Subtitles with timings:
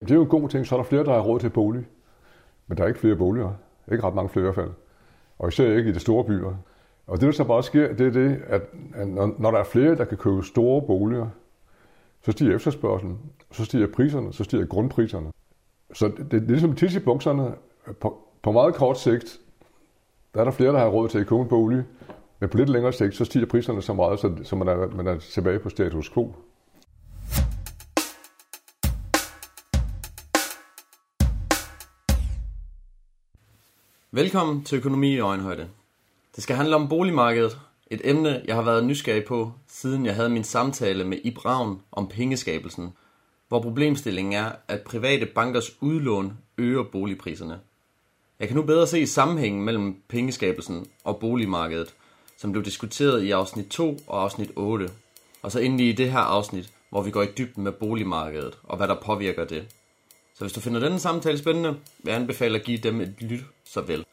[0.00, 1.86] Det er jo en god ting, så er der flere, der har råd til bolig.
[2.66, 3.52] Men der er ikke flere boliger.
[3.92, 4.70] Ikke ret mange flere i hvert fald.
[5.38, 6.54] Og især ikke i de store byer.
[7.06, 8.62] Og det, der så bare sker, det er det, at
[9.38, 11.28] når der er flere, der kan købe store boliger,
[12.24, 13.18] så stiger efterspørgselen,
[13.52, 15.32] så stiger priserne, så stiger grundpriserne.
[15.92, 17.54] Så det, det er ligesom tis i bukserne.
[18.00, 19.40] På, på meget kort sigt,
[20.34, 21.84] der er der flere, der har råd til at købe en bolig,
[22.40, 25.06] men på lidt længere sigt, så stiger priserne så meget, så, så man, er, man
[25.06, 26.34] er tilbage på status quo.
[34.10, 35.68] Velkommen til Økonomi i Øjenhøjde.
[36.36, 37.58] Det skal handle om boligmarkedet,
[37.90, 41.80] et emne, jeg har været nysgerrig på, siden jeg havde min samtale med Ib Ravn
[41.92, 42.92] om pengeskabelsen,
[43.48, 47.60] hvor problemstillingen er, at private bankers udlån øger boligpriserne.
[48.40, 51.94] Jeg kan nu bedre se sammenhængen mellem pengeskabelsen og boligmarkedet,
[52.36, 54.90] som blev diskuteret i afsnit 2 og afsnit 8,
[55.42, 58.76] og så endelig i det her afsnit, hvor vi går i dybden med boligmarkedet og
[58.76, 59.66] hvad der påvirker det.
[60.34, 63.44] Så hvis du finder denne samtale spændende, vil jeg anbefale at give dem et lyt
[63.68, 64.04] så vel.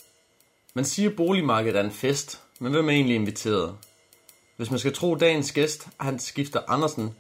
[0.74, 3.78] Man siger, at boligmarkedet er en fest, men hvem er egentlig inviteret?
[4.58, 7.16] Hvis man skal tro dagens gæst, han skifter Andersen,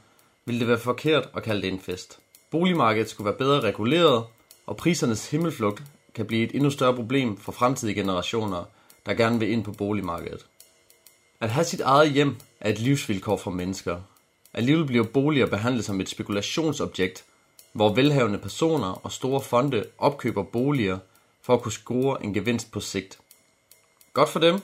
[0.45, 2.19] ville det være forkert at kalde det en fest.
[2.51, 4.25] Boligmarkedet skulle være bedre reguleret,
[4.65, 5.83] og prisernes himmelflugt
[6.15, 8.63] kan blive et endnu større problem for fremtidige generationer,
[9.05, 10.45] der gerne vil ind på boligmarkedet.
[11.41, 14.01] At have sit eget hjem er et livsvilkår for mennesker.
[14.53, 17.25] Alligevel bliver boliger behandlet som et spekulationsobjekt,
[17.73, 20.97] hvor velhavende personer og store fonde opkøber boliger
[21.45, 23.19] for at kunne score en gevinst på sigt.
[24.13, 24.59] Godt for dem,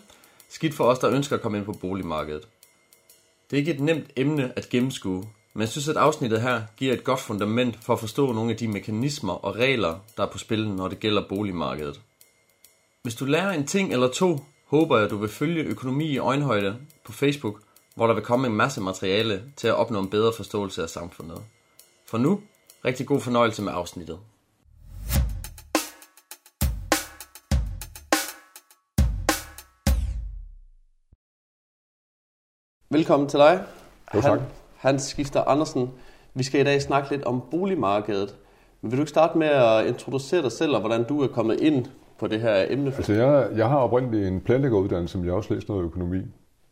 [0.50, 2.48] skidt for os, der ønsker at komme ind på boligmarkedet.
[3.50, 6.94] Det er ikke et nemt emne at gennemskue, men jeg synes, at afsnittet her giver
[6.94, 10.38] et godt fundament for at forstå nogle af de mekanismer og regler, der er på
[10.38, 12.02] spil, når det gælder boligmarkedet.
[13.02, 16.18] Hvis du lærer en ting eller to, håber jeg, at du vil følge økonomi i
[16.18, 17.62] øjenhøjde på Facebook,
[17.96, 21.44] hvor der vil komme en masse materiale til at opnå en bedre forståelse af samfundet.
[22.06, 22.42] For nu,
[22.86, 24.20] rigtig god fornøjelse med afsnittet.
[32.94, 33.64] Velkommen til dig.
[34.16, 34.40] Jo, tak.
[34.78, 35.92] Hans Skifter Andersen.
[36.34, 38.36] Vi skal i dag snakke lidt om boligmarkedet.
[38.82, 41.60] Men vil du ikke starte med at introducere dig selv, og hvordan du er kommet
[41.60, 41.86] ind
[42.20, 42.86] på det her emne?
[42.86, 46.22] Altså, jeg, jeg har oprindeligt en planlæggeruddannelse, som jeg også læst noget økonomi.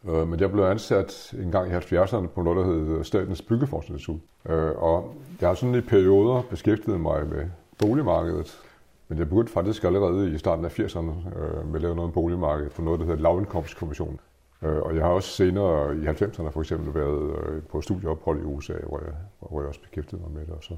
[0.09, 4.21] Øh, men jeg blev ansat en gang i 70'erne på noget, der hed Statens Byggeforskningsinstitut.
[4.49, 7.45] Øh, og jeg har sådan i perioder beskæftiget mig med
[7.77, 8.59] boligmarkedet.
[9.07, 12.11] Men jeg begyndte faktisk allerede i starten af 80'erne øh, med at lave noget om
[12.11, 14.19] boligmarkedet på noget, der hedder Lavindkomstkommissionen.
[14.63, 18.43] Øh, og jeg har også senere i 90'erne for eksempel været øh, på studieophold i
[18.43, 20.53] USA, hvor jeg, hvor jeg også beskæftigede mig med det.
[20.53, 20.73] Og så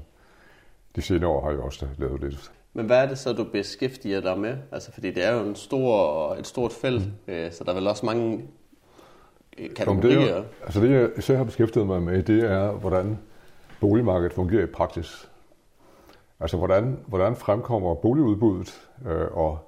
[0.96, 2.52] de senere år har jeg også lavet lidt.
[2.72, 4.56] Men hvad er det så, du beskæftiger dig med?
[4.72, 7.32] Altså, fordi det er jo en stor, et stort felt, mm.
[7.32, 8.44] Øh, så der er vel også mange
[9.76, 10.20] kategorier.
[10.20, 13.18] Det, er, altså det, jeg især har beskæftiget mig med, det er, hvordan
[13.80, 15.28] boligmarkedet fungerer i praksis.
[16.40, 19.58] Altså, hvordan, hvordan fremkommer boligudbuddet, øh, og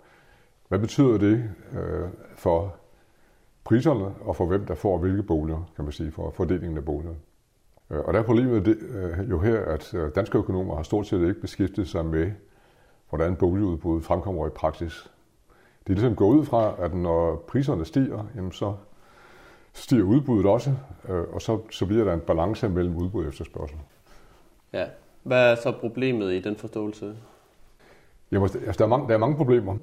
[0.68, 2.74] hvad betyder det øh, for
[3.64, 7.14] priserne og for hvem der får hvilke boliger, kan man sige, for fordelingen af boliger.
[7.90, 11.06] Øh, og der er problemet det, øh, jo her, at øh, danske økonomer har stort
[11.06, 12.32] set ikke beskæftiget sig med,
[13.08, 15.10] hvordan boligudbuddet fremkommer i praksis.
[15.86, 18.74] Det er ligesom gået ud fra, at når priserne stiger, jamen så
[19.72, 20.74] stiger udbuddet også,
[21.32, 23.78] og så, så bliver der en balance mellem udbud og efterspørgsel.
[24.72, 24.86] Ja.
[25.22, 27.16] Hvad er så problemet i den forståelse?
[28.30, 29.76] Jamen, altså, der, er mange, der er mange problemer.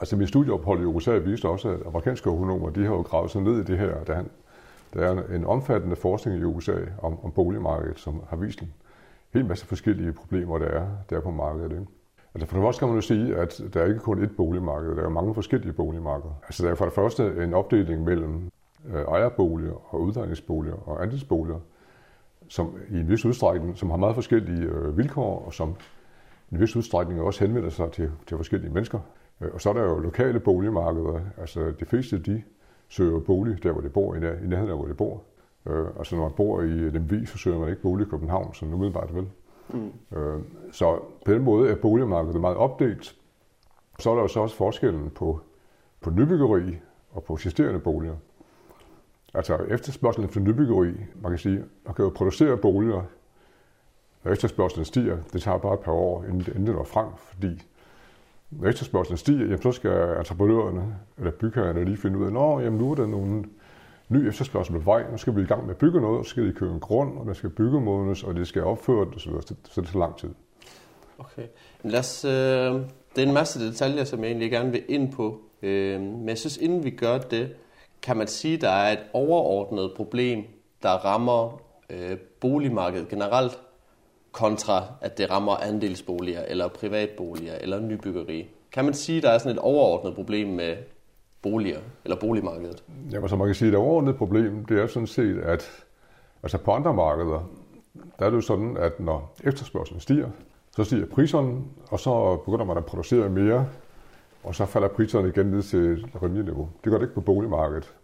[0.00, 3.42] Altså mit studieophold i USA viste også, at amerikanske økonomer, de har jo gravet sig
[3.42, 4.04] ned i det her.
[4.04, 4.22] Der,
[4.94, 8.72] der er en omfattende forskning i USA om, om boligmarkedet, som har vist en
[9.34, 11.70] hel masse forskellige problemer, der er, der er på markedet.
[11.70, 11.86] Ikke?
[12.34, 14.96] Altså for det første kan man jo sige, at der er ikke kun ét boligmarked,
[14.96, 16.34] der er mange forskellige boligmarkeder.
[16.42, 18.50] Altså der er for det første en opdeling mellem
[18.88, 21.58] øh, ejerboliger og uddannelsesboliger og andelsboliger,
[22.48, 25.76] som i en vis udstrækning, som har meget forskellige øh, vilkår, og som
[26.50, 28.98] i en vis udstrækning også henvender sig til, til forskellige mennesker.
[29.40, 31.20] Øh, og så er der jo lokale boligmarkeder.
[31.38, 32.42] Altså de fleste, de
[32.88, 35.22] søger bolig der, hvor de bor, i nærheden af, hvor de bor.
[35.66, 38.66] Øh, altså når man bor i Lemvi, så søger man ikke bolig i København, så
[38.66, 39.28] umiddelbart vel.
[39.68, 40.18] Mm.
[40.18, 40.40] Øh,
[40.72, 43.16] så på den måde er boligmarkedet meget opdelt.
[43.98, 45.40] Så er der jo så også forskellen på,
[46.00, 46.78] på nybyggeri
[47.10, 48.16] og på eksisterende boliger.
[49.34, 50.92] Altså efterspørgselen efter nybyggeri,
[51.22, 53.02] man kan sige, man kan jo producere boliger,
[54.24, 57.66] når efterspørgselen stiger, det tager bare et par år, inden det når frem, fordi
[58.50, 62.90] når efterspørgselen stiger, jamen, så skal entreprenørerne eller bygherrerne lige finde ud af, at nu
[62.90, 63.44] er der nogle
[64.08, 66.30] ny efterspørgsel på vej, nu skal vi i gang med at bygge noget, og så
[66.30, 69.54] skal de købe en grund, og man skal byggemodnes, og det skal opføres osv., så,
[69.70, 70.28] så det tager lang tid.
[71.18, 71.46] Okay.
[71.82, 72.30] Lad os, øh,
[73.16, 76.38] det er en masse detaljer, som jeg egentlig gerne vil ind på, øh, men jeg
[76.38, 77.54] synes, inden vi gør det,
[78.02, 80.44] kan man sige, at der er et overordnet problem,
[80.82, 81.60] der rammer
[81.90, 83.58] øh, boligmarkedet generelt,
[84.32, 88.48] kontra at det rammer andelsboliger, eller privatboliger, eller nybyggeri.
[88.72, 90.76] Kan man sige, at der er sådan et overordnet problem med
[91.42, 92.84] boliger, eller boligmarkedet?
[93.12, 95.70] Jamen, så man kan sige, at det overordnede problem, det er sådan set, at
[96.42, 97.50] altså på andre markeder,
[98.18, 100.28] der er det jo sådan, at når efterspørgselen stiger,
[100.76, 101.60] så stiger priserne,
[101.90, 103.68] og så begynder man at producere mere,
[104.44, 106.68] og så falder priserne igen ned til et rimeligt niveau.
[106.84, 107.94] Det gør det ikke på boligmarkedet.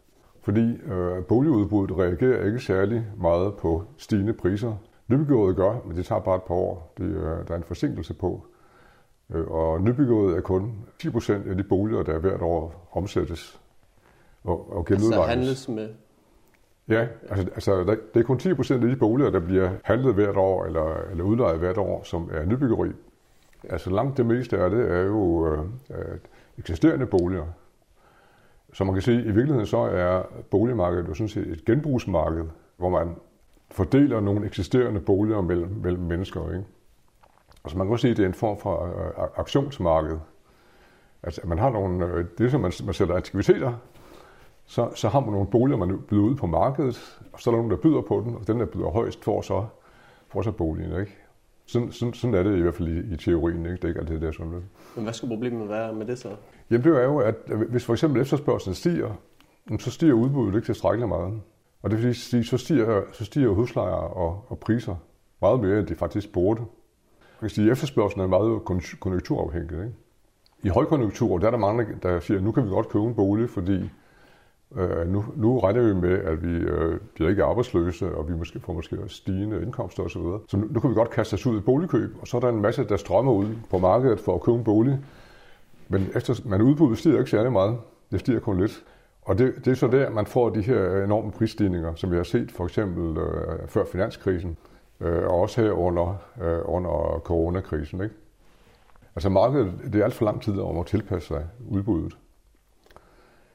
[0.43, 4.77] Fordi øh, boligudbuddet reagerer ikke særlig meget på stigende priser.
[5.09, 6.93] Nybyggeriet gør, men det tager bare et par år.
[6.99, 8.47] Det, øh, der er en forsinkelse på.
[9.31, 13.61] Øh, og nybyggeriet er kun 10 procent af de boliger, der hvert år omsættes
[14.45, 15.89] og, og Altså handles med?
[16.89, 20.37] Ja, altså, altså det er kun 10 procent af de boliger, der bliver handlet hvert
[20.37, 22.91] år eller, eller udlejet hvert år, som er nybyggeri.
[23.69, 25.65] Altså langt det meste af det er jo øh,
[26.59, 27.47] eksisterende boliger.
[28.73, 32.45] Så man kan sige, at i virkeligheden så er boligmarkedet jo sådan set et genbrugsmarked,
[32.77, 33.15] hvor man
[33.71, 36.51] fordeler nogle eksisterende boliger mellem, mellem mennesker.
[36.51, 36.65] Ikke?
[37.65, 40.19] Altså man kan også sige, at det er en form for øh, aktionsmarked.
[41.23, 43.73] Altså man har nogle, øh, det som man, man sætter aktiviteter,
[44.67, 47.59] så, så har man nogle boliger, man byder ud på markedet, og så er der
[47.59, 49.67] nogen, der byder på den, og den, der byder højst, får så,
[50.29, 51.01] får så boligen.
[51.01, 51.17] Ikke?
[51.67, 53.77] Sådan, sådan, sådan er det i hvert fald i, i teorien, ikke?
[53.77, 54.63] det er ikke altid det, der sådan det.
[54.95, 56.29] Men hvad skulle problemet være med det så?
[56.71, 57.35] Jamen det er jo, at
[57.69, 59.11] hvis for eksempel efterspørgselen stiger,
[59.79, 61.41] så stiger udbuddet ikke tilstrækkeligt meget.
[61.85, 64.97] Og det vil sige, så stiger, så stiger huslejer og, og priser
[65.41, 66.61] meget mere, end de faktisk burde.
[66.61, 68.65] Man kan sige, at efterspørgselen er meget
[69.01, 69.79] konjunkturafhængig.
[69.79, 69.93] Ikke?
[70.63, 73.15] I højkonjunktur, der er der mange, der siger, at nu kan vi godt købe en
[73.15, 73.91] bolig, fordi
[74.77, 78.61] øh, nu, nu regner vi med, at vi øh, bliver ikke arbejdsløse, og vi måske
[78.61, 80.23] får måske stigende indkomster osv.
[80.23, 82.41] Så, så nu, nu kan vi godt kaste os ud i boligkøb, og så er
[82.41, 84.99] der en masse, der strømmer ud på markedet for at købe en bolig.
[85.89, 87.79] Men efter, man udbuddet stiger ikke særlig meget.
[88.11, 88.85] Det stiger kun lidt.
[89.25, 92.23] Og det, det er så der, man får de her enorme prisstigninger, som vi har
[92.23, 94.57] set for eksempel øh, før finanskrisen,
[95.01, 98.03] øh, og også her under, øh, under coronakrisen.
[98.03, 98.15] Ikke?
[99.17, 102.17] Altså markedet, det er alt for lang tid om at tilpasse sig udbuddet.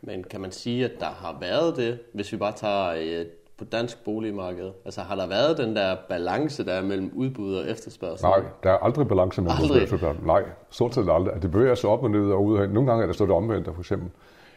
[0.02, 3.26] Men kan man sige, at der har været det, hvis vi bare tager øh,
[3.58, 4.72] på dansk boligmarked?
[4.86, 8.26] Altså har der været den der balance, der er mellem udbud og efterspørgsel?
[8.26, 10.26] Nej, der er aldrig balance mellem udbud og efterspørgsel.
[10.26, 11.42] Nej, stort set aldrig.
[11.42, 12.68] Det bevæger sig op og ned og ud.
[12.68, 14.10] Nogle gange er der stået omvendt, for eksempel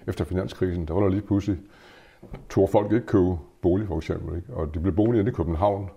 [0.06, 1.58] efter finanskrisen, der var der lige pludselig,
[2.50, 4.54] tog folk ikke købe bolig for eksempel, ikke?
[4.54, 5.90] og de blev boende i København.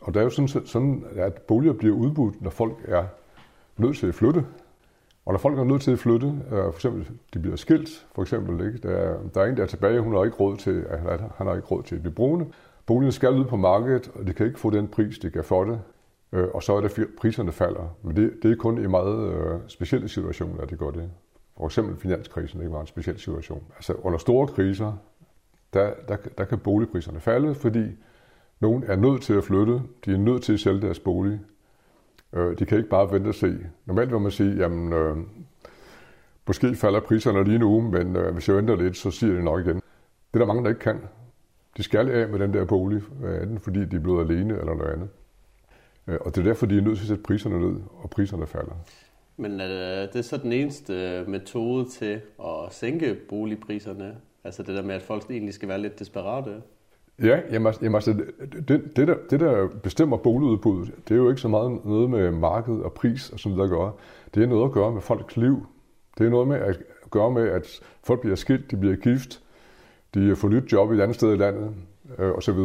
[0.00, 3.04] Og der er jo sådan, sådan, at boliger bliver udbudt, når folk er
[3.76, 4.44] nødt til at flytte.
[5.26, 8.22] Og når folk er nødt til at flytte, øh, for eksempel de bliver skilt, for
[8.22, 8.78] eksempel, ikke?
[8.78, 11.46] Der, er, der er en, der er tilbage, hun har ikke råd til, at han
[11.46, 12.46] har ikke råd til at blive brugende.
[12.86, 15.64] Boligen skal ud på markedet, og de kan ikke få den pris, de kan få
[15.64, 15.80] det.
[16.32, 17.96] Øh, og så er det, priserne falder.
[18.02, 21.10] Men det, det er kun i meget øh, specielle situationer, at det gør det.
[21.62, 23.64] For eksempel finanskrisen ikke var en speciel situation.
[23.76, 24.92] Altså under store kriser,
[25.72, 27.84] der, der, der kan boligpriserne falde, fordi
[28.60, 31.40] nogen er nødt til at flytte, de er nødt til at sælge deres bolig.
[32.32, 33.58] Øh, de kan ikke bare vente og se.
[33.86, 35.16] Normalt vil man sige, jamen, øh,
[36.46, 39.60] måske falder priserne lige nu, men øh, hvis jeg venter lidt, så siger det nok
[39.60, 39.76] igen.
[39.76, 41.00] Det er der mange, der ikke kan.
[41.76, 43.02] De skal af med den der bolig,
[43.42, 45.08] enten fordi de er blevet alene eller noget andet.
[46.06, 48.46] Øh, og det er derfor, de er nødt til at sætte priserne ned, og priserne
[48.46, 48.74] falder.
[49.36, 54.16] Men er det, det er så den eneste øh, metode til at sænke boligpriserne?
[54.44, 56.62] Altså det der med, at folk egentlig skal være lidt desperate?
[57.22, 58.12] Ja, jamen, altså, jamen altså,
[58.68, 62.30] det, det, der, det der bestemmer boligudbuddet, det er jo ikke så meget noget med
[62.30, 63.92] marked og pris og sådan noget at gøre.
[64.34, 65.66] Det er noget at gøre med folks liv.
[66.18, 69.42] Det er noget med at gøre med, at folk bliver skilt, de bliver gift,
[70.14, 71.74] de får nyt job i et andet sted i landet
[72.18, 72.58] øh, osv.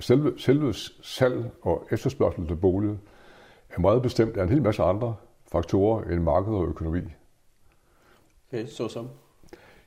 [0.00, 2.98] Selve, selve salg og efterspørgsel til bolig
[3.70, 5.14] er meget bestemt af en hel masse andre
[5.52, 7.00] faktorer end marked og økonomi.
[8.48, 9.08] Okay, så som?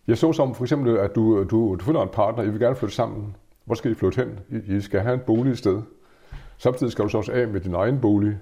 [0.07, 2.75] Jeg så som for eksempel, at du, du, du finder en partner, I vil gerne
[2.75, 3.36] flytte sammen.
[3.65, 4.39] Hvor skal I flytte hen?
[4.50, 5.81] I, I skal have en bolig et sted.
[6.57, 8.38] Samtidig skal du så også af med din egen bolig.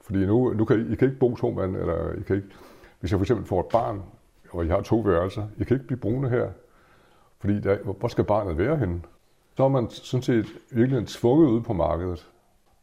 [0.00, 2.48] Fordi nu, nu kan I, I kan ikke bo to mand, eller I kan ikke,
[3.00, 4.02] hvis jeg for eksempel får et barn,
[4.50, 6.50] og I har to værelser, I kan ikke blive brune her.
[7.40, 9.00] Fordi der, hvor skal barnet være henne?
[9.56, 12.30] Så er man sådan set virkelig tvunget ud på markedet.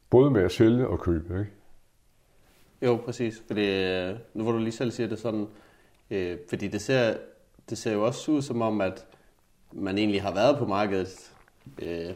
[0.10, 1.51] Både med at sælge og købe, ikke?
[2.82, 3.44] Jo, præcis.
[3.48, 5.48] Fordi, øh, nu hvor du lige selv siger det sådan,
[6.12, 7.13] øh, fordi det ser,
[7.70, 9.05] det ser jo også ud som om, at
[9.72, 11.32] man egentlig har været på markedet
[11.82, 12.12] øh,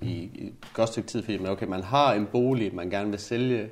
[0.00, 3.10] i, i et godt stykke tid, fordi man, okay, man har en bolig, man gerne
[3.10, 3.70] vil sælge,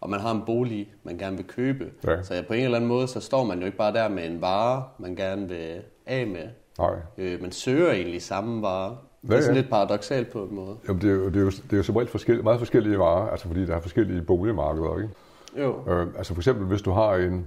[0.00, 1.90] og man har en bolig, man gerne vil købe.
[2.04, 2.22] Ja.
[2.22, 4.26] Så ja, på en eller anden måde, så står man jo ikke bare der med
[4.26, 6.48] en vare, man gerne vil af med.
[6.78, 6.94] Nej.
[7.18, 8.96] Øh, man søger egentlig samme vare.
[9.22, 10.76] Det er ja, sådan lidt paradoxalt på en måde.
[10.88, 12.98] Jamen, det er jo, det er jo, det er jo som regel forskellige, meget forskellige
[12.98, 15.14] varer, altså fordi der er forskellige boligmarkeder, ikke?
[15.56, 15.90] Jo.
[15.92, 17.46] Øh, altså for eksempel, hvis du har en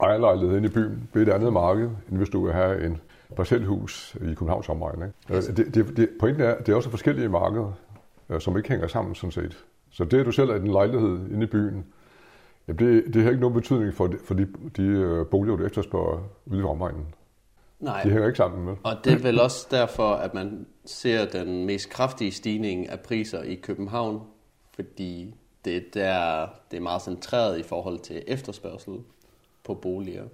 [0.00, 3.00] ejerlejlighed inde i byen, det er et andet marked, end hvis du vil have en
[3.36, 5.02] parcelhus i Københavns omegn.
[5.02, 5.14] Ikke?
[5.28, 5.52] Altså.
[5.52, 7.72] Det, det, det, pointen er, at det er også forskellige markeder,
[8.28, 9.64] øh, som ikke hænger sammen sådan set.
[9.90, 11.84] Så det, at du selv er i en lejlighed inde i byen,
[12.68, 15.64] ja, det, det har ikke nogen betydning for de, for de, de øh, boliger, du
[15.64, 17.06] efterspørger ude i omegnen.
[17.80, 18.74] Nej, De hænger ikke sammen med.
[18.84, 23.42] og det er vel også derfor, at man ser den mest kraftige stigning af priser
[23.42, 24.20] i København,
[24.74, 28.94] fordi det, der, det er meget centreret i forhold til efterspørgsel
[29.64, 30.24] på boliger.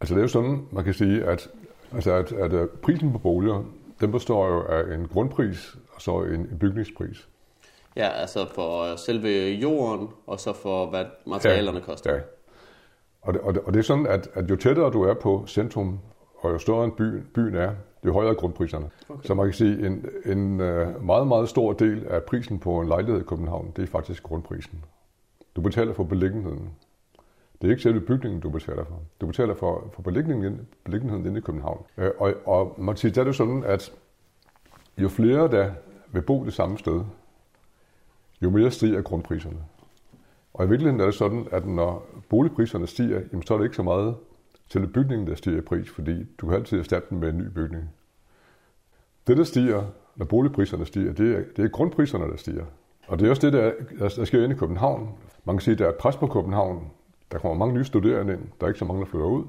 [0.00, 1.48] Altså det er jo sådan, man kan sige, at,
[1.92, 3.64] altså at, at øh, prisen på boliger,
[4.00, 7.28] den består jo af en grundpris og så en, en bygningspris.
[7.96, 12.14] Ja, altså for selve jorden, og så for hvad materialerne koster.
[12.14, 12.20] Ja.
[13.22, 15.44] Og det, og, det, og det er sådan, at, at jo tættere du er på
[15.48, 15.98] centrum,
[16.40, 17.72] og jo større en by, byen er,
[18.04, 18.90] jo højere er grundpriserne.
[19.08, 19.22] Okay.
[19.26, 22.88] Så man kan sige, en, en øh, meget, meget stor del af prisen på en
[22.88, 24.84] lejlighed i København, det er faktisk grundprisen.
[25.56, 26.70] Du betaler for beliggenheden.
[27.60, 29.02] Det er ikke selve bygningen, du betaler for.
[29.20, 31.84] Du betaler for, for beliggenheden, beliggenheden inde i København.
[31.98, 33.92] Øh, og, og man kan sige, der er det sådan, at
[34.98, 35.70] jo flere, der
[36.12, 37.04] vil bo det samme sted,
[38.42, 39.58] jo mere stiger grundpriserne.
[40.54, 43.76] Og i virkeligheden er det sådan, at når boligpriserne stiger, jamen, så er det ikke
[43.76, 44.14] så meget
[44.70, 47.46] til bygningen, der stiger i pris, fordi du kan altid erstatte den med en ny
[47.46, 47.90] bygning.
[49.26, 49.84] Det, der stiger,
[50.16, 52.64] når boligpriserne stiger, det er, det er grundpriserne, der stiger.
[53.06, 55.08] Og det er også det, der, der sker inde i København.
[55.44, 56.90] Man kan sige, at der er et pres på København.
[57.32, 58.42] Der kommer mange nye studerende ind.
[58.60, 59.44] Der er ikke så mange, der flytter ud.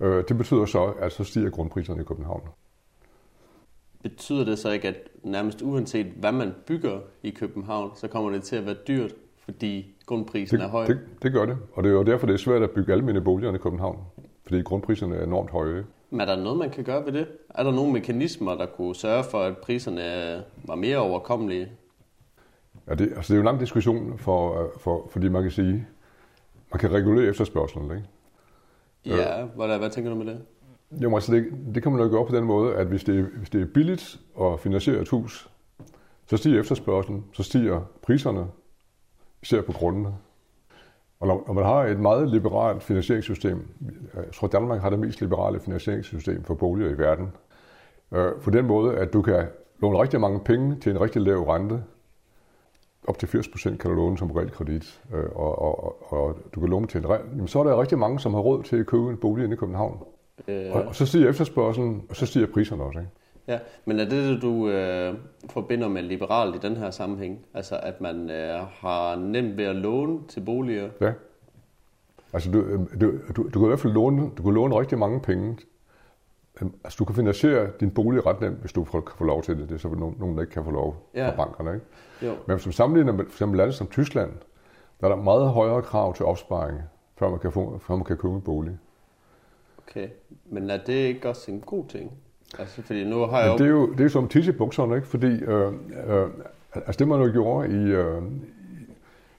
[0.00, 2.42] Øh, Det betyder så, at så stiger grundpriserne i København.
[4.02, 8.42] Betyder det så ikke, at nærmest uanset hvad man bygger i København, så kommer det
[8.42, 10.86] til at være dyrt, fordi grundprisen Det, er høj?
[10.86, 11.58] det, det gør det.
[11.72, 13.98] Og det er jo derfor, det er svært at bygge almene boliger i København.
[14.44, 15.84] Fordi grundpriserne er enormt høje.
[16.10, 17.26] Men er der noget, man kan gøre ved det?
[17.48, 20.02] Er der nogle mekanismer, der kunne sørge for, at priserne
[20.64, 21.68] var mere overkommelige?
[22.88, 25.86] Ja, det, altså det er jo en lang diskussion, for, for, fordi man kan sige,
[26.72, 27.90] man kan regulere efterspørgselen.
[27.90, 28.04] Ikke?
[29.22, 30.40] Ja, hvad, hvad tænker du med det?
[31.02, 33.50] Jo, altså det, det kan man jo gøre på den måde, at hvis det, hvis
[33.50, 35.50] det er billigt at finansiere et hus,
[36.26, 38.46] så stiger efterspørgselen, så stiger priserne,
[39.42, 40.14] især på grundene.
[41.20, 43.68] Og når, når man har et meget liberalt finansieringssystem,
[44.14, 47.32] jeg tror Danmark har det mest liberale finansieringssystem for boliger i verden,
[48.12, 49.46] øh, på den måde, at du kan
[49.82, 51.82] låne rigtig mange penge til en rigtig lav rente,
[53.08, 56.60] op til 80 procent kan du låne som realkredit, øh, og, og, og, og du
[56.60, 58.76] kan låne til en real, jamen, så er der rigtig mange, som har råd til
[58.76, 59.98] at købe en bolig inde i København.
[60.48, 62.98] Øh, Og, og så stiger efterspørgselen, og så stiger priserne også.
[62.98, 63.10] Ikke?
[63.52, 65.14] Ja, men er det det, du øh,
[65.50, 67.38] forbinder med liberalt i den her sammenhæng?
[67.54, 70.88] Altså, at man øh, har nemt ved at låne til boliger?
[71.00, 71.12] Ja.
[72.32, 72.60] Altså, du,
[73.00, 75.58] du, du, du kan i hvert fald låne, du kan låne rigtig mange penge.
[76.60, 79.42] Øhm, Altså, du kan finansiere din bolig ret nemt, hvis du får, kan få lov
[79.42, 79.68] til det.
[79.68, 81.28] Det er så nogen, der ikke kan få lov Ja.
[81.30, 81.74] fra bankerne.
[81.74, 81.86] Ikke?
[82.22, 82.30] Jo.
[82.46, 84.30] Men hvis du sammenligner med for eksempel lande som Tyskland,
[85.00, 86.78] der er der meget højere krav til opsparing,
[87.18, 88.78] før man kan, få, før man kan købe en bolig.
[89.88, 90.08] Okay,
[90.46, 92.12] men er det ikke også en god ting?
[92.58, 93.58] Altså, fordi nu har jeg jo...
[93.58, 95.08] det er jo det er jo som tisse i bukserne, ikke?
[95.08, 95.72] Fordi øh,
[96.08, 96.28] øh,
[96.74, 98.22] altså det, man jo gjorde i, øh,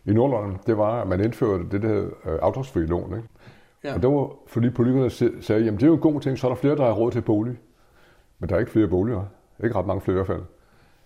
[0.05, 3.15] i Nordland, det var, at man indførte det, der hed øh, afdragsfri lån.
[3.15, 3.27] Ikke?
[3.83, 3.95] Ja.
[3.95, 5.09] Og det var, fordi politikerne
[5.41, 7.11] sagde, jamen det er jo en god ting, så er der flere, der har råd
[7.11, 7.57] til bolig.
[8.39, 9.25] Men der er ikke flere boliger.
[9.63, 10.41] Ikke ret mange flere i hvert fald.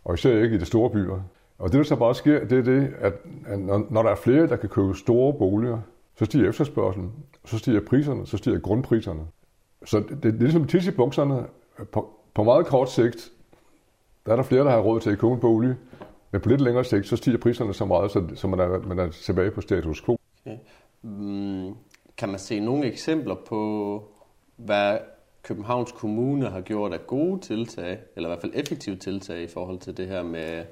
[0.03, 1.19] Og især ikke i de store byer.
[1.57, 3.13] Og det, der så bare sker, det er det, at
[3.59, 5.79] når, når der er flere, der kan købe store boliger,
[6.15, 7.11] så stiger efterspørgselen,
[7.45, 9.21] så stiger priserne, så stiger grundpriserne.
[9.85, 11.45] Så det, det, er ligesom tisse i bukserne.
[11.91, 13.31] På, på meget kort sigt,
[14.25, 15.75] der er der flere, der har råd til at købe en bolig.
[16.31, 18.99] Men på lidt længere sigt, så stiger priserne så meget, så, så man, er, man
[18.99, 20.17] er tilbage på status quo.
[20.45, 20.57] Okay.
[21.01, 21.75] Mm,
[22.17, 24.03] kan man se nogle eksempler på,
[24.55, 24.97] hvad
[25.43, 29.79] Københavns Kommune har gjort af gode tiltag, eller i hvert fald effektive tiltag i forhold
[29.79, 30.65] til det her med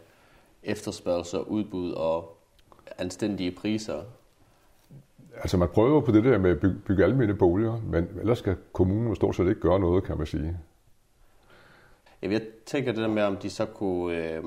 [0.64, 2.38] efterspørgsel, udbud og
[2.98, 4.02] anstændige priser?
[5.36, 8.56] Altså man prøver på det der med at bygge, bygge almene boliger, men ellers skal
[8.74, 10.58] kommunen stort set ikke gøre noget, kan man sige.
[12.32, 14.18] Jeg tænker det der med, om de så kunne...
[14.18, 14.44] Øh,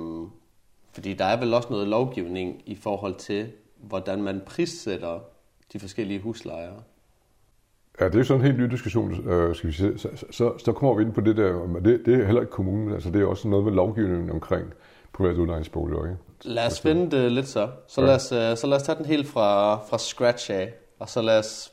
[0.93, 5.21] fordi der er vel også noget lovgivning i forhold til, hvordan man prissætter
[5.73, 6.73] de forskellige huslejer.
[8.01, 9.99] Ja, det er sådan en helt ny diskussion, øh, skal vi sige.
[9.99, 12.53] Så, så, så, kommer vi ind på det der, men det, det er heller ikke
[12.53, 14.73] kommunen, altså det er også noget med lovgivningen omkring
[15.13, 16.05] private udlejningsboliger.
[16.05, 16.17] Ikke?
[16.43, 17.69] Lad os vende det lidt så.
[17.89, 18.07] Så, Ja.
[18.07, 21.23] lad os, øh, så lad os tage den helt fra, fra scratch af, og så
[21.23, 21.73] lad os...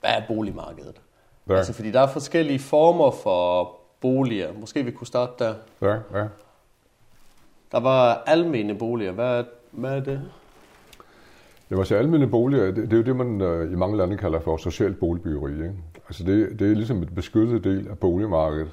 [0.00, 1.00] Hvad er boligmarkedet?
[1.48, 4.52] Ja, Altså, fordi der er forskellige former for boliger.
[4.60, 5.54] Måske vi kunne starte der.
[5.82, 6.26] ja, ja.
[7.72, 9.12] Der var almene boliger.
[9.12, 10.22] Hvad, er- hvad er det?
[11.70, 14.40] Jamen, altså almene boliger, det, det er jo det, man øh, i mange lande kalder
[14.40, 15.52] for socialt boligbyggeri.
[15.52, 15.72] Ikke?
[16.08, 18.70] Altså det, det er ligesom et beskyttet del af boligmarkedet,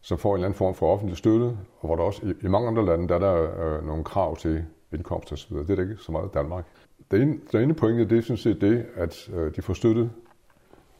[0.00, 1.44] som får en eller anden form for offentlig støtte,
[1.80, 4.36] og hvor der også i, i mange andre lande, der er der øh, nogle krav
[4.36, 5.62] til indkomst og så videre.
[5.66, 6.64] Det er der ikke så meget i Danmark.
[7.10, 10.10] Det ene, det ene pointe, det er sådan set det, at øh, de får støtte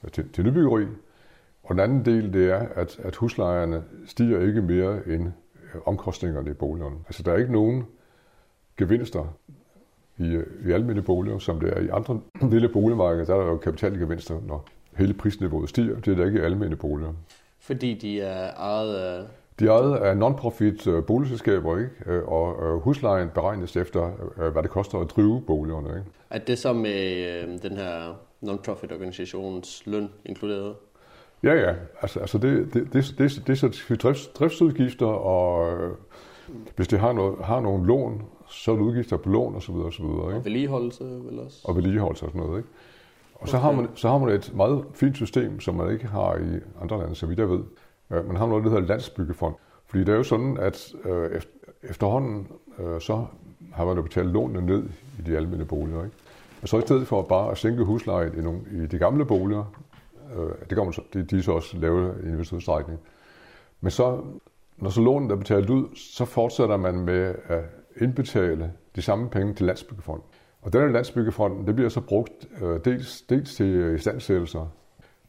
[0.04, 0.86] øh, til, til nybyggeri,
[1.62, 5.26] og den anden del, det er, at, at huslejerne stiger ikke mere end
[5.74, 6.96] øh, omkostningerne i boligerne.
[7.06, 7.84] Altså der er ikke nogen
[8.76, 9.34] gevinster
[10.18, 13.56] i, i almindelige boliger, som det er i andre lille boligmarkeder, der er der jo
[13.56, 14.64] kapitalgevinster, når
[14.96, 16.00] hele prisniveauet stiger.
[16.00, 17.12] Det er der ikke i almindelige boliger.
[17.60, 19.24] Fordi de er ejet af...
[19.60, 21.90] De er ejet af non-profit øh, boligselskaber, ikke?
[22.06, 25.88] Øh, og øh, huslejen beregnes efter, øh, hvad det koster at drive boligerne.
[25.88, 26.10] Ikke?
[26.30, 30.74] Er det så med øh, den her non-profit organisations løn inkluderet?
[31.42, 31.74] Ja, ja.
[32.02, 35.90] Altså, altså det, det, det, det, det er så drifts, driftsudgifter, og øh,
[36.76, 39.70] hvis det har, noget, har nogle lån, så er det udgifter på lån osv.
[39.74, 40.44] Og, så videre, Og ikke?
[40.44, 41.60] vedligeholdelse vel også?
[41.64, 42.58] og vedligeholdelse og sådan noget.
[42.58, 42.68] Ikke?
[43.34, 46.34] Og så, har man, så har man et meget fint system, som man ikke har
[46.36, 47.60] i andre lande, så vidt jeg ved.
[48.10, 49.54] Øh, Man har noget, der hedder landsbyggefond.
[49.86, 51.50] Fordi det er jo sådan, at øh, efter,
[51.82, 53.24] efterhånden, øh, så
[53.72, 54.82] har man jo betalt lånene ned
[55.18, 56.04] i de almindelige boliger.
[56.04, 56.16] Ikke?
[56.62, 59.64] Og så i stedet for bare at sænke huslejen i, nogle, i de gamle boliger,
[60.60, 63.00] det kan man så, det, de så også lave i en vis udstrækning.
[63.80, 64.20] Men så,
[64.76, 67.64] når så lånet er betalt ud, så fortsætter man med at
[68.00, 70.24] indbetale de samme penge til Landsbyggefonden.
[70.62, 74.66] Og denne Landsbyggefonden, det bliver så brugt øh, dels, dels til istandsættelser,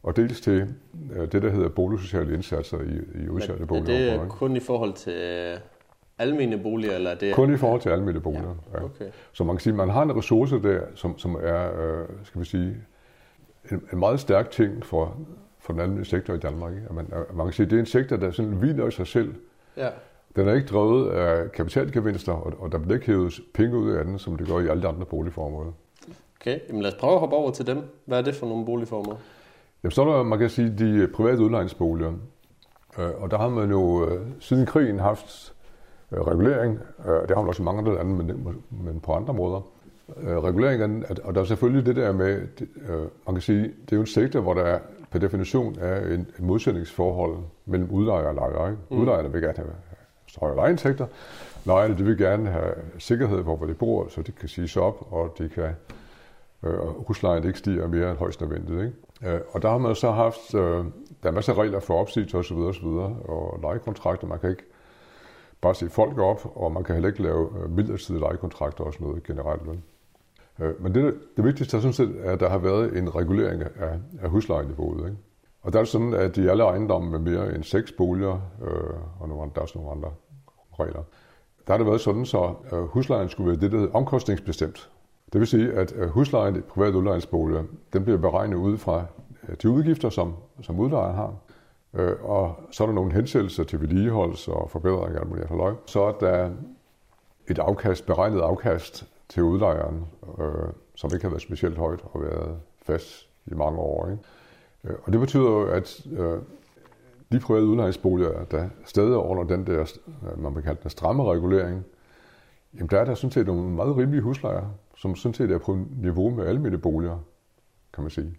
[0.02, 0.74] og dels til
[1.12, 4.12] øh, det, der hedder boligsociale indsatser i, i udsatte Men er boligområder.
[4.12, 4.28] det ikke?
[4.28, 5.58] kun i forhold til øh,
[6.18, 7.34] almene boliger, eller er det...
[7.34, 8.54] Kun i forhold til almindelige boliger.
[8.74, 8.84] Ja.
[8.84, 9.04] Okay.
[9.32, 12.40] Så man kan sige, at man har en ressource der, som, som er, øh, skal
[12.40, 12.76] vi sige,
[13.70, 15.16] en, en meget stærk ting for,
[15.58, 16.72] for den almindelige sektor i Danmark.
[16.74, 16.86] Ikke?
[16.88, 18.90] At man, at man kan sige, at det er en sektor, der sådan hviler i
[18.90, 19.34] sig selv.
[19.76, 19.88] Ja.
[20.36, 24.04] Den er ikke drevet af kapitalgevinster, og, og der bliver ikke hævet penge ud af
[24.04, 25.72] den, som det gør i alle de andre boligformer.
[26.40, 27.82] Okay, Jamen lad os prøve at hoppe over til dem.
[28.04, 29.16] Hvad er det for nogle boligformer?
[29.82, 32.12] Jamen, så er der, man kan sige, de private udlejningsboliger.
[32.98, 35.54] Øh, Og der har man jo øh, siden krigen haft
[36.12, 36.78] øh, regulering.
[37.06, 38.36] Det har man også i mange andre lande,
[38.70, 39.60] men på andre måder.
[40.16, 42.40] Øh, Regulering, af den- at- og der er selvfølgelig det der med,
[42.88, 44.78] øh, man kan sige, det er jo en sektor, hvor der er,
[45.10, 48.70] per definition er en, en modsætningsforhold mellem udlejer og lejer.
[48.70, 48.82] Ikke?
[48.90, 49.00] Mm.
[49.00, 49.68] Udlejerne vil gerne have
[50.40, 51.06] højere lejeindtægter.
[51.66, 55.06] Lejerne de vil gerne have sikkerhed for, hvor de bor, så de kan siges op,
[55.12, 55.70] og de kan
[56.62, 58.80] øh, huslejen ikke stiger mere end højst nødvendigt.
[58.82, 59.34] Ikke?
[59.34, 60.84] Øh, og der har man så haft, øh,
[61.22, 62.56] der er masser af regler for opsigelse osv.
[62.56, 62.86] osv.
[63.24, 64.26] og lejekontrakter.
[64.26, 64.64] Man kan ikke
[65.60, 69.22] bare se folk op, og man kan heller ikke lave midlertidige lejekontrakter og sådan noget
[69.22, 69.68] generelt.
[69.68, 69.80] Vel?
[70.60, 73.98] Øh, men det, det vigtigste er sådan set, at der har været en regulering af,
[74.22, 74.98] af huslejeniveauet.
[74.98, 75.18] Ikke?
[75.62, 79.20] Og der er det sådan, at i alle ejendomme med mere end seks boliger, øh,
[79.20, 80.10] og nogle, der er også nogle andre
[80.80, 81.02] regler,
[81.66, 84.90] der har det været sådan, så øh, huslejen skulle være det, der hedder omkostningsbestemt.
[85.32, 87.62] Det vil sige, at øh, huslejen i private udlejningsboliger,
[87.92, 89.04] den bliver beregnet ud fra
[89.62, 91.34] de udgifter, som, som udlejeren har.
[91.94, 95.72] Øh, og så er der nogle hensættelser til vedligeholdelse og forbedring af muligt halløj.
[95.86, 96.50] Så er der
[97.48, 100.04] et afkast, beregnet afkast til udlejeren,
[100.38, 104.10] øh, som ikke har været specielt højt og været fast i mange år.
[104.10, 104.22] Ikke?
[104.84, 106.38] Øh, og det betyder jo, at øh,
[107.32, 111.84] de private udlejningsboliger, der stadig under den der, øh, man vil kalde den stramme regulering,
[112.74, 114.64] jamen der er der sådan set nogle meget rimelige huslejer,
[114.96, 117.18] som sådan set er på niveau med almindelige boliger,
[117.92, 118.38] kan man sige.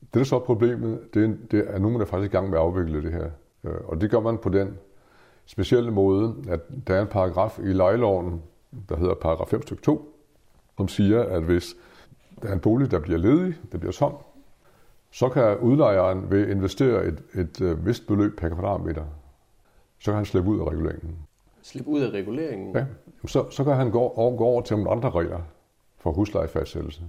[0.00, 2.50] Det, der så er problemet, det er, det er nogen, der er faktisk i gang
[2.50, 3.30] med at afvikle det her.
[3.64, 4.78] Øh, og det gør man på den
[5.46, 8.42] specielle måde, at der er en paragraf i lejeloven,
[8.88, 10.16] der hedder paragraf 5 stykke 2,
[10.76, 11.76] som siger, at hvis
[12.42, 14.16] der er en bolig, der bliver ledig, der bliver tom,
[15.10, 19.04] så kan udlejeren ved at investere et, et øh, vist beløb per kvadratmeter,
[19.98, 21.18] så kan han slippe ud af reguleringen.
[21.62, 22.76] Slippe ud af reguleringen?
[22.76, 22.86] Ja.
[23.26, 25.40] Så, så kan han gå, over, gå over til nogle andre regler
[25.98, 27.02] for huslejefastsættelse.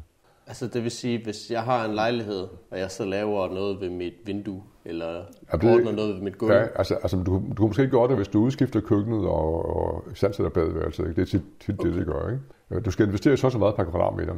[0.47, 3.89] Altså det vil sige, hvis jeg har en lejlighed, og jeg så laver noget ved
[3.89, 5.23] mit vindue, eller
[5.53, 8.07] Ja, det- ordner noget ved mit gulv, Ja, altså, altså du, du kan måske gøre
[8.07, 11.03] det, hvis du udskifter køkkenet og, og sandsætter badeværelset.
[11.07, 11.15] Ikke?
[11.15, 11.89] Det er tit, tit okay.
[11.89, 12.29] det, det gør.
[12.29, 12.81] Ikke?
[12.85, 14.35] Du skal investere så så meget per kvadratmeter.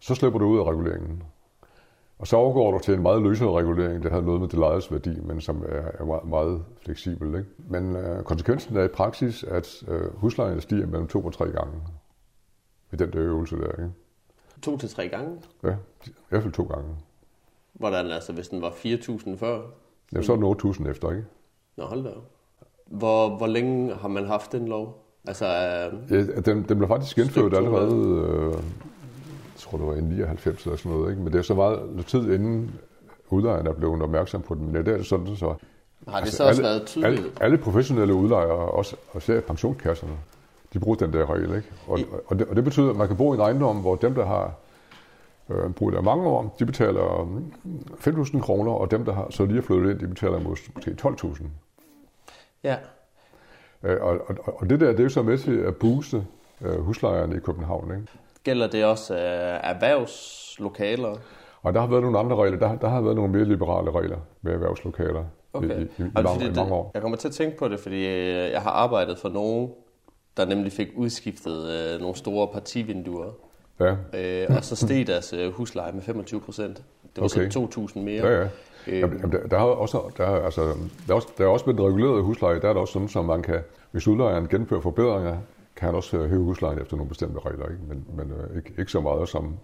[0.00, 1.22] Så slipper du ud af reguleringen.
[2.18, 4.92] Og så overgår du til en meget løsere regulering, der har noget med det lejes
[4.92, 7.28] værdi, men som er, er meget, meget fleksibel.
[7.28, 7.48] Ikke?
[7.68, 11.72] Men øh, konsekvensen er i praksis, at øh, huslejen stiger mellem to og tre gange
[12.90, 13.70] ved den der øvelse der.
[13.72, 13.90] Ikke?
[14.62, 15.30] To til tre gange,
[15.64, 15.70] Ja,
[16.06, 16.88] i hvert fald to gange.
[17.72, 19.60] hvordan altså, hvis den var 4.000 før,
[20.12, 21.24] Ja, så er den 8.000 efter, ikke?
[21.76, 22.10] Nå, hold da.
[22.86, 25.02] Hvor, hvor længe har man haft den lov?
[25.26, 27.94] Altså, øh, Ja, den, den blev faktisk to, allerede,
[28.28, 31.22] øh, jeg tror det var i 99 eller sådan noget, ikke?
[31.22, 32.80] men det er så meget tid inden
[33.30, 34.72] udlejerne er blevet opmærksom på den.
[34.72, 35.54] Men det er sådan, så
[36.08, 37.18] har det så også alle, været tydeligt?
[37.20, 40.12] alle, alle professionelle udlejere, også, og især pensionskasserne,
[40.76, 41.54] de bruger den der regel.
[41.56, 41.72] Ikke?
[41.86, 44.14] Og, og, det, og det betyder, at man kan bo i en ejendom, hvor dem,
[44.14, 44.54] der har
[45.50, 47.52] øh, boet der mange år, de betaler mm,
[48.00, 50.96] 5.000 kroner, og dem, der har så lige er flyttet ind, de betaler mås- måske
[51.02, 51.44] 12.000.
[52.64, 52.76] Ja.
[53.82, 56.26] Øh, og, og, og det der, det er jo så med til at booste
[56.62, 57.90] øh, huslejerne i København.
[57.90, 58.06] Ikke?
[58.44, 61.16] Gælder det også øh, erhvervslokaler?
[61.62, 62.58] Og der har været nogle andre regler.
[62.58, 65.68] Der, der har været nogle mere liberale regler med erhvervslokaler Okay.
[65.68, 66.84] i, i, i, Altså, mange, fordi i mange år.
[66.84, 69.70] Det, jeg kommer til at tænke på det, fordi øh, jeg har arbejdet for nogen,
[70.36, 73.30] der nemlig fik udskiftet øh, nogle store partivinduer.
[73.80, 76.76] Ja, Øh, og så steg deres øh, husleje med 25 procent.
[76.76, 76.84] Det
[77.16, 77.50] var Okay.
[77.50, 78.26] så 2.000 mere.
[78.26, 78.48] ja, ja.
[78.86, 80.62] Øh, Jamen, der, der, er også, der, er, altså,
[81.06, 83.08] der, er også, der er også med den regulerede husleje, der er der også sådan,
[83.08, 85.36] som man kan, hvis udlejeren gennemfører forbedringer,
[85.76, 87.82] kan han også øh, hæve huslejen efter nogle bestemte regler, ikke?
[87.88, 89.56] men, men øh, ikke, ikke så meget som,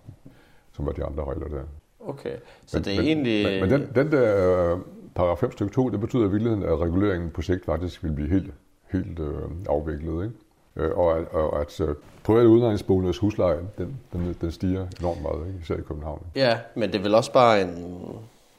[0.73, 1.63] som er de andre regler der.
[2.01, 3.45] Okay, så Men, det er men, egentlig...
[3.45, 4.79] Men, men den, den der øh,
[5.15, 8.29] paragraf 5 stykke 2, det betyder i virkeligheden, at reguleringen på sigt faktisk vil blive
[8.29, 8.53] helt,
[8.91, 10.25] helt øh, afviklet.
[10.25, 10.37] Ikke?
[10.77, 15.47] Øh, og, at, og at øh, private udlejningsboligers husleje, den, den, den stiger enormt meget,
[15.47, 15.59] ikke?
[15.63, 16.27] især i København.
[16.35, 17.99] Ja, men det er vel også bare en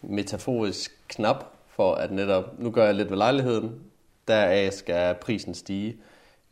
[0.02, 3.80] metaforisk knap for at netop, nu gør jeg lidt ved lejligheden,
[4.28, 5.98] deraf skal prisen stige.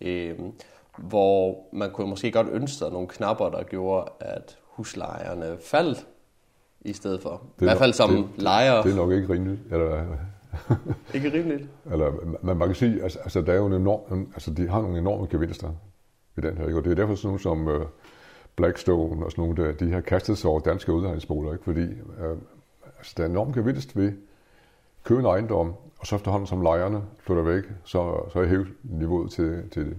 [0.01, 0.51] Øhm,
[0.97, 6.07] hvor man kunne måske godt ønske sig nogle knapper, der gjorde, at huslejerne faldt
[6.81, 7.41] i stedet for.
[7.61, 8.81] I hvert fald som det, lejer.
[8.81, 9.59] Det er nok ikke rimeligt.
[9.71, 10.03] Eller,
[11.15, 11.69] Ikke rimeligt.
[11.91, 12.11] eller,
[12.41, 14.97] man, man kan sige, altså, altså, der er jo en enorm, altså, de har nogle
[14.97, 15.69] enorme gevinster
[16.37, 16.65] i den her.
[16.65, 16.77] Ikke?
[16.77, 17.85] Og det er derfor sådan nogle som øh,
[18.55, 21.63] Blackstone og sådan nogle der, de har kastet sig over danske udlejningsboliger, ikke?
[21.63, 22.37] fordi øh,
[22.97, 24.13] altså, der er enorm gevinst ved
[25.03, 29.31] købe en ejendom, og så efterhånden som lejerne flytter væk, så, så er hævet niveauet
[29.31, 29.95] til, til,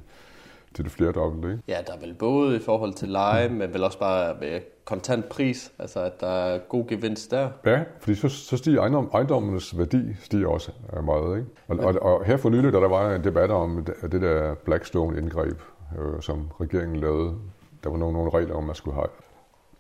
[0.75, 1.51] til det flerdobbelte.
[1.51, 1.63] Ikke?
[1.69, 5.29] Ja, der er vel både i forhold til leje, men vel også bare ved kontant
[5.29, 7.51] pris, altså at der er god gevinst der.
[7.67, 11.39] Ja, fordi så, så stiger ejendom, ejendommenes værdi stiger også øh, meget.
[11.39, 11.49] Ikke?
[11.69, 15.61] Og, og, og her for nylig, da der var en debat om det, der Blackstone-indgreb,
[15.99, 17.35] øh, som regeringen lavede,
[17.85, 19.09] der var nogle, nogle regler om, at man skulle have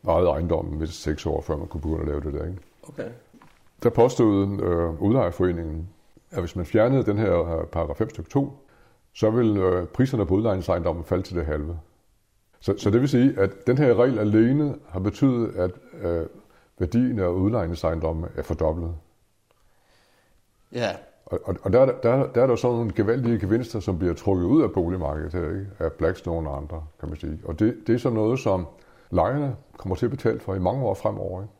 [0.09, 2.46] ejet ejendommen ved seks år, før man kunne begynde at lave det der.
[2.46, 2.59] Ikke?
[2.88, 3.09] Okay.
[3.83, 5.88] Der påstod øh, udlejerforeningen,
[6.31, 8.52] at hvis man fjernede den her øh, paragraf 5 stykke 2,
[9.14, 11.79] så vil øh, priserne på udlejningsejendommen falde til det halve.
[12.61, 15.70] Så, så det vil sige, at den her regel alene har betydet, at
[16.03, 16.27] øh,
[16.79, 18.94] værdien af udlejningsejendommen er fordoblet.
[20.72, 20.90] Ja,
[21.27, 23.98] Og, og, og der, er der, der, der er der sådan nogle gevaldige gevinster, som
[23.98, 25.66] bliver trukket ud af boligmarkedet her, ikke?
[25.79, 27.38] af Blackstone og andre, kan man sige.
[27.44, 28.66] Og det, det er så noget, som
[29.11, 31.42] lejerne kommer til at betale for i mange år fremover.
[31.42, 31.53] Ikke?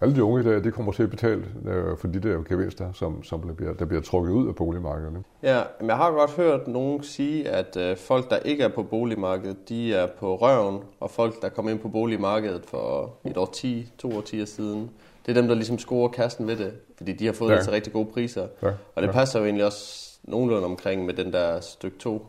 [0.00, 2.92] Alle de unge i dag, de kommer til at betale øh, for de der gevinster,
[2.92, 5.10] som, som der, bliver, der bliver trukket ud af boligmarkedet.
[5.10, 5.22] Ikke?
[5.54, 8.82] Ja, men jeg har godt hørt nogen sige, at øh, folk, der ikke er på
[8.82, 13.50] boligmarkedet, de er på røven, og folk, der kom ind på boligmarkedet for et år
[13.52, 14.90] 10, to årtier siden,
[15.26, 17.54] det er dem, der ligesom scorer kassen ved det, fordi de har fået Ja.
[17.56, 18.46] det til rigtig gode priser.
[18.62, 22.26] Ja, Og det passer jo egentlig også nogenlunde omkring med den der stykke 2,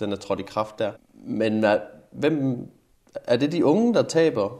[0.00, 0.92] den er trådt i kraft der.
[1.14, 1.78] Men hvad,
[2.12, 2.66] hvem,
[3.14, 4.58] er det de unge, der taber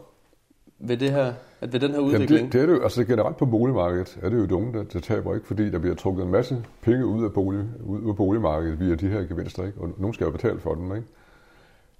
[0.79, 2.45] ved, det her, at ved den her Jamen udvikling?
[2.45, 4.83] det, det er det jo, altså generelt på boligmarkedet er det jo de unge, der,
[4.83, 8.15] der taber ikke, fordi der bliver trukket en masse penge ud af, bolig, ud af
[8.15, 9.81] boligmarkedet via de her gevinster, ikke?
[9.81, 10.95] og nogen skal jo betale for dem.
[10.95, 11.07] Ikke?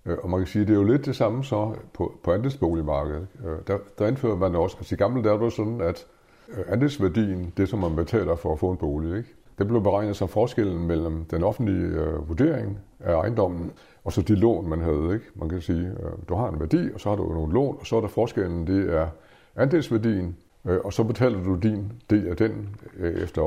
[0.06, 2.32] Øh, Og man kan sige, at det er jo lidt det samme så på, på
[2.32, 3.28] andelsboligmarkedet.
[3.46, 6.06] Øh, Der, der indfører man også, altså i gamle der var det sådan, at
[6.50, 9.30] øh, andelsværdien, det som man betaler for at få en bolig, ikke?
[9.58, 13.72] det blev beregnet som forskellen mellem den offentlige øh, vurdering af ejendommen,
[14.04, 15.14] og så de lån, man havde.
[15.14, 15.26] Ikke?
[15.36, 17.86] Man kan sige, øh, du har en værdi, og så har du nogle lån, og
[17.88, 19.08] så er der forskellen, det er
[19.56, 23.42] andelsværdien, øh, og så betaler du din del af den, øh, efter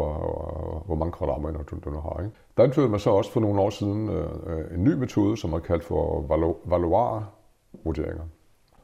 [0.86, 2.22] hvor mange kvadratmeter du, du nu har.
[2.22, 2.36] Ikke?
[2.56, 5.58] Der indførte man så også for nogle år siden øh, en ny metode, som er
[5.58, 8.24] kaldt for valu- valuarvurderinger.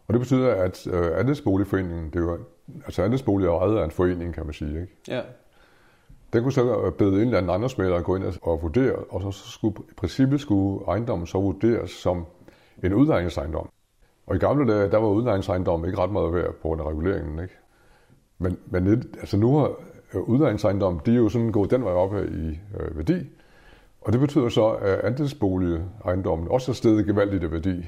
[0.08, 2.38] Og det betyder, at andelsboligforeningen, det er jo,
[2.84, 4.96] altså andelsbolig er ejet af en forening, kan man sige, ikke?
[5.08, 5.20] Ja.
[6.32, 9.76] Den kunne så bede en eller anden ejendomsmælder gå ind og vurdere, og så skulle,
[9.90, 12.26] i princippet skulle ejendommen så vurderes som
[12.82, 13.68] en udlejningsejendom.
[14.26, 17.38] Og i gamle dage, der var udlejningsejendommen ikke ret meget værd på grund af reguleringen,
[17.42, 17.54] ikke?
[18.38, 18.86] Men, men
[19.20, 19.70] altså nu har
[20.14, 23.30] øh, udlejningsejendommen, de er jo sådan gået den vej op her i øh, værdi,
[24.00, 27.84] og det betyder så, at andelsboligejendommen også er steget gevaldigt af værdi.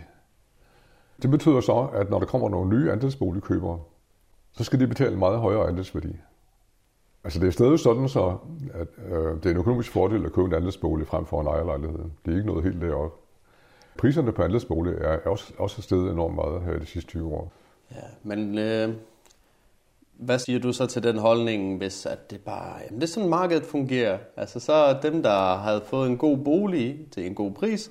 [1.22, 3.78] Det betyder så, at når der kommer nogle nye andelsboligkøbere,
[4.52, 6.16] så skal de betale meget højere andelsværdi.
[7.24, 8.36] Altså det er stadig sådan så,
[8.74, 11.98] at øh, det er en økonomisk fordel at købe en andelsbolig frem for en ejerlejlighed.
[12.24, 13.23] Det er ikke noget helt deroppe.
[13.98, 17.52] Priserne på andelsbolig er også, også steget enormt meget her de sidste 20 år.
[17.92, 18.88] Ja, men øh,
[20.18, 23.28] hvad siger du så til den holdning, hvis at det bare, jamen det er sådan
[23.28, 24.18] markedet fungerer.
[24.36, 27.90] Altså så dem, der havde fået en god bolig til en god pris,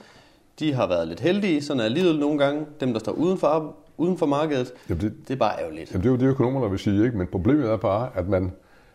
[0.60, 2.66] de har været lidt heldige, sådan er livet nogle gange.
[2.80, 5.92] Dem, der står uden for, uden for markedet, Jamen det, det er bare ærgerligt.
[5.92, 7.18] jamen det er jo det, økonomerne vil sige, ikke?
[7.18, 8.52] men problemet er bare, at man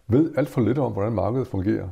[0.06, 1.88] ved alt for lidt om, hvordan markedet fungerer.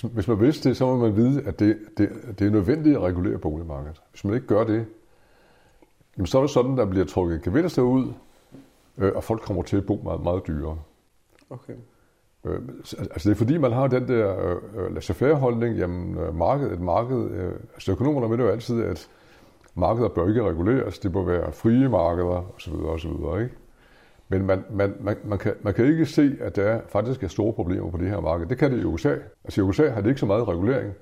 [0.00, 2.96] Hvis, hvis man vidste det, så må man vide, at det, det, det er nødvendigt
[2.96, 4.02] at regulere boligmarkedet.
[4.10, 4.86] Hvis man ikke gør det,
[6.16, 8.12] jamen så er det sådan, der bliver trukket gevinster ud,
[8.98, 10.78] øh, og folk kommer til at bo meget, meget dyrere.
[11.50, 11.72] Okay.
[12.44, 16.72] Øh, altså det er fordi, man har den der øh, øh, laissez-faire-holdning, jamen øh, markedet,
[16.72, 19.08] et marked, øh, altså økonomerne mener jo altid, at
[19.74, 22.72] markeder bør ikke reguleres, det bør være frie markeder osv.
[22.72, 23.42] osv.
[23.42, 23.54] Ikke?
[24.28, 27.52] Men man, man, man, man, kan, man kan ikke se, at der faktisk er store
[27.52, 28.46] problemer på det her marked.
[28.46, 29.14] Det kan det i USA.
[29.44, 30.92] Altså i USA har det ikke så meget regulering,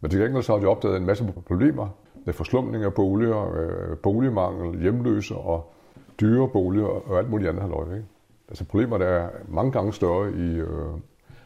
[0.00, 1.88] men til gengæld så har de opdaget en masse problemer
[2.24, 5.72] med forslumning af boliger, øh, boligmangel, hjemløse og
[6.20, 7.84] dyre boliger og alt muligt andet halvøj.
[7.84, 8.06] Ikke?
[8.48, 8.64] Altså
[8.98, 10.68] der er mange gange større i øh,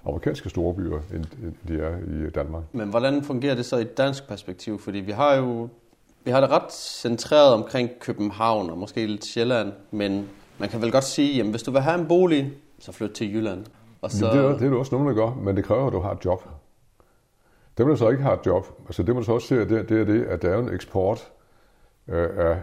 [0.07, 1.97] amerikanske storbyer, end, end de er
[2.27, 2.63] i Danmark.
[2.73, 4.79] Men hvordan fungerer det så i et dansk perspektiv?
[4.79, 5.69] Fordi vi har jo
[6.25, 10.93] vi har det ret centreret omkring København og måske lidt Sjælland, men man kan vel
[10.93, 13.67] godt sige, at hvis du vil have en bolig, så flyt til Jylland.
[14.03, 14.27] Og så...
[14.27, 16.13] det, er, det er det også nogen, der gør, men det kræver, at du har
[16.13, 16.49] et job.
[17.79, 20.01] Dem, der så ikke har et job, altså det man så også ser, det, det
[20.01, 21.33] er det, at der er en eksport
[22.09, 22.61] øh, af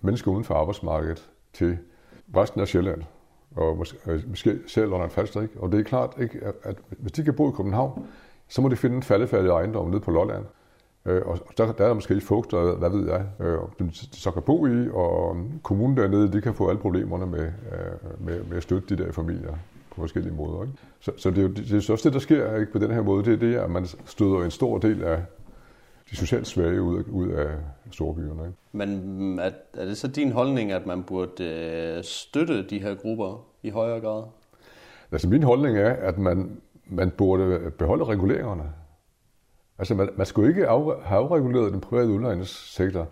[0.00, 1.78] mennesker uden for arbejdsmarkedet til
[2.36, 3.02] resten af Sjælland,
[3.56, 5.60] og måske, øh, måske selv under en fast ikke?
[5.60, 8.06] Og det er klart, ikke, at, at hvis de kan bo i København,
[8.48, 10.44] så må de finde en faldefærdig ejendom nede på Lolland.
[11.06, 14.42] Øh, og der, der er måske fugt, og hvad ved jeg, øh, de så kan
[14.42, 18.62] bo i, og kommunen dernede, de kan få alle problemerne med, øh, med, med at
[18.62, 19.54] støtte de der familier
[19.90, 20.62] på forskellige måder.
[20.62, 20.74] Ikke?
[21.00, 23.02] Så, så det, er jo, det er også det, der sker ikke, på den her
[23.02, 25.22] måde, det er det, at man støder en stor del af
[26.10, 27.48] de socialt svage ud, ud af
[27.90, 28.42] storbyerne.
[28.46, 28.58] Ikke?
[28.72, 33.46] Men er, er det så din holdning, at man burde øh, støtte de her grupper
[33.62, 34.24] i højere grad?
[35.12, 38.64] Altså min holdning er, at man, man burde beholde reguleringerne.
[39.78, 43.08] Altså man, man skulle ikke af, have afreguleret den private udlejningssektor,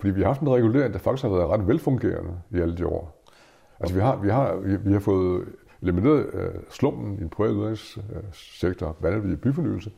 [0.00, 2.86] fordi vi har haft en regulering, der faktisk har været ret velfungerende i alle de
[2.86, 3.22] år.
[3.80, 5.44] Altså vi har, vi har, vi, vi har fået
[5.82, 9.90] elimineret øh, slummen i den private udlejningssektor, blandt andet i byfornyelse,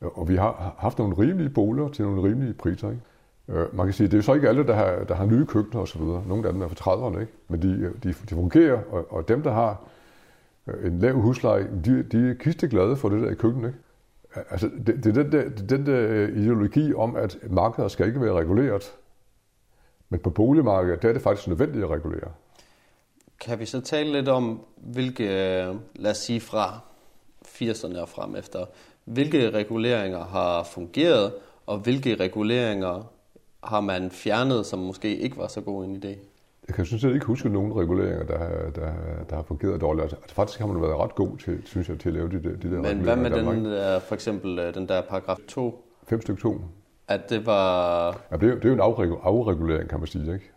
[0.00, 2.90] og vi har haft nogle rimelige boliger til nogle rimelige priser.
[2.90, 3.02] Ikke?
[3.48, 5.82] Øh, man kan sige, det er så ikke alle, der har, der har nye køkkener
[5.82, 6.02] osv.
[6.02, 7.32] Nogle af dem er fra 30'erne, ikke?
[7.48, 9.84] men de, de, de fungerer, og, og dem, der har
[10.66, 13.68] øh, en lav husleje, de, de er kisteglade for det der i køkkenet.
[13.68, 13.78] Ikke?
[14.50, 18.20] Altså, det, det er den der, den der øh, ideologi om, at markedet skal ikke
[18.20, 18.92] være reguleret.
[20.08, 22.32] Men på boligmarkedet, der er det faktisk nødvendigt at regulere.
[23.40, 26.80] Kan vi så tale lidt om, hvilke, øh, lad os sige fra
[27.44, 28.66] 80'erne og frem efter,
[29.04, 31.32] hvilke reguleringer har fungeret,
[31.66, 33.12] og hvilke reguleringer
[33.64, 36.25] har man fjernet, som måske ikke var så god en idé?
[36.68, 38.38] Jeg kan synes jeg ikke huske nogen reguleringer, der,
[38.74, 38.92] der,
[39.30, 40.02] der har fungeret dårligt.
[40.02, 42.42] Altså, faktisk har man været ret god til, synes jeg, til at lave de, de
[42.42, 43.14] der Men reguleringer.
[43.14, 45.84] Men hvad med den der, for eksempel øh, den der paragraf 2?
[46.08, 46.60] 5 stykke 2.
[47.08, 48.06] At det var...
[48.30, 48.80] Ja, det, er, det er jo en
[49.22, 50.50] afregulering, kan man sige, ikke?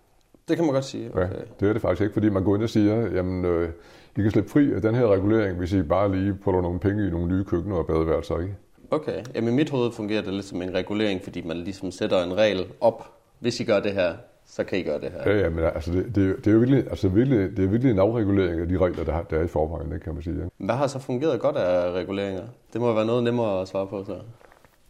[0.48, 1.12] Det kan man godt sige.
[1.14, 1.22] Okay.
[1.22, 3.70] Ja, det er det faktisk ikke, fordi man går ind og siger, jamen, øh,
[4.18, 7.08] I kan slippe fri af den her regulering, hvis I bare lige putter nogle penge
[7.08, 8.56] i nogle nye køkkener og badeværelser, ikke?
[8.92, 9.24] Okay.
[9.36, 12.38] Jamen, i mit hoved fungerer det lidt som en regulering, fordi man ligesom sætter en
[12.38, 13.04] regel op.
[13.40, 14.14] Hvis I gør det her,
[14.52, 15.32] så kan I gøre det her.
[15.32, 17.92] Ja, ja men altså, det, det, det er jo virkelig, altså, virkelig, det er virkelig
[17.92, 20.36] en afregulering af de regler, der, der er i forvejen, det kan man sige.
[20.36, 20.66] Ja.
[20.66, 22.44] Hvad har så fungeret godt af reguleringer?
[22.74, 24.16] Det må være noget nemmere at svare på, så.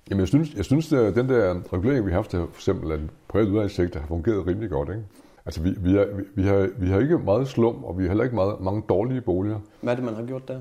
[0.10, 3.00] Jamen, jeg synes, jeg synes at den der regulering, vi har haft, for eksempel, at
[3.28, 5.04] privat uddannelsessektor har fungeret rimelig godt, ikke?
[5.46, 8.10] Altså, vi, vi, er, vi, vi, har, vi har ikke meget slum, og vi har
[8.10, 9.60] heller ikke meget, mange dårlige boliger.
[9.82, 10.60] Hvad er det, man har gjort der?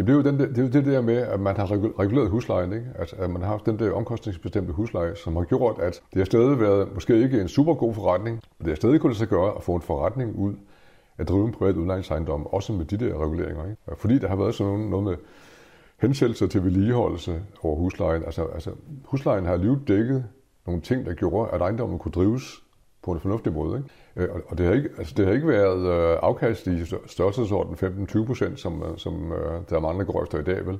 [0.00, 1.66] Jamen, det er jo den der, det, er jo det der med, at man har
[2.00, 2.86] reguleret huslejen, ikke?
[2.98, 6.24] Altså, at man har haft den der omkostningsbestemte husleje, som har gjort, at det har
[6.24, 9.56] stadig været måske ikke en super god forretning, men det har stadig kunnet sig gøre
[9.56, 10.54] at få en forretning ud
[11.18, 13.64] at drive en privat udlejningsejendom, også med de der reguleringer.
[13.64, 13.76] Ikke?
[13.96, 15.16] Fordi der har været sådan noget, noget med
[16.02, 18.24] hensættelser til vedligeholdelse over huslejen.
[18.24, 18.70] Altså, altså
[19.04, 20.24] huslejen har alligevel dækket
[20.66, 22.62] nogle ting, der gjorde, at ejendommen kunne drives
[23.02, 23.78] på en fornuftig måde.
[23.78, 23.88] Ikke?
[24.20, 28.24] Øh, og det har ikke, altså det har ikke været øh, afkast i størrelsesorden 15-20
[28.24, 29.32] procent, som, øh, som
[29.70, 30.78] der er mange, der går efter i dag, vel?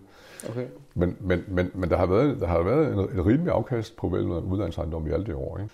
[0.50, 0.66] Okay.
[0.94, 4.08] Men, men, men, men der har været, der har været en, en rimelig afkast på
[4.08, 5.58] vel udlandsejendom i alle de år.
[5.58, 5.70] Ikke?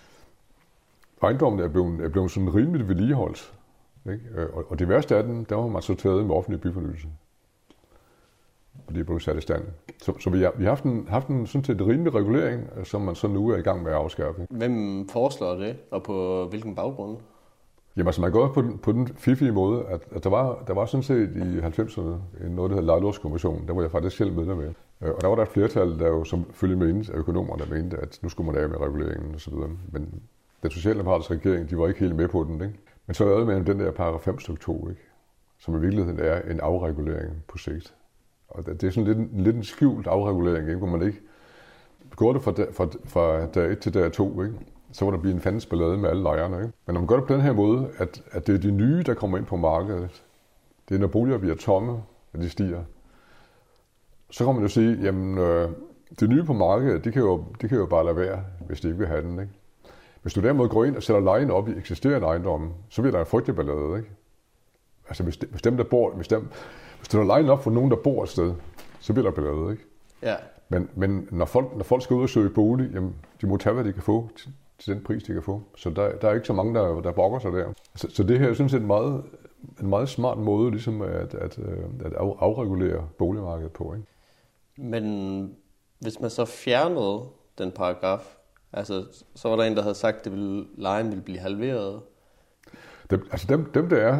[1.23, 3.53] Ejendommen er blevet, er blevet sådan rimeligt vedligeholdt.
[4.11, 4.53] Ikke?
[4.53, 7.07] Og, og det værste af den, der var man så taget med offentlig byfornyelse
[8.87, 9.63] og de er blevet sat i stand.
[10.01, 13.01] Så, så vi, har, vi har haft en, haft en sådan set rimelig regulering, som
[13.01, 14.47] man så nu er i gang med at afskaffe.
[14.49, 17.17] Hvem foreslår det, og på hvilken baggrund?
[17.97, 20.73] Jamen altså man går på den, på den fiffige måde, at, at der, var, der
[20.73, 24.57] var sådan set i 90'erne noget, der hedder Lejlovskommissionen, der var jeg faktisk selv medlem
[24.57, 24.73] med.
[25.01, 27.75] Øh, og der var der et flertal, der jo som følge med af økonomerne, der
[27.75, 29.53] mente, at nu skulle man af med reguleringen osv.
[29.91, 30.21] Men
[30.63, 32.61] den socialdemokratiske regering, de var ikke helt med på den.
[32.61, 32.79] Ikke?
[33.07, 35.01] Men så er man den der paragraf 5 stykke 2, ikke?
[35.59, 37.93] som i virkeligheden er en afregulering på sigt.
[38.47, 40.77] Og det er sådan lidt, en, lidt en skjult afregulering, ikke?
[40.77, 41.19] hvor man ikke
[42.15, 44.55] går det fra, dag, fra, fra dag 1 til dag 2, ikke?
[44.97, 46.57] Så var der blive en fandens ballade med alle lejerne.
[46.57, 46.73] Ikke?
[46.85, 49.03] Men når man gør det på den her måde, at, at det er de nye,
[49.03, 50.23] der kommer ind på markedet,
[50.89, 52.83] det er når boliger bliver tomme, at de stiger,
[54.29, 55.69] så kan man jo sige, jamen øh,
[56.19, 58.87] det nye på markedet, det kan, jo, det kan jo bare lade være, hvis de
[58.87, 59.39] ikke vil have den.
[59.39, 59.51] Ikke?
[60.21, 63.19] Hvis du derimod går ind og sætter lejen op i eksisterende ejendomme, så bliver der
[63.19, 63.97] en frygtelig ballade.
[63.97, 64.09] Ikke?
[65.07, 66.47] Altså hvis, hvis dem, der bor, hvis dem,
[66.97, 68.53] hvis du line op for nogen, der bor et sted,
[68.99, 69.83] så bliver der ballade, ikke?
[70.21, 70.35] Ja.
[70.69, 73.73] Men, men når, folk, når folk skal ud og søge bolig, jamen, de må tage,
[73.73, 74.29] hvad de kan få
[74.79, 75.61] til, den pris, de kan få.
[75.75, 77.73] Så der, der er ikke så mange, der, der brokker sig der.
[77.95, 79.23] Så, så det her er sådan set en meget,
[79.81, 83.93] en meget smart måde ligesom at, at, øh, at afregulere boligmarkedet på.
[83.93, 84.07] Ikke?
[84.77, 85.55] Men
[85.99, 87.23] hvis man så fjernede
[87.57, 88.37] den paragraf,
[88.73, 90.33] Altså, så var der en, der havde sagt, at
[90.77, 92.01] lejen ville blive halveret.
[93.09, 94.19] Dem, altså dem, dem der er,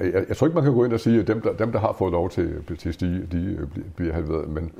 [0.00, 1.72] øh, jeg, jeg tror ikke, man kan gå ind og sige, at dem, der, dem,
[1.72, 4.72] der har fået lov til, til at stige, de øh, bliver halveret, men,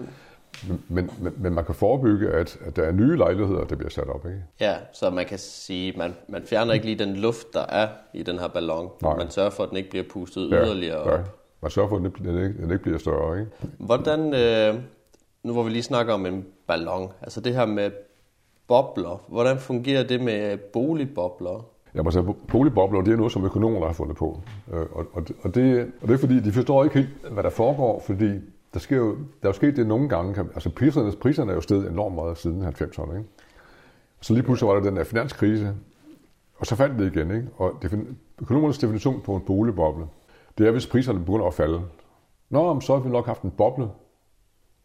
[0.68, 4.08] men, men, men man kan forebygge, at, at der er nye lejligheder, der bliver sat
[4.08, 4.26] op.
[4.26, 4.42] Ikke?
[4.60, 8.22] Ja, så man kan sige, man, man fjerner ikke lige den luft, der er i
[8.22, 8.88] den her ballon.
[9.02, 9.16] Nej.
[9.16, 11.10] Man sørger for, at den ikke bliver pustet ja, yderligere op.
[11.10, 11.16] Ja.
[11.62, 13.40] Man sørger for, at den ikke, den ikke bliver større.
[13.40, 13.50] Ikke?
[13.78, 14.80] Hvordan, øh,
[15.42, 17.90] nu hvor vi lige snakker om en ballon, altså det her med
[18.68, 21.64] bobler, hvordan fungerer det med boligbobler?
[21.94, 24.42] Ja, altså boligbobler, det er noget, som økonomer har fundet på.
[24.72, 27.50] Øh, og, og, og, det, og det er fordi, de forstår ikke helt, hvad der
[27.50, 28.30] foregår, fordi
[28.74, 30.40] der, sker jo, der er jo sket det nogle gange.
[30.40, 33.16] Altså priserne, priserne er jo steget enormt meget siden 90'erne.
[33.16, 33.28] Ikke?
[34.20, 35.74] Så lige pludselig var der den der finanskrise,
[36.58, 37.30] og så faldt det igen.
[37.30, 37.48] Ikke?
[37.56, 37.82] Og
[38.40, 40.06] økonomernes definition på en boligboble,
[40.58, 41.82] det er, hvis priserne begynder at falde.
[42.50, 43.88] Nå, så har vi nok haft en boble,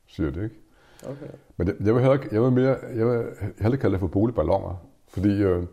[0.07, 0.55] siger det, ikke?
[1.03, 1.33] Okay.
[1.57, 3.25] Men det, jeg vil heller, jeg vil mere, jeg vil
[3.59, 4.75] heller kalde det for boligballoner,
[5.07, 5.63] fordi øh,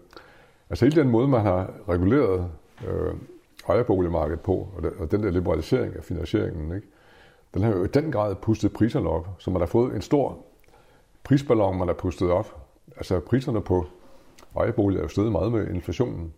[0.70, 2.50] altså hele den måde, man har reguleret
[2.88, 3.14] øh,
[3.68, 6.86] ejerboligmarkedet på, og, det, og den der liberalisering af finansieringen, ikke?
[7.54, 10.38] Den har jo i den grad pustet priserne op, så man har fået en stor
[11.24, 12.66] prisballon, man har pustet op.
[12.96, 13.86] Altså priserne på
[14.56, 16.32] ejerboliger er jo steget meget med inflationen.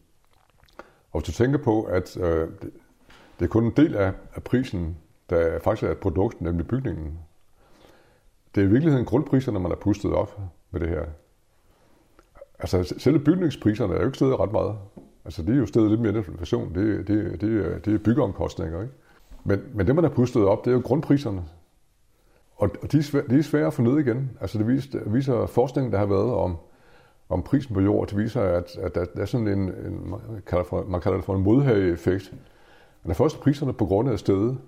[1.12, 2.48] Og hvis du tænker på, at øh,
[3.38, 4.96] det er kun en del af, af prisen,
[5.30, 7.18] der faktisk er et produkt, nemlig bygningen.
[8.54, 11.04] Det er i virkeligheden grundpriserne, man har pustet op med det her.
[12.58, 14.76] Altså selve bygningspriserne er jo ikke steget ret meget.
[15.24, 16.74] Altså de er jo steget lidt mere end inflation.
[16.74, 18.94] Det, det, det, det er byggeomkostninger, ikke?
[19.44, 21.42] Men, men det, man har pustet op, det er jo grundpriserne.
[22.56, 24.30] Og, og de, er svære, de er svære at få ned igen.
[24.40, 26.56] Altså det viser, viser forskningen, der har været om,
[27.28, 30.20] om prisen på jord, det viser, at, at der, der er sådan en, en man,
[30.46, 32.34] kalder for, man kalder det for en modhageeffekt.
[33.04, 34.58] Når først priserne på grund af stedet,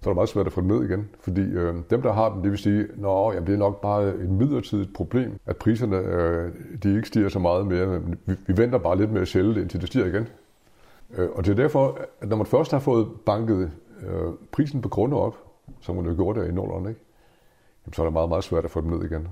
[0.00, 1.08] så er det meget svært at få dem ned igen.
[1.20, 4.28] Fordi øh, dem, der har dem, det vil sige, at det er nok bare et
[4.28, 8.00] midlertidigt problem, at priserne øh, de ikke stiger så meget mere.
[8.26, 10.28] Vi, vi venter bare lidt med at sælge det, indtil det stiger igen.
[11.16, 13.70] Øh, og det er derfor, at når man først har fået banket
[14.06, 15.36] øh, prisen på grunde op,
[15.80, 17.00] som man jo gjorde der i Nordland, ikke?
[17.86, 19.28] Jamen, så er det meget, meget svært at få dem ned igen.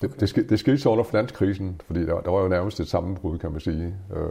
[0.00, 0.20] Det, okay.
[0.20, 3.38] det, ske, det skete så under finanskrisen, fordi der, der var jo nærmest et sammenbrud,
[3.38, 3.96] kan man sige.
[4.16, 4.28] Øh,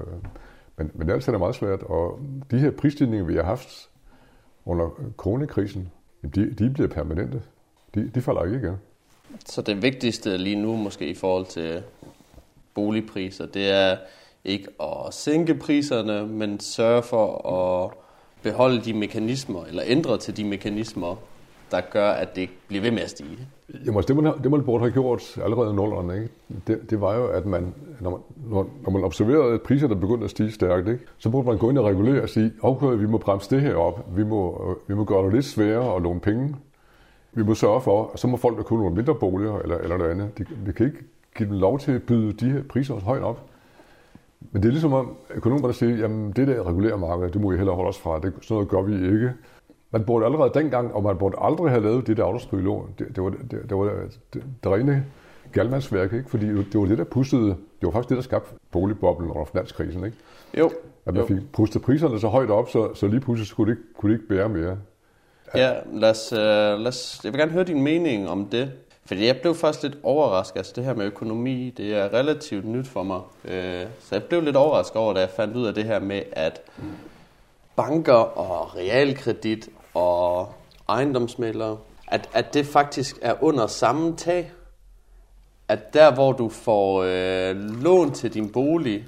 [0.77, 2.19] men, men ellers er det meget svært, og
[2.51, 3.89] de her prisstigninger, vi har haft
[4.65, 5.91] under coronakrisen,
[6.35, 7.41] de, de bliver permanente.
[7.95, 8.77] De, de falder ikke igen.
[9.45, 11.83] Så det vigtigste lige nu måske i forhold til
[12.73, 13.97] boligpriser, det er
[14.45, 17.91] ikke at sænke priserne, men sørge for at
[18.43, 21.15] beholde de mekanismer, eller ændre til de mekanismer,
[21.71, 23.47] der gør, at det bliver ved med at stige?
[23.85, 26.29] Jamen, altså, det, man, det man burde have gjort allerede i nullerne, ikke?
[26.67, 28.19] Det, det var jo, at man, når man,
[28.49, 31.03] når, når man observerede, at priserne begyndte at stige stærkt, ikke?
[31.17, 33.75] så burde man gå ind og regulere og sige, okay, vi må bremse det her
[33.75, 36.55] op, vi må, øh, vi må gøre det lidt sværere at låne penge,
[37.33, 39.97] vi må sørge for, at så må folk, der kunne nogle mindre boliger eller, eller
[39.97, 40.99] noget andet, de, vi kan ikke
[41.37, 43.49] give dem lov til at byde de her priser højt op.
[44.51, 47.57] Men det er ligesom om økonomerne siger, jamen det der regulerer markedet, det må I
[47.57, 48.19] hellere holde os fra.
[48.19, 49.33] Det, sådan noget gør vi ikke.
[49.91, 52.93] Man burde allerede dengang, og man burde aldrig have lavet det der autostrygelån.
[52.99, 55.05] Det, det, var, det, det var det, det, det rene
[55.51, 56.29] galmandsværk, ikke?
[56.29, 60.05] fordi det var det, der pustede, det var faktisk det, der skabte boligboblen under finanskrisen.
[60.05, 60.17] Ikke?
[60.57, 60.71] Jo.
[61.05, 61.27] At man jo.
[61.27, 64.27] fik pustet priserne så højt op, så, så lige pludselig skulle det, kunne det ikke
[64.27, 64.77] bære mere.
[65.55, 68.71] Ja, lad os, uh, lad os, jeg vil gerne høre din mening om det.
[69.05, 70.57] Fordi jeg blev faktisk lidt overrasket.
[70.57, 73.21] Altså det her med økonomi, det er relativt nyt for mig.
[73.45, 76.21] Øh, så jeg blev lidt overrasket over, da jeg fandt ud af det her med,
[76.31, 76.61] at
[77.75, 80.53] banker og realkredit og
[80.89, 84.51] ejendomsmælere, at, at det faktisk er under samme tag.
[85.67, 89.05] At der, hvor du får øh, lån til din bolig,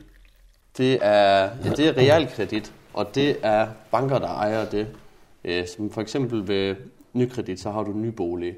[0.77, 4.87] det er, ja, det er realkredit, og det er banker, der ejer det.
[5.45, 6.75] Øh, som for eksempel ved
[7.13, 8.55] nykredit, så har du nybolig.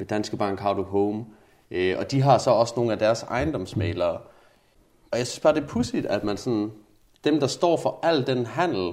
[0.00, 1.24] Ved Danske Bank har du Home.
[1.70, 4.20] Øh, og de har så også nogle af deres ejendomsmalere.
[5.10, 6.72] Og jeg synes bare, det er pudsigt, at man sådan,
[7.24, 8.92] dem, der står for al den handel,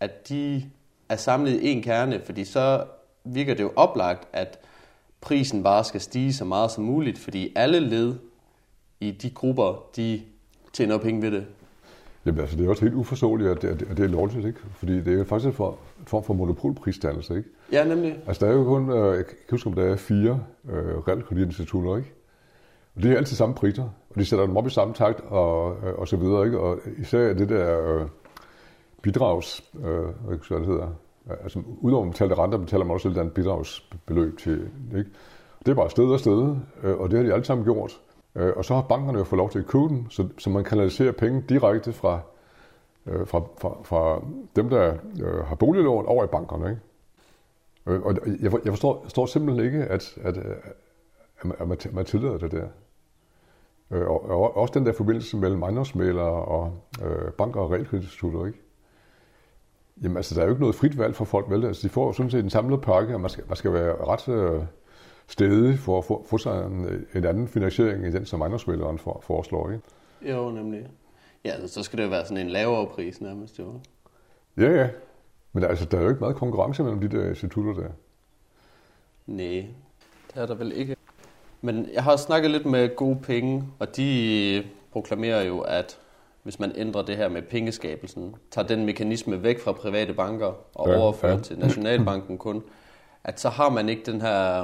[0.00, 0.70] at de
[1.08, 2.84] er samlet i en kerne, fordi så
[3.24, 4.58] virker det jo oplagt, at
[5.20, 8.14] prisen bare skal stige så meget som muligt, fordi alle led
[9.00, 10.22] i de grupper, de
[10.72, 11.46] tjener penge ved det.
[12.26, 14.58] Jamen altså, det er også helt uforståeligt, at det, at det er lovligt, ikke?
[14.70, 17.48] Fordi det er faktisk en form for monopolprisdannelse, ikke?
[17.72, 18.18] Ja, nemlig.
[18.26, 21.96] Altså, der er jo kun, øh, jeg kan huske, om der er fire øh, realkreditinstitutter,
[21.96, 22.12] ikke?
[22.96, 25.76] Og det er altid samme priser, og de sætter dem op i samme takt, og,
[25.86, 26.60] øh, og så videre, ikke?
[26.60, 28.06] Og især det der øh,
[29.02, 30.88] bidrags, øh, hvad skal det hedder,
[31.42, 35.10] altså udover at betale renter, betaler man også et bidragsbeløb til, ikke?
[35.58, 38.00] Det er bare sted og sted, øh, og det har de alle sammen gjort.
[38.36, 40.64] Øh, og så har bankerne jo fået lov til at købe dem, så, så man
[40.64, 42.20] kanaliserer penge direkte fra,
[43.06, 44.22] øh, fra, fra, fra
[44.56, 46.70] dem, der øh, har boliglån over i bankerne.
[46.70, 46.80] Ikke?
[47.86, 52.38] Øh, og jeg, jeg forstår, forstår simpelthen ikke, at, at, at, at man, man tillader
[52.38, 52.66] det der.
[53.90, 56.72] Øh, og, og også den der forbindelse mellem ejendomsmælere og
[57.04, 58.58] øh, banker og realkreditinstitutter, ikke?
[60.02, 61.64] Jamen altså, der er jo ikke noget frit valg for folk, vel?
[61.64, 64.28] Altså, de får sådan set en samlet pakke, og man skal, man skal være ret
[64.28, 64.62] øh,
[65.26, 69.20] stedig for at få, få sig en, en anden finansiering i den, som ejendomsmæleren for,
[69.26, 69.84] foreslår, ikke?
[70.22, 70.86] Jo, nemlig.
[71.44, 73.80] Ja, så skal det jo være sådan en lavere pris nærmest, jo.
[74.56, 74.88] Ja, ja.
[75.52, 77.88] Men altså, der er jo ikke meget konkurrence mellem de der institutter der.
[79.26, 79.66] Nej,
[80.34, 80.96] det er der vel ikke.
[81.60, 85.98] Men jeg har snakket lidt med gode penge, og de proklamerer jo, at
[86.42, 90.88] hvis man ændrer det her med pengeskabelsen, tager den mekanisme væk fra private banker og
[90.88, 91.40] ja, overfører ja.
[91.40, 92.62] til Nationalbanken kun,
[93.24, 94.62] at så har man ikke den her,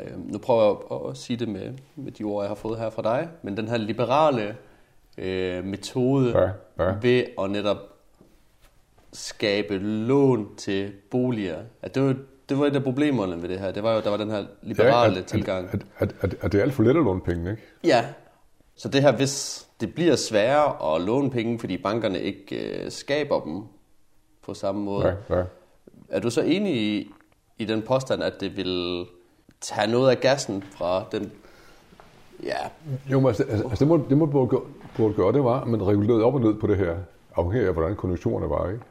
[0.00, 2.90] øh, nu prøver jeg at sige det med, med de ord, jeg har fået her
[2.90, 4.56] fra dig, men den her liberale
[5.18, 6.50] øh, metode ja,
[6.84, 6.94] ja.
[7.02, 7.78] ved at netop
[9.12, 11.58] skabe lån til boliger.
[11.82, 12.14] At det var
[12.48, 13.72] det var et af problemerne ved det her.
[13.72, 15.68] Det var jo, der var den her liberale ja, at, tilgang.
[15.72, 17.62] At, at, at, at det er alt for let at låne penge, ikke?
[17.84, 18.04] Ja.
[18.76, 23.40] Så det her, hvis det bliver sværere at låne penge, fordi bankerne ikke øh, skaber
[23.40, 23.62] dem
[24.42, 25.18] på samme måde.
[25.30, 25.44] Ja, ja.
[26.08, 27.10] Er du så enig i,
[27.58, 29.04] i den påstand, at det vil
[29.64, 31.32] tage noget af gassen fra den...
[32.42, 32.56] Ja.
[33.12, 34.60] Jo, men altså, altså det, må, det må burde,
[34.96, 36.96] burde gøre, det var, at man regulerede op og ned på det her,
[37.36, 38.84] afhængig af, hvordan konjunkturerne var, ikke?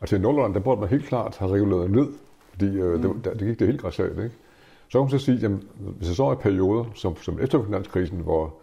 [0.00, 2.06] Altså i Nordland, der burde man helt klart have reguleret ned
[2.52, 3.22] fordi øh, mm.
[3.22, 4.36] det, det gik det helt græsat, ikke?
[4.88, 8.18] Så kan man så sige, jamen, hvis der så er perioder, som, som efter finanskrisen,
[8.18, 8.54] hvor,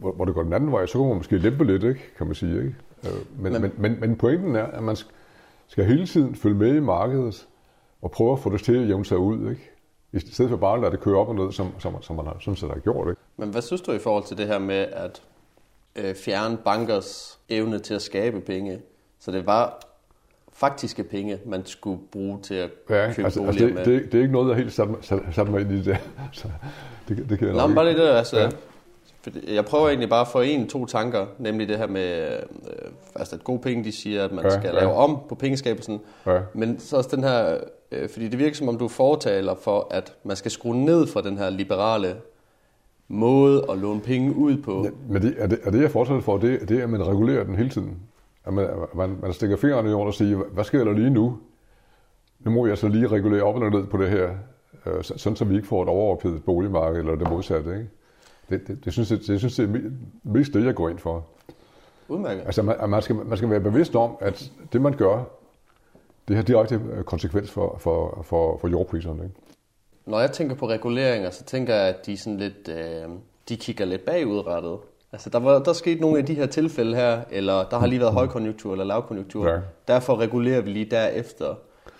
[0.00, 2.00] hvor, hvor det går den anden vej, så kan man måske lempe lidt, ikke?
[2.18, 2.56] kan man sige.
[2.56, 2.74] Ikke?
[3.04, 4.96] Øh, men, men, men, men, men pointen er, at man
[5.66, 7.46] skal hele tiden følge med i markedet
[8.02, 9.50] og prøve at få det til at jævne sig ud.
[9.50, 9.70] Ikke?
[10.12, 12.26] I stedet for bare at lade det køre op og ned, som, som, som man
[12.26, 13.08] har, sådan set har gjort.
[13.08, 13.20] Ikke?
[13.36, 15.22] Men hvad synes du i forhold til det her med at
[15.96, 18.80] øh, fjerne bankers evne til at skabe penge?
[19.18, 19.80] Så det var
[20.52, 23.84] faktiske penge, man skulle bruge til at ja, købe altså, altså det, med.
[23.84, 24.72] Det, det er ikke noget, der helt
[25.34, 25.98] sat mig ind i det.
[26.32, 26.48] Så
[27.08, 28.38] det, det kan jeg Nå, bare lige det, altså.
[28.38, 28.48] Ja.
[29.48, 33.36] Jeg prøver egentlig bare at få en, to tanker, nemlig det her med, øh, altså
[33.36, 34.80] at gode penge, de siger, at man ja, skal ja.
[34.80, 36.40] lave om på pengeskabelsen, ja.
[36.54, 37.58] men så også den her,
[37.92, 41.22] øh, fordi det virker som om du fortaler for, at man skal skrue ned fra
[41.22, 42.16] den her liberale
[43.08, 44.84] måde at låne penge ud på.
[44.84, 47.06] Ja, men det, er, det, er det, jeg fortaler for, det, det er, at man
[47.06, 47.98] regulerer den hele tiden
[48.48, 51.38] at man, man, man stikker fingrene i jorden og siger, hvad sker der lige nu?
[52.40, 54.30] Nu må jeg så lige regulere op og ned på det her,
[54.86, 57.70] øh, sådan så vi ikke får et overophedet boligmarked eller det modsatte.
[57.70, 57.88] Ikke?
[58.50, 59.80] Det, det, det, synes jeg, det synes jeg er
[60.22, 61.26] mest det, jeg går ind for.
[62.08, 62.42] Udmærket.
[62.46, 65.24] Altså, man, man, skal, man skal være bevidst om, at det, man gør,
[66.28, 69.24] det har direkte konsekvens for, for, for, for jordpriserne.
[69.24, 69.34] Ikke?
[70.06, 73.08] Når jeg tænker på reguleringer, så tænker jeg, at de, sådan lidt, øh,
[73.48, 74.78] de kigger lidt bagudrettet.
[75.12, 78.00] Altså, der, var, der skete nogle af de her tilfælde her, eller der har lige
[78.00, 79.48] været højkonjunktur eller lavkonjunktur.
[79.48, 79.58] Ja.
[79.88, 81.54] Derfor regulerer vi lige derefter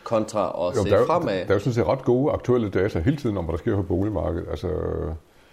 [0.05, 1.39] kontra at jo, se der, fremad.
[1.39, 3.59] Der, der er jo sådan set ret gode aktuelle data hele tiden om, hvad der
[3.59, 4.47] sker på boligmarkedet.
[4.51, 4.69] Altså,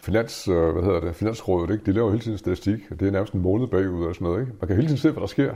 [0.01, 1.85] Finans, øh, hvad hedder det, Finansrådet, ikke?
[1.85, 2.89] de laver hele tiden statistik.
[2.89, 4.41] Det er nærmest en måned bagud og sådan noget.
[4.41, 4.53] Ikke?
[4.61, 5.55] Man kan hele tiden se, hvad der sker.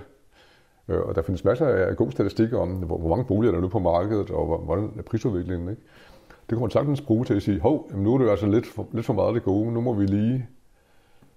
[0.89, 3.67] Øh, og der findes masser af gode statistikker om, hvor, mange boliger der er nu
[3.67, 5.69] på markedet, og hvordan er prisudviklingen.
[5.69, 5.81] Ikke?
[6.25, 8.87] Det kan man sagtens bruge til at sige, hov, nu er det altså lidt for,
[8.93, 10.49] lidt for meget det gode, nu må vi lige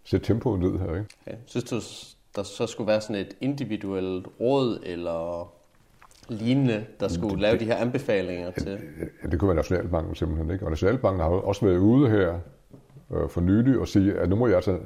[0.04, 0.88] sætte tempoet ned her.
[0.88, 1.06] Ikke?
[1.26, 1.36] Okay.
[1.46, 1.80] Synes du,
[2.36, 5.52] der så skulle være sådan et individuelt råd eller
[6.28, 8.78] lignende, der skulle det, lave de her anbefalinger til?
[9.22, 10.50] Ja, det kunne være Nationalbanken simpelthen.
[10.50, 10.64] Ikke?
[10.64, 12.38] Og Nationalbanken har også været ude her
[13.10, 14.78] øh, for nylig og sige, at nu må jeg altså,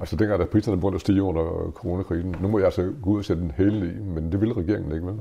[0.00, 3.18] altså dengang der priserne begyndte at stige under coronakrisen, nu må jeg altså gå ud
[3.18, 5.20] og sætte en hæle i, men det vil regeringen ikke, vel?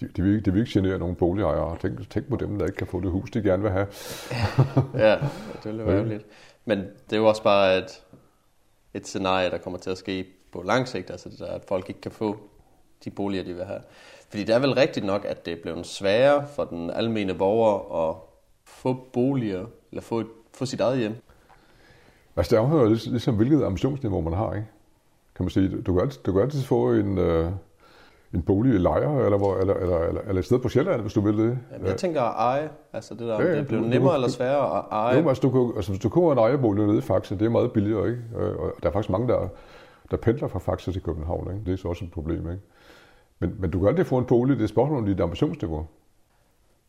[0.00, 1.78] De, de, vil, de vil ikke genere nogen boligejere.
[1.78, 3.86] Tænk, tænk på dem, der ikke kan få det hus, de gerne vil have.
[5.06, 5.18] ja,
[5.64, 6.26] det vil være lidt.
[6.64, 8.02] Men det er jo også bare, at
[8.94, 11.88] et scenarie, der kommer til at ske på lang sigt, altså det der, at folk
[11.88, 12.36] ikke kan få
[13.04, 13.80] de boliger, de vil have.
[14.28, 18.08] Fordi det er vel rigtigt nok, at det er blevet sværere for den almene borger
[18.08, 18.16] at
[18.64, 21.14] få boliger, eller få, et, få sit eget hjem.
[22.36, 24.66] Altså det afhører ligesom, hvilket ambitionsniveau man har, ikke?
[25.36, 25.82] Kan man sige.
[25.82, 27.50] Du kan altid, du kan altid få en, øh,
[28.34, 31.12] en bolig i lejre, eller, hvor, eller, eller, eller, eller et sted på Sjælland, hvis
[31.12, 31.58] du vil det.
[31.72, 34.28] Jamen, jeg tænker at eje, altså det der, ja, det er blevet nemmere du, eller
[34.28, 35.18] sværere at eje.
[35.20, 37.50] Jo, altså, du, kan, altså, hvis du kommer en ejerbolig nede i Faxe, det er
[37.50, 38.22] meget billigere, ikke?
[38.58, 39.48] Og der er faktisk mange, der,
[40.10, 41.64] der pendler fra Faxe til København, ikke?
[41.66, 42.62] Det er så også et problem, ikke?
[43.38, 45.86] Men, men du kan altid få en bolig, det er spørgsmål om dit ambitionsniveau.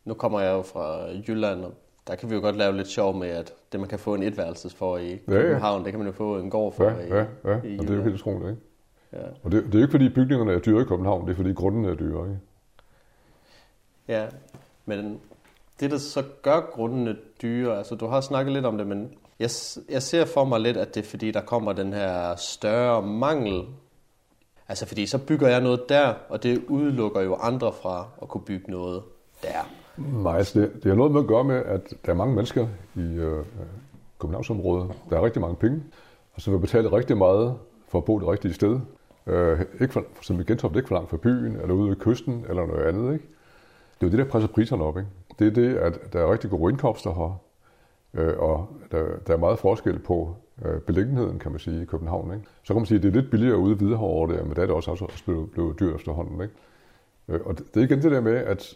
[0.04, 1.72] Nu kommer jeg jo fra Jylland, og
[2.06, 4.22] der kan vi jo godt lave lidt sjov med, at det man kan få en
[4.22, 5.84] etværelses for i København, ja, ja.
[5.84, 7.60] det kan man jo få en gård for ja, i, ja, ja.
[7.64, 8.62] i og det er jo helt utroligt, ikke?
[9.12, 9.28] Ja.
[9.42, 11.52] Og det, det er jo ikke fordi bygningerne er dyre i København, det er fordi
[11.52, 12.28] grunden er dyre.
[12.28, 12.40] Ikke?
[14.08, 14.26] Ja,
[14.84, 15.20] men
[15.80, 19.50] det der så gør grundene dyre, altså du har snakket lidt om det, men jeg,
[19.88, 23.64] jeg ser for mig lidt, at det er fordi, der kommer den her større mangel.
[24.68, 28.44] Altså fordi så bygger jeg noget der, og det udelukker jo andre fra at kunne
[28.44, 29.02] bygge noget
[29.42, 29.68] der.
[29.96, 32.66] Nej, altså det, det har noget med at gøre med, at der er mange mennesker
[32.94, 33.44] i øh,
[34.20, 34.92] Københavnsområdet.
[35.10, 35.82] Der er rigtig mange penge.
[36.34, 38.80] og så vil betale rigtig meget for at bo det rigtige sted.
[39.26, 42.44] Øh, ikke for, som i Gentofte, ikke for langt fra byen, eller ude ved kysten,
[42.48, 43.12] eller noget andet.
[43.12, 43.24] Ikke?
[44.00, 44.98] Det er jo det, der presser priserne op.
[44.98, 45.08] Ikke?
[45.38, 47.40] Det er det, at der er rigtig gode indkomster her,
[48.14, 52.34] øh, og der, der er meget forskel på øh, beliggenheden, kan man sige, i København.
[52.34, 52.46] Ikke?
[52.62, 54.62] Så kan man sige, at det er lidt billigere ude i over der, men der
[54.62, 56.42] er det også, altså, også blevet, blevet dyrt efterhånden.
[56.42, 56.54] Ikke?
[57.28, 58.74] Øh, og det, det er igen det der med, at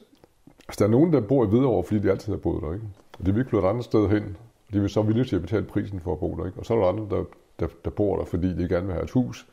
[0.68, 2.72] altså, der er nogen, der bor i Hvidovre, fordi de altid har boet der.
[2.72, 2.86] Ikke?
[3.18, 4.36] Og de vil ikke flytte et andet sted hen,
[4.68, 6.46] og de vil så villige til at betale prisen for at bo der.
[6.46, 6.58] Ikke?
[6.58, 7.24] Og så er der andre, der,
[7.60, 9.46] der, der bor der, fordi de gerne vil have et hus,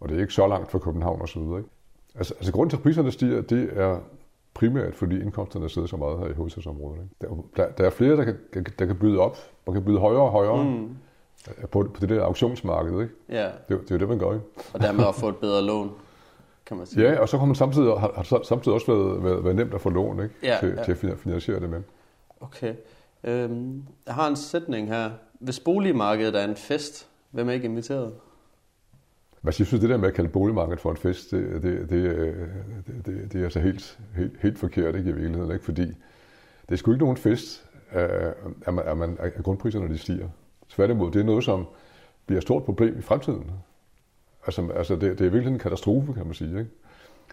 [0.00, 1.40] og det er ikke så langt fra København osv.
[1.40, 1.64] Ikke?
[2.14, 3.98] Altså, altså grunden til, at priserne stiger, det er
[4.54, 7.00] primært fordi indkomsterne sidder så meget her i hovedstadsområdet.
[7.02, 7.14] Ikke?
[7.20, 10.22] Der, der, der er flere, der kan, der kan byde op, og kan byde højere
[10.22, 10.96] og højere mm.
[11.70, 13.00] på, på det der auktionsmarked.
[13.00, 13.14] Ikke?
[13.28, 13.44] Ja.
[13.44, 14.32] Det, det er jo det, man gør.
[14.32, 14.44] Ikke?
[14.74, 15.90] Og dermed at få et bedre lån,
[16.68, 17.10] kan man sige.
[17.10, 19.80] Ja, og så har man samtidig, har, har samtidig også været, været, været nemt at
[19.80, 20.34] få lån ikke?
[20.42, 20.94] Ja, til, ja.
[20.94, 21.82] til at finansiere det med.
[22.40, 22.74] Okay.
[23.24, 25.10] Øhm, jeg har en sætning her.
[25.40, 28.12] Hvis boligmarkedet er en fest, hvem er ikke inviteret?
[29.42, 31.90] Men jeg synes, det der med at kalde boligmarkedet for en fest, det, det, det,
[32.86, 35.52] det, det, det er altså helt, helt, helt forkert ikke, i virkeligheden.
[35.52, 35.64] Ikke?
[35.64, 35.86] Fordi
[36.68, 40.28] det er sgu ikke nogen fest, at, man, at, man, at grundpriserne de stiger.
[40.68, 41.66] Tværtimod, det er noget, som
[42.26, 43.50] bliver et stort problem i fremtiden.
[44.48, 46.58] Altså, altså det, det er virkelig en katastrofe, kan man sige.
[46.58, 46.70] Ikke?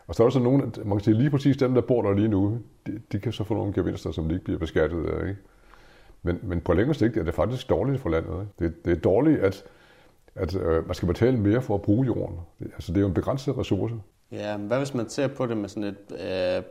[0.08, 2.14] Og så er der så nogen, man kan sige lige præcis dem, der bor der
[2.14, 5.28] lige nu, de, de kan så få nogle gevinster, som de ikke bliver beskattet af.
[5.28, 5.40] Ikke?
[6.24, 8.42] Men, men på længere sigt er det faktisk dårligt for landet.
[8.42, 8.74] Ikke?
[8.74, 9.64] Det, det er dårligt, at,
[10.36, 12.40] at øh, man skal betale mere for at bruge jorden.
[12.60, 13.96] Det, altså, det er jo en begrænset ressource.
[14.32, 16.64] Ja, men hvad hvis man ser på det med sådan et øh,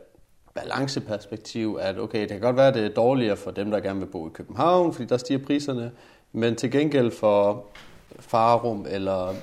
[0.55, 3.99] balanceperspektiv, at okay, det kan godt være, at det er dårligere for dem, der gerne
[3.99, 5.91] vil bo i København, fordi der stiger priserne,
[6.31, 7.65] men til gengæld for
[8.19, 9.33] Farum eller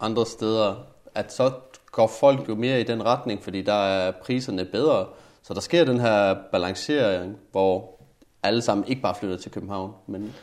[0.00, 0.74] andre steder,
[1.14, 1.52] at så
[1.92, 5.06] går folk jo mere i den retning, fordi der er priserne bedre.
[5.42, 8.00] Så der sker den her balancering, hvor
[8.42, 10.34] alle sammen ikke bare flytter til København, men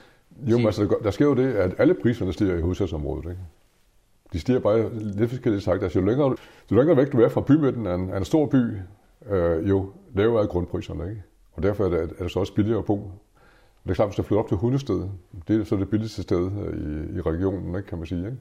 [0.47, 3.29] Jo, men altså, der sker jo det, at alle priserne stiger i hovedstadsområdet.
[3.29, 3.41] Ikke?
[4.33, 5.83] De stiger bare lidt forskelligt sagt.
[5.83, 6.35] Altså, jo længere,
[6.71, 8.77] jo længere væk du er fra bymidten af en, af en stor by,
[9.29, 11.09] øh, jo lavere er grundpriserne.
[11.09, 11.23] Ikke?
[11.53, 13.11] Og derfor er det, er det så også billigere at bo.
[13.83, 15.01] Det er klart, hvis du flytter op til Hundested,
[15.47, 18.25] det er så det billigste sted i, i regionen, ikke, kan man sige.
[18.25, 18.37] Ikke?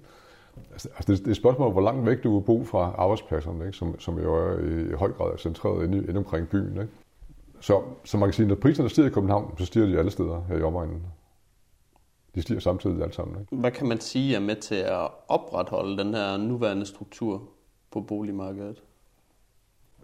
[0.73, 3.79] Altså, det, det er et spørgsmål hvor langt væk du vil bo fra arbejdspladserne, ikke?
[3.79, 6.73] Som, som jo er i, høj grad centreret inde, inde omkring byen.
[6.73, 6.89] Ikke?
[7.61, 10.11] Så, så man kan sige, at når priserne stiger i København, så stiger de alle
[10.11, 11.03] steder her i omegnen.
[12.35, 13.41] De stiger samtidig alt sammen.
[13.41, 13.57] Ikke?
[13.57, 17.43] hvad kan man sige er med til at opretholde den her nuværende struktur
[17.91, 18.83] på boligmarkedet?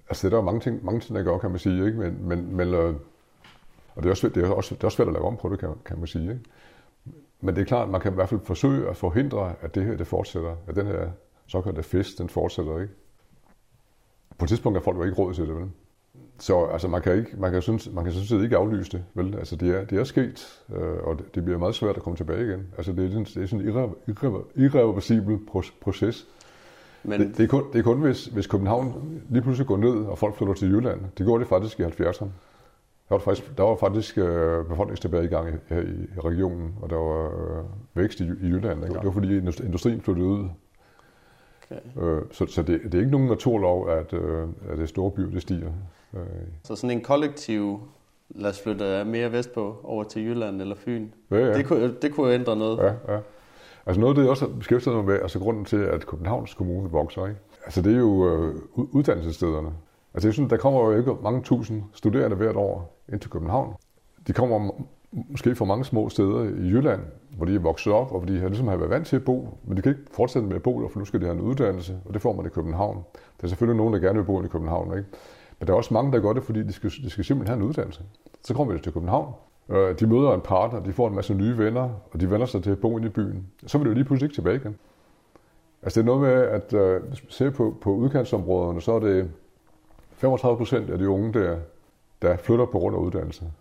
[0.08, 1.86] Altså, det er der mange ting, mange ting, der gør, kan man sige.
[1.86, 1.98] Ikke?
[1.98, 2.94] Men, men, men, øh,
[3.94, 5.48] og det er, også, det, er også, det er også svært at lave om på
[5.48, 6.30] det, kan, kan man sige.
[6.30, 6.40] Ikke?
[7.40, 9.84] Men det er klart, at man kan i hvert fald forsøge at forhindre, at det
[9.84, 10.56] her det fortsætter.
[10.68, 11.08] At den her
[11.46, 12.80] såkaldte fest, den fortsætter.
[12.80, 12.94] Ikke?
[14.38, 15.70] På et tidspunkt er folk jo ikke råd til det, vel?
[16.38, 19.04] Så altså, man kan, ikke, man kan, synes, man kan sådan set ikke aflyse det,
[19.14, 19.34] vel?
[19.38, 22.46] Altså, det er, det er sket, øh, og det, bliver meget svært at komme tilbage
[22.46, 22.66] igen.
[22.76, 25.38] Altså, det er sådan, det er sådan en irre, irre, irreversibel
[25.80, 26.26] proces.
[27.02, 27.20] Men...
[27.20, 30.18] Det, det, er kun, det er kun hvis, hvis København lige pludselig går ned, og
[30.18, 31.00] folk flytter til Jylland.
[31.18, 32.26] Det gjorde det faktisk i 70'erne.
[33.08, 37.24] Der var faktisk, der var faktisk øh, befolkningstilbagegang her i, regionen, og der var
[37.58, 38.82] øh, vækst i, i Jylland.
[38.84, 38.94] Ikke?
[38.94, 40.48] Det var fordi industrien flyttede ud.
[41.70, 41.80] Okay.
[42.02, 45.30] Øh, så så det, det er ikke nogen naturlov, at, øh, at det store byer
[45.30, 45.70] det stiger.
[46.14, 46.20] Øh.
[46.64, 47.80] Så sådan en kollektiv,
[48.30, 51.54] lad os flytte mere vestpå over til Jylland eller Fyn, Ja, ja.
[51.54, 52.78] det, kunne, det kunne ændre noget.
[52.78, 53.20] Ja, ja.
[53.86, 56.90] Altså noget af det, jeg også beskæftiget mig med, altså grunden til, at Københavns Kommune
[56.90, 57.40] vokser, ikke?
[57.64, 59.68] Altså det er jo øh, ud- uddannelsesstederne.
[60.16, 63.74] Altså det synes, der kommer jo ikke mange tusind studerende hvert år ind til København.
[64.26, 64.70] De kommer
[65.12, 67.00] måske fra mange små steder i Jylland,
[67.36, 69.24] hvor de er vokset op, og hvor de har ligesom har været vant til at
[69.24, 71.34] bo, men de kan ikke fortsætte med at bo der, for nu skal de have
[71.34, 72.96] en uddannelse, og det får man i København.
[73.14, 75.08] Der er selvfølgelig nogen, der gerne vil bo i København, ikke?
[75.58, 77.64] Men der er også mange, der gør det, fordi de skal, de skal simpelthen have
[77.64, 78.02] en uddannelse.
[78.44, 79.32] Så kommer de til København,
[79.68, 82.62] øh, de møder en partner, de får en masse nye venner, og de vender sig
[82.62, 83.46] til at bo inde i byen.
[83.66, 84.76] Så vil de jo lige pludselig ikke tilbage igen.
[85.82, 89.00] Altså det er noget med, at øh, hvis man ser på, på udkantsområderne, så er
[89.00, 89.30] det
[90.16, 91.58] 35 procent af de unge, der,
[92.22, 93.52] der flytter på grund af uddannelse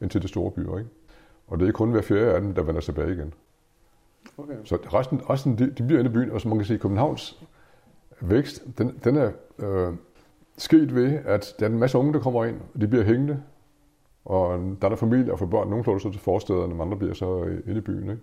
[0.00, 0.78] ind til de store byer.
[0.78, 0.90] Ikke?
[1.46, 3.34] Og det er kun hver fjerde af dem, der vender tilbage igen.
[4.38, 4.54] Okay.
[4.64, 7.42] Så resten, resten de, de bliver inde i byen, og som man kan sige, Københavns
[8.20, 9.94] vækst, den, den er øh,
[10.58, 13.42] sket ved, at der er en masse unge, der kommer ind, og de bliver hængende,
[14.24, 15.68] og der er der familie og for børn.
[15.68, 18.10] Nogle flytter så til forstederne, andre bliver så inde i byen.
[18.10, 18.22] Ikke?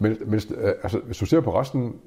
[0.00, 2.00] Men, men øh, altså, hvis du ser på resten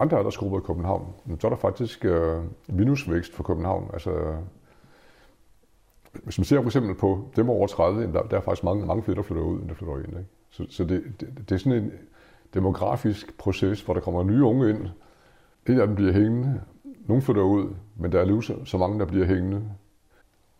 [0.00, 3.90] andre aldersgrupper i København, så er der faktisk øh, minusvækst for København.
[3.92, 4.36] Altså,
[6.24, 9.02] hvis man ser for eksempel på dem over 30, der, der er faktisk mange, mange
[9.02, 10.06] flere, der flytter ud, end der flytter ind.
[10.08, 10.24] Ikke?
[10.50, 11.92] Så, så det, det, det er sådan en
[12.54, 14.88] demografisk proces, hvor der kommer nye unge ind.
[15.68, 16.60] En af dem bliver hængende.
[17.06, 19.56] Nogle flytter ud, men der er alligevel så, så mange, der bliver hængende.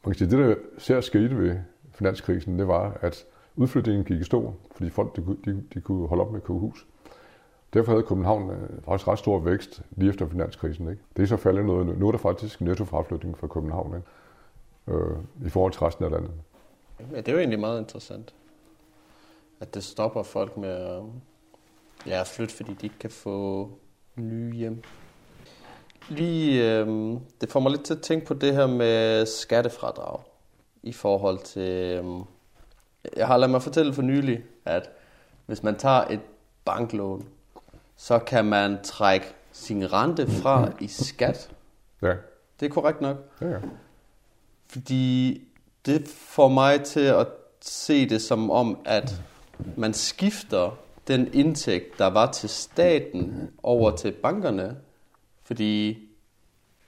[0.04, 1.56] Man kan sige, det der ser skete ved
[1.92, 3.24] finanskrisen, det var, at
[3.56, 6.44] udflytningen gik i stå, fordi folk de, kunne- de, de kunne holde op med at
[6.44, 6.86] købe hus.
[7.74, 10.90] Derfor havde København øh, faktisk ret stor vækst lige efter finanskrisen.
[10.90, 11.02] Ikke?
[11.16, 12.08] Det er så faldet noget nu.
[12.08, 14.98] Er der faktisk nettofraflytning fra København ikke?
[14.98, 16.30] Øh, i forhold til resten af landet.
[17.12, 18.34] Ja, det er jo egentlig meget interessant,
[19.60, 21.02] at det stopper folk med at
[22.06, 23.70] ja, flytte, fordi de ikke kan få
[24.16, 24.82] nye hjem.
[26.08, 30.20] Lige, øh, det får mig lidt til at tænke på det her med skattefradrag
[30.82, 31.70] i forhold til...
[31.70, 32.04] Øh,
[33.16, 34.90] jeg har ladet mig fortælle for nylig, at
[35.46, 36.20] hvis man tager et
[36.64, 37.28] banklån,
[37.96, 41.50] så kan man trække sin rente fra i skat.
[42.02, 42.14] Ja.
[42.60, 43.16] Det er korrekt nok.
[43.40, 43.58] Ja, ja.
[44.68, 45.42] Fordi
[45.86, 47.26] det får mig til at
[47.60, 49.22] se det som om, at
[49.76, 50.78] man skifter
[51.08, 54.76] den indtægt, der var til staten, over til bankerne.
[55.44, 55.98] Fordi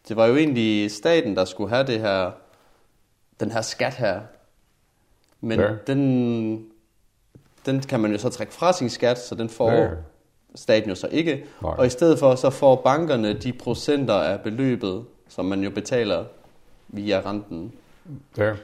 [0.08, 2.30] det var jo egentlig staten, der skulle have det her,
[3.40, 4.20] den her skat her.
[5.40, 5.74] Men Ja.
[5.86, 6.66] den,
[7.66, 9.88] den kan man jo så trække fra sin skat, så den får Ja.
[10.58, 11.44] Staten jo så ikke.
[11.62, 11.74] Nej.
[11.78, 16.24] Og i stedet for, så får bankerne de procenter af beløbet, som man jo betaler
[16.88, 17.72] via renten.
[18.38, 18.54] Ja.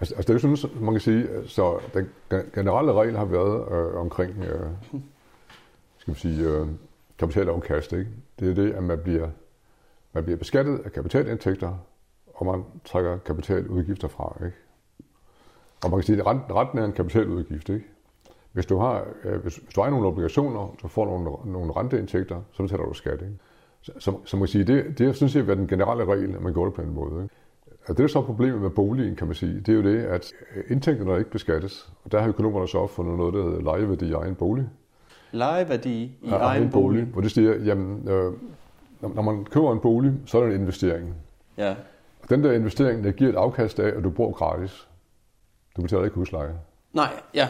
[0.00, 3.24] Altså, altså det er jo sådan, man kan sige, så den gen- generelle regel har
[3.24, 4.66] været øh, omkring, øh,
[5.98, 6.66] skal vi sige, øh,
[7.18, 8.06] kapitalafkast, ikke?
[8.40, 9.28] Det er det, at man bliver,
[10.12, 11.74] man bliver beskattet af kapitalindtægter,
[12.34, 14.56] og man trækker kapitaludgifter fra, ikke?
[15.84, 17.86] Og man kan sige, at renten, renten er en kapitaludgift, ikke?
[18.52, 21.72] Hvis du har, øh, hvis, hvis du har nogle obligationer, så får du nogle, nogle
[21.72, 23.34] renteindtægter, så betaler du skat, ikke?
[23.82, 26.34] Så, så, så man kan sige, det, det er sådan set været den generelle regel,
[26.34, 27.34] at man gjorde det på den måde, ikke?
[27.88, 29.60] Og det er så problemet med boligen, kan man sige.
[29.60, 30.32] Det er jo det, at
[30.68, 31.92] indtægterne ikke beskattes.
[32.04, 34.68] Og der har økonomerne så opfundet noget, der hedder lejeværdi i egen bolig.
[35.32, 37.04] Lejeværdi i Af egen bolig.
[37.04, 38.32] Hvor det siger, jamen, øh,
[39.00, 41.14] når når man køber en bolig, så er det en investering.
[41.56, 41.74] Ja.
[42.22, 44.88] Og den der investering, der giver et afkast af, at du bor gratis.
[45.76, 46.54] Du betaler ikke husleje.
[46.92, 47.48] Nej, ja.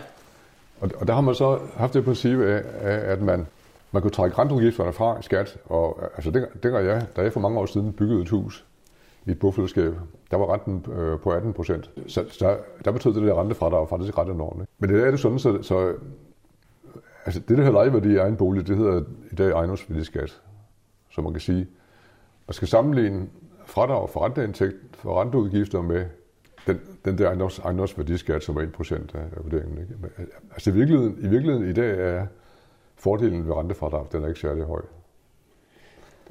[0.83, 3.47] Og, og der har man så haft det princip af, af at man,
[3.93, 5.59] man kunne trække renteudgifterne fra i skat.
[5.64, 8.64] Og altså, det, det gør jeg, da jeg for mange år siden byggede et hus
[9.26, 9.95] i et bofællesskab,
[10.30, 11.91] der var renten øh, på 18 procent.
[12.07, 14.61] Så, så der, der betød det der rentefradrag faktisk ret enormt.
[14.61, 14.72] Ikke?
[14.78, 15.95] Men det er det sådan, så, så
[17.24, 19.03] altså, det, der hedder lejeværdi i egen bolig, det hedder
[19.33, 20.41] i dag ejendomsværdiskat.
[21.11, 21.66] Så man kan sige,
[22.47, 23.26] man skal sammenligne
[23.66, 26.05] fradrag for renteindtægt, for renteudgifter med
[26.67, 29.79] den, den der ejendoms, ejendomsværdiskat, som er 1% af, vurderingen.
[29.79, 29.95] Ikke?
[30.01, 30.11] Men,
[30.51, 32.27] altså i virkeligheden, i virkeligheden i dag er
[32.97, 34.83] fordelen ved rentefradrag, den er ikke særlig høj.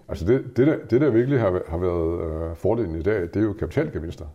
[0.08, 3.36] Altså det, det, der, det der virkelig har, har været øh, fordelen i dag, det
[3.36, 4.26] er jo kapitalgevinster.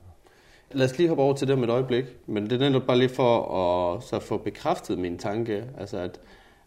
[0.73, 2.99] Lad os lige hoppe over til det om et øjeblik, men det er netop bare
[2.99, 3.55] lige for
[3.95, 6.21] at så få bekræftet min tanke, altså at,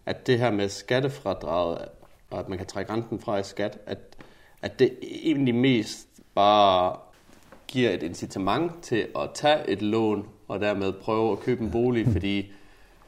[0.06, 1.86] at det her med skattefradraget,
[2.30, 3.98] og at man kan trække renten fra i skat, at,
[4.62, 4.92] at det
[5.24, 6.96] egentlig mest bare
[7.70, 12.08] giver et incitament til at tage et lån, og dermed prøve at købe en bolig,
[12.16, 12.52] fordi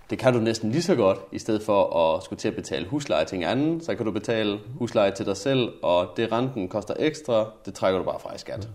[0.10, 2.88] det kan du næsten lige så godt, i stedet for at skulle til at betale
[2.88, 6.68] husleje til en anden, så kan du betale husleje til dig selv, og det renten
[6.68, 8.70] koster ekstra, det trækker du bare fra i skat.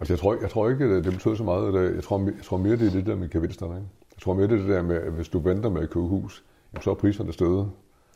[0.00, 1.76] Altså jeg tror, jeg tror ikke, det betyder så meget.
[1.76, 3.74] At jeg, tror, jeg tror mere, det er det der med gevinsterne.
[3.74, 3.86] Ikke?
[4.16, 6.06] Jeg tror mere, det er det der med, at hvis du venter med at købe
[6.06, 7.70] hus, jamen, så er priserne steget.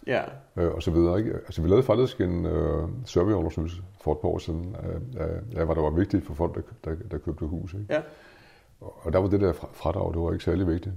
[0.06, 0.22] Ja,
[0.56, 1.18] øh, og så videre.
[1.18, 1.32] Ikke?
[1.34, 4.76] Altså, vi lavede faktisk en øh, surveyundersøgelse for et par år siden,
[5.18, 5.26] af,
[5.56, 7.74] af, hvad der var vigtigt for folk, der, der, der købte hus.
[7.74, 7.86] Ikke?
[7.90, 8.00] ja,
[8.80, 10.94] Og, der var det der fra- fradrag, det var ikke særlig vigtigt.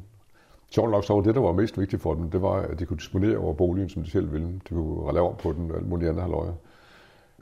[0.71, 2.85] Sjovt nok, så var det, der var mest vigtigt for dem, det var, at de
[2.85, 4.47] kunne disponere over boligen, som de selv ville.
[4.47, 6.53] De kunne lave om på den og alt muligt andet halvøje.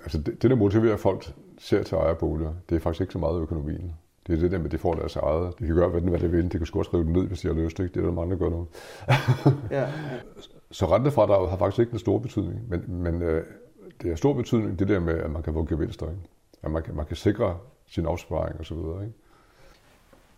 [0.03, 3.41] Altså, det, det, der motiverer folk ser til ejerboliger, det er faktisk ikke så meget
[3.41, 3.93] økonomien.
[4.27, 5.59] Det er det der med, at de får deres eget.
[5.59, 6.51] De kan gøre, hvad, de vil.
[6.51, 7.79] De kan sgu også skrive det ned, hvis de har lyst.
[7.79, 7.93] Ikke?
[7.93, 8.67] Det er der mange, der gør nu.
[9.71, 9.87] ja,
[10.71, 13.45] Så rentefradraget har faktisk ikke en stor betydning, men, men øh,
[14.01, 16.09] det har stor betydning, det der med, at man kan få gevinster.
[16.09, 16.21] Ikke?
[16.63, 17.57] At man kan, man kan sikre
[17.87, 19.03] sin opsparing og så videre.
[19.03, 19.15] Ikke?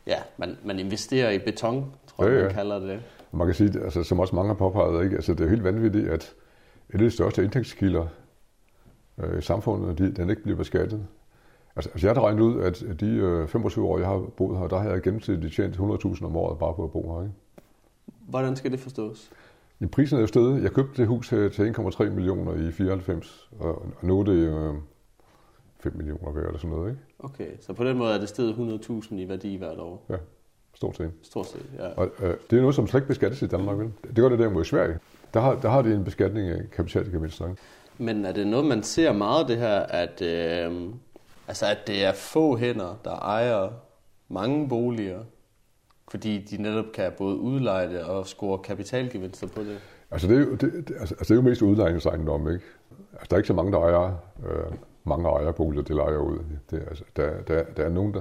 [0.08, 2.54] Ja, man, man investerer i beton, tror jeg, Ja, man ja.
[2.54, 3.02] kalder det.
[3.32, 5.16] Og man kan sige, altså, som også mange har påpeget, ikke?
[5.16, 6.34] Altså, det er helt vanvittigt, at
[6.90, 8.08] et af de største indtægtskilder
[9.18, 11.08] øh, i samfundet, de, den ikke bliver beskattet.
[11.76, 14.68] Altså, altså jeg har regnet ud, at de øh, 25 år, jeg har boet her,
[14.68, 17.24] der har jeg gennemsnitligt tjent 100.000 om året bare på at bo her.
[17.24, 17.36] Ikke?
[18.28, 19.32] Hvordan skal det forstås?
[19.84, 20.64] Men prisen er jo stedet.
[20.64, 24.74] Jeg købte det hus til 1,3 millioner i 94, og, nu er det øh,
[25.80, 26.90] 5 millioner værd eller sådan noget.
[26.90, 27.02] Ikke?
[27.20, 30.06] Okay, så på den måde er det stedet 100.000 i værdi hvert år.
[30.10, 30.16] Ja,
[30.76, 31.12] stort set.
[31.24, 31.88] Stort set, ja.
[31.88, 33.78] Og øh, det er noget, som slet ikke beskattes i Danmark.
[33.78, 33.92] Vel?
[34.04, 35.00] Det gør det derimod i Sverige.
[35.34, 37.56] Der har, der har de en beskatning af kapitalgevinster.
[37.98, 40.90] Men er det noget, man ser meget det her, at, øh,
[41.48, 43.70] altså at det er få hænder, der ejer
[44.30, 45.20] mange boliger,
[46.14, 49.78] fordi de netop kan både udleje det og score kapitalgevinster på det?
[50.12, 52.66] Altså det er jo, det, det, altså, altså det er jo mest udlejningsejendom, ikke?
[53.14, 54.14] Altså der er ikke så mange, der ejer,
[54.46, 56.40] øh, mange ejerboliger, det lejer ud.
[56.72, 58.20] Det, altså, der, der, der er nogen, der...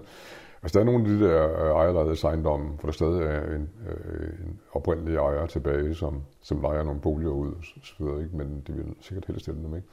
[0.63, 4.47] Altså, der er nogle af de der ejerlejede ejerlejlighedsejendomme, hvor der stadig er en, øh,
[4.47, 8.37] en oprindelig ejer tilbage, som, som lejer nogle boliger ud, så videre, ikke?
[8.37, 9.75] men de vil sikkert helst stille dem.
[9.77, 9.89] Ikke?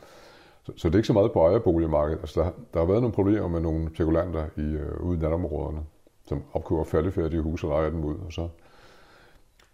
[0.64, 2.20] Så, så det er ikke så meget på ejerboligmarkedet.
[2.20, 5.80] Altså, der, der har været nogle problemer med nogle spekulanter i, øh, ude i natområderne,
[6.30, 8.50] som opkøber færdigfærdige huse og lejer dem ud, og så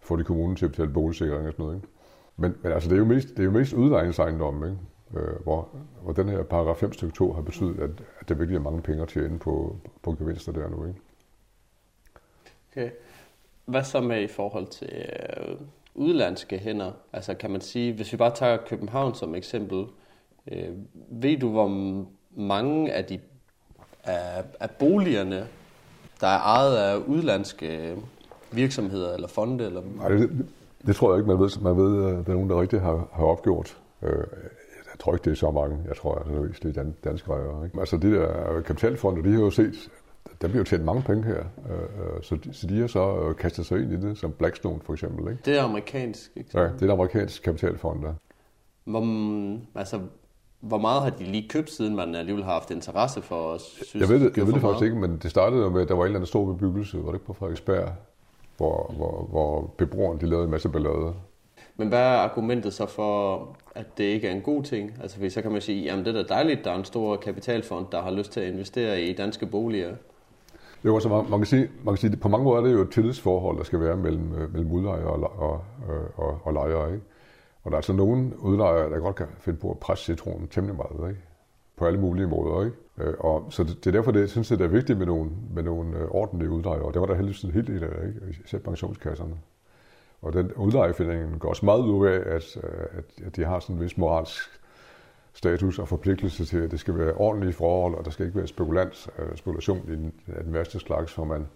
[0.00, 1.76] får de kommunen til at betale boligsikring og sådan noget.
[1.76, 1.88] Ikke?
[2.36, 4.78] Men, men altså, det er jo mest, det er jo mest udlejningsejendomme, ikke?
[5.14, 5.68] Øh, hvor,
[6.02, 7.90] hvor den her paragraf 5 stykke 2 har betydet, at,
[8.20, 10.86] at der virkelig er mange penge at tjene på, på gevinster der nu.
[10.86, 11.00] Ikke?
[12.72, 12.90] Okay.
[13.64, 14.88] Hvad så med i forhold til
[15.38, 15.56] øh,
[15.94, 16.92] udlandske hænder?
[17.12, 19.86] Altså kan man sige, hvis vi bare tager København som eksempel,
[20.52, 20.68] øh,
[21.10, 21.68] ved du, hvor
[22.30, 23.20] mange af de
[24.06, 25.48] af, af boligerne,
[26.20, 27.96] der er ejet af udlandske
[28.50, 29.64] virksomheder eller fonde?
[29.64, 29.82] Eller...
[29.96, 30.46] Nej, det, det,
[30.86, 31.60] det tror jeg ikke, man ved.
[31.60, 33.78] Man ved, at der er nogen, der rigtig har, har opgjort.
[34.02, 34.10] Øh,
[34.92, 35.78] jeg tror ikke, det er så mange.
[35.88, 37.64] Jeg tror, at det er danske ejere.
[37.64, 37.80] Ikke?
[37.80, 39.90] Altså, de der kapitalfonder, de har jo set,
[40.42, 41.38] der bliver jo tjent mange penge her.
[41.38, 44.92] Øh, så, de, så de har så kastet sig ind i det, som Blackstone for
[44.92, 45.32] eksempel.
[45.32, 45.42] Ikke?
[45.44, 46.60] Det er amerikansk, ikke?
[46.60, 48.14] Ja, det er amerikansk kapitalfond, der.
[48.84, 49.00] Hvor,
[49.78, 50.00] altså,
[50.68, 53.94] hvor meget har de lige købt, siden man alligevel har haft interesse for at synes,
[53.94, 55.94] Jeg ved det, jeg ved det faktisk ikke, men det startede jo med, at der
[55.94, 57.88] var en eller anden stor bebyggelse, var det ikke på Frederiksberg,
[58.56, 61.14] hvor, hvor, hvor beboerne de lavede en masse ballade.
[61.76, 64.98] Men hvad er argumentet så for, at det ikke er en god ting?
[65.02, 67.16] Altså, fordi så kan man sige, jamen det er da dejligt, der er en stor
[67.16, 69.94] kapitalfond, der har lyst til at investere i danske boliger.
[70.84, 72.82] Jo, altså man, man, kan sige, man kan sige, på mange måder er det jo
[72.82, 75.60] et tillidsforhold, der skal være mellem, øh, mellem udlejere og, og,
[76.16, 76.92] og, og lejere.
[76.92, 77.04] Ikke?
[77.66, 80.76] Og der er altså nogen udlejere, der godt kan finde på at presse citronen temmelig
[80.76, 81.10] meget.
[81.10, 81.20] Ikke?
[81.76, 82.64] På alle mulige måder.
[82.64, 82.76] Ikke?
[82.98, 85.30] Øh, og, så det, det, er derfor, det, jeg synes, det er vigtigt med nogle,
[85.54, 86.82] med nogle øh, ordentlige udlejere.
[86.82, 88.20] Og det var der heldigvis en hel del af, ikke?
[88.44, 89.36] især pensionskasserne.
[90.22, 93.76] Og den udlejefindingen går også meget ud af, at, øh, at, at de har sådan
[93.76, 94.60] en vis moralsk
[95.32, 98.46] status og forpligtelse til, at det skal være ordentlige forhold, og der skal ikke være
[98.46, 100.12] spekulant, spekulation i den,
[100.44, 101.46] den værste slags, hvor man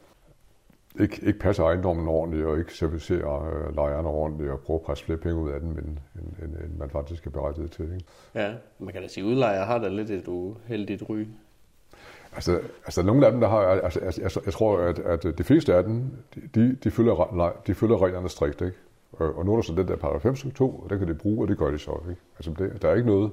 [1.00, 5.04] ikke, ikke passer ejendommen ordentligt, og ikke servicerer uh, lejerne ordentligt, og prøver at presse
[5.04, 7.84] flere penge ud af den, end, end, end, end man faktisk er berettiget til.
[7.84, 8.04] Ikke?
[8.34, 11.24] Ja, man kan da sige, at udlejer har da lidt et uheldigt ry.
[12.32, 15.44] Altså, altså nogle af dem, der har, altså, altså, jeg, jeg tror, at, at de
[15.44, 16.10] fleste af dem,
[16.54, 18.76] de, de, følger, de følger reglerne strikt, ikke?
[19.12, 21.14] Og, og nu er der så den der paragraf 5 2, og der kan de
[21.14, 22.20] bruge, og det gør de så, ikke?
[22.38, 23.30] Altså, det, der er ikke noget,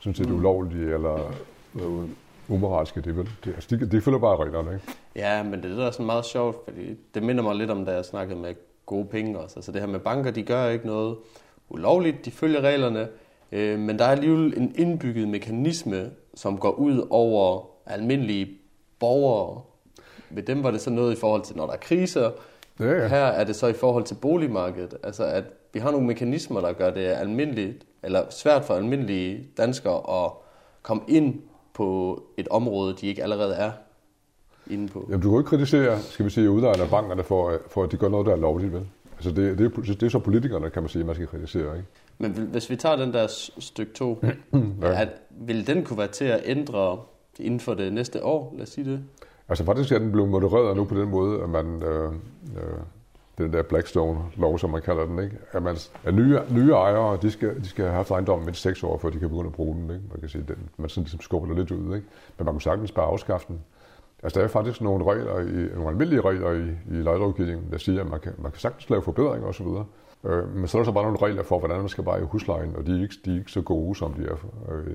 [0.00, 1.32] som set ulovligt eller
[1.74, 2.08] øh,
[2.48, 4.86] umoralske, det, vel, det, altså, de, de følger bare reglerne, ikke?
[5.16, 7.92] Ja, men det er da sådan meget sjovt, fordi det minder mig lidt om, da
[7.92, 8.54] jeg snakkede med
[8.86, 9.58] gode penge også.
[9.58, 11.16] Altså det her med banker, de gør ikke noget
[11.68, 13.08] ulovligt, de følger reglerne,
[13.52, 18.58] øh, men der er alligevel en indbygget mekanisme, som går ud over almindelige
[18.98, 19.62] borgere.
[20.30, 22.30] Ved dem var det så noget i forhold til, når der er kriser.
[22.80, 23.08] Ja, ja.
[23.08, 24.94] Her er det så i forhold til boligmarkedet.
[25.02, 30.24] Altså at vi har nogle mekanismer, der gør det almindeligt, eller svært for almindelige danskere
[30.24, 30.32] at
[30.82, 31.40] komme ind
[31.78, 33.70] på et område, de ikke allerede er
[34.70, 35.06] inde på.
[35.08, 37.96] Jamen, du kan ikke kritisere, skal vi sige, udlejerne af bankerne for, for, at de
[37.96, 38.86] gør noget, der er lovligt, vel?
[39.16, 41.88] Altså, det, det, det er så politikerne, kan man sige, man skal kritisere, ikke?
[42.18, 43.26] Men hvis vi tager den der
[43.58, 44.18] stykke 2,
[44.82, 45.00] ja.
[45.02, 46.98] at, vil den kunne være til at ændre
[47.38, 49.00] inden for det næste år, lad os sige det?
[49.48, 52.12] Altså faktisk er den blevet modereret nu på den måde, at man, øh,
[52.56, 52.78] øh,
[53.38, 55.36] den der Blackstone-lov, som man kalder den, ikke?
[55.52, 58.82] at, man, at nye, nye ejere, de skal, de skal have haft ejendommen mindst seks
[58.82, 59.82] år, før de kan begynde at bruge den.
[59.82, 60.04] Ikke?
[60.10, 61.94] Man kan sige, den, man sådan ligesom skubber det lidt ud.
[61.94, 62.06] Ikke?
[62.38, 63.60] Men man kunne sagtens bare afskaffe den.
[64.22, 68.00] Altså der er faktisk nogle regler, i, nogle almindelige regler i, i lejelovgivningen, der siger,
[68.00, 69.66] at man kan, man kan sagtens lave forbedringer osv.,
[70.24, 72.24] Øh, men så er der så bare nogle regler for, hvordan man skal bare i
[72.24, 74.36] huslejen, og de er ikke, de er ikke så gode, som de er,
[74.72, 74.86] øh,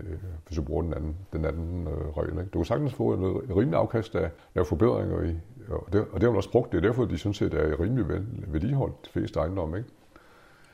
[0.48, 2.32] hvis du bruger den anden, den anden øh, regel.
[2.32, 2.50] Ikke?
[2.54, 5.36] Du kan sagtens få en, en rimelig afkast af lave forbedringer i,
[5.70, 6.72] og det, og det har man også brugt.
[6.72, 9.78] Det er derfor, de synes, at det er rimelig vel, vedligeholdt, de fleste ejendomme.
[9.78, 9.90] Ikke?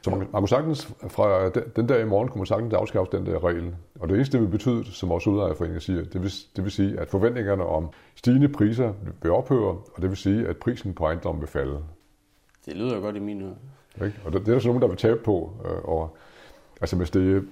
[0.01, 3.17] Så man, man kunne sagtens, fra den, den dag i morgen, kunne man sagtens afskaffe
[3.17, 3.75] den der regel.
[3.99, 6.99] Og det eneste, det vil betyde, som vores udlejerforening siger, det vil, det vil sige,
[6.99, 11.41] at forventningerne om stigende priser vil ophøre, og det vil sige, at prisen på ejendommen
[11.41, 11.79] vil falde.
[12.65, 14.05] Det lyder godt i mine ører.
[14.05, 14.19] Ikke?
[14.25, 15.51] Og det, det er der så nogen, der vil tabe på.
[15.65, 16.17] Øh, og,
[16.81, 17.47] altså hvis det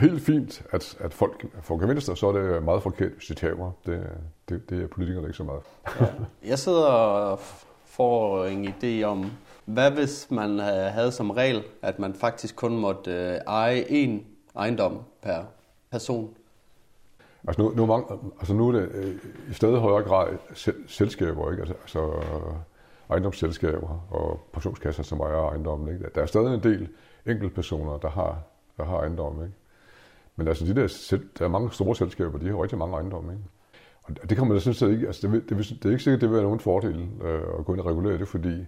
[0.00, 3.72] helt fint, at, at folk får gevinster, så er det meget forkert, hvis de taber.
[3.86, 4.08] Det,
[4.48, 5.62] det, det er politikerne ikke så meget.
[6.00, 6.06] ja.
[6.44, 7.38] Jeg sidder og
[7.84, 9.30] får en idé om,
[9.64, 14.22] hvad hvis man havde som regel, at man faktisk kun måtte øh, eje én
[14.56, 15.38] ejendom per
[15.90, 16.34] person?
[17.48, 18.06] Altså nu, nu,
[18.38, 19.14] altså nu er det øh,
[19.50, 20.28] i stadig højere grad
[20.86, 21.60] selskaber, ikke?
[21.60, 22.12] Altså, altså
[23.10, 25.94] ejendomsselskaber og pensionskasser, som ejer ejendommen.
[25.94, 26.06] Ikke?
[26.14, 26.88] Der er stadig en del
[27.26, 28.42] enkeltpersoner, der har,
[28.78, 29.44] der har ejendomme.
[29.44, 29.56] Ikke?
[30.36, 33.32] Men altså, de der, der er mange store selskaber, de har rigtig mange ejendomme.
[33.32, 33.44] Ikke?
[34.04, 36.28] Og det kan man da synes ikke, altså det, det, det, er ikke sikkert, det
[36.28, 38.66] vil være nogen fordel øh, at gå ind og regulere det, fordi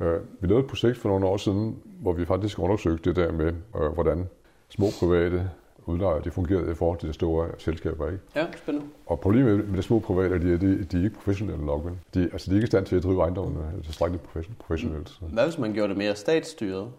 [0.00, 3.32] øh, vi lavede et projekt for nogle år siden, hvor vi faktisk undersøgte det der
[3.32, 4.28] med, øh, hvordan
[4.68, 5.50] små private
[5.86, 8.06] udlejere, de fungerede i forhold til de store selskaber.
[8.06, 8.22] Ikke?
[8.36, 8.86] Ja, spændende.
[9.06, 11.84] Og problemet med de små private, de, de, de er ikke professionelle nok.
[11.84, 11.94] vel?
[12.14, 15.20] De, altså, de er ikke i stand til at drive ejendommene tilstrækkeligt profession- professionelt.
[15.32, 16.92] Hvad hvis man gjorde det mere statsstyret?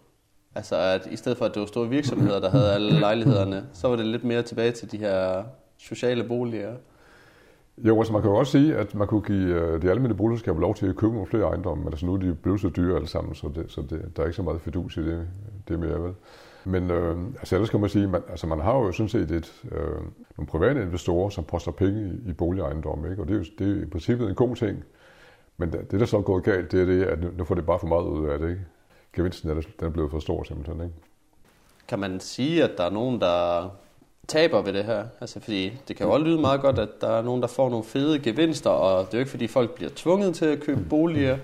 [0.55, 3.87] Altså at i stedet for, at det var store virksomheder, der havde alle lejlighederne, så
[3.87, 5.43] var det lidt mere tilbage til de her
[5.77, 6.73] sociale boliger.
[7.77, 10.59] Jo, altså man kan jo også sige, at man kunne give øh, de almindelige boligselskaber
[10.59, 12.95] lov til at købe nogle flere ejendomme, men altså nu er de blevet så dyre
[12.95, 15.27] alle sammen, så, det, så det, der er ikke så meget fedus i det,
[15.67, 16.13] det mere, vel?
[16.65, 19.63] Men øh, altså ellers kan man sige, man, altså man har jo sådan set et,
[19.71, 19.95] øh,
[20.37, 23.21] nogle private investorer, som poster penge i, i boligejendomme, ikke?
[23.21, 24.83] og det er jo det er i princippet en god ting.
[25.57, 27.55] Men det, det der så er gået galt, det er det, at nu, nu får
[27.55, 28.49] det bare for meget ud af det.
[28.49, 28.61] Ikke?
[29.16, 30.82] Gevinsten er, den er blevet for stor simpelthen.
[30.82, 30.95] Ikke?
[31.88, 33.70] Kan man sige, at der er nogen, der
[34.28, 35.05] taber ved det her?
[35.22, 37.70] Altså fordi det kan jo også lyde meget godt, at der er nogen, der får
[37.70, 40.82] nogle fede gevinster, og det er jo ikke fordi folk bliver tvunget til at købe
[40.89, 41.38] boliger.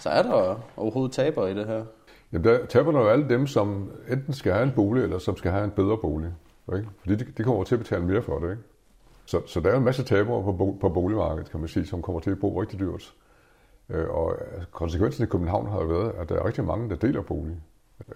[0.00, 1.84] Så er der overhovedet taber i det her?
[2.32, 5.36] Jamen der taberne er jo alle dem, som enten skal have en bolig, eller som
[5.36, 6.30] skal have en bedre bolig.
[6.76, 6.88] Ikke?
[7.00, 8.50] Fordi de, de kommer til at betale mere for det.
[8.50, 8.62] Ikke?
[9.26, 12.20] Så, så der er en masse tabere på, på boligmarkedet, kan man sige, som kommer
[12.20, 13.14] til at bo rigtig dyrt.
[13.90, 16.96] Øh, og altså, konsekvensen i København har jo været, at der er rigtig mange, der
[16.96, 17.56] deler bolig.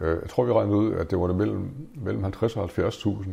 [0.00, 3.28] Øh, jeg tror, vi regnede ud, at det var det mellem, mellem 50 og 70.000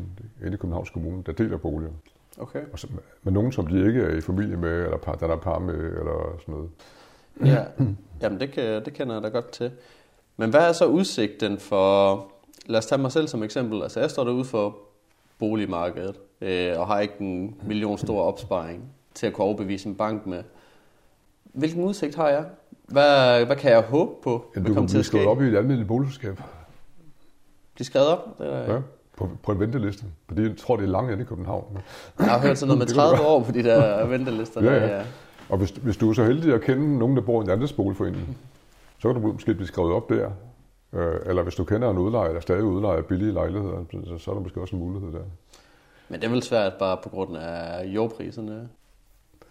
[0.46, 1.92] inde i Københavns Kommune, der deler boliger.
[2.38, 2.62] Okay.
[2.74, 2.88] Og så,
[3.24, 5.76] med nogen, som de ikke er i familie med, eller par, der er par med,
[5.76, 6.70] eller sådan noget.
[7.46, 7.66] Ja,
[8.22, 9.72] jamen det, kan, det kender jeg da godt til.
[10.38, 12.26] Men hvad er så udsigten for,
[12.66, 14.78] lad os tage mig selv som eksempel, altså jeg står derude for
[15.40, 20.26] boligmarkedet, øh, og har ikke en million stor opsparing til at kunne overbevise en bank
[20.26, 20.44] med.
[21.56, 22.46] Hvilken udsigt har jeg?
[22.88, 24.46] Hvad, hvad kan jeg håbe på?
[24.56, 26.42] Ja, du kan blive slået op i et almindeligt boligselskab.
[27.76, 28.38] Blive skrevet op?
[28.40, 28.80] Det er, Ja,
[29.18, 30.06] på, på en venteliste.
[30.28, 31.78] Fordi jeg tror, det er langt inde i København.
[32.20, 34.64] Jeg har hørt sådan noget med Det kan du 30 år på de der ventelister.
[34.64, 35.04] Ja, der, ja.
[35.50, 37.70] Og hvis, hvis du er så heldig at kende nogen, der bor i en anden
[37.76, 38.38] boligforening,
[39.00, 40.30] så kan du måske blive skrevet op der.
[40.94, 44.36] Øh, Eller hvis du kender en udlejer, der stadig udlejer billige lejligheder, så, så er
[44.36, 45.24] der måske også en mulighed der.
[46.10, 48.70] Men det er vel svært bare på grund af jordpriserne,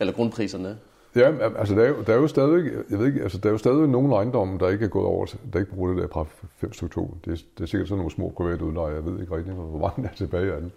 [0.01, 0.79] eller grundpriserne.
[1.17, 3.53] Ja, altså der er, jo, der er jo stadig, jeg ved ikke, altså der er
[3.53, 6.25] jo stadig nogle ejendomme, der ikke er gået over, der ikke bruger det der fra
[6.57, 7.17] 5 stykke 2.
[7.25, 9.79] Det, er, det er sikkert sådan nogle små private udlejere, jeg ved ikke rigtig, hvor
[9.79, 10.73] mange der er tilbage af den.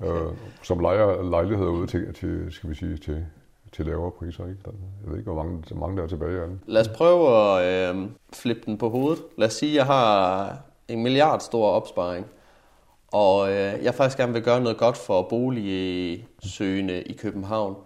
[0.04, 0.32] øh,
[0.62, 3.24] som lejer lejligheder ud til, til, skal vi sige, til,
[3.72, 4.44] til lavere priser.
[4.44, 4.58] Ikke?
[4.64, 6.60] Jeg ved ikke, hvor mange, mange der er tilbage af den.
[6.66, 9.22] Lad os prøve at øh, flippe den på hovedet.
[9.38, 10.56] Lad os sige, at jeg har
[10.88, 12.26] en milliard stor opsparing,
[13.12, 17.76] og øh, jeg faktisk gerne vil gøre noget godt for boligsøgende i København.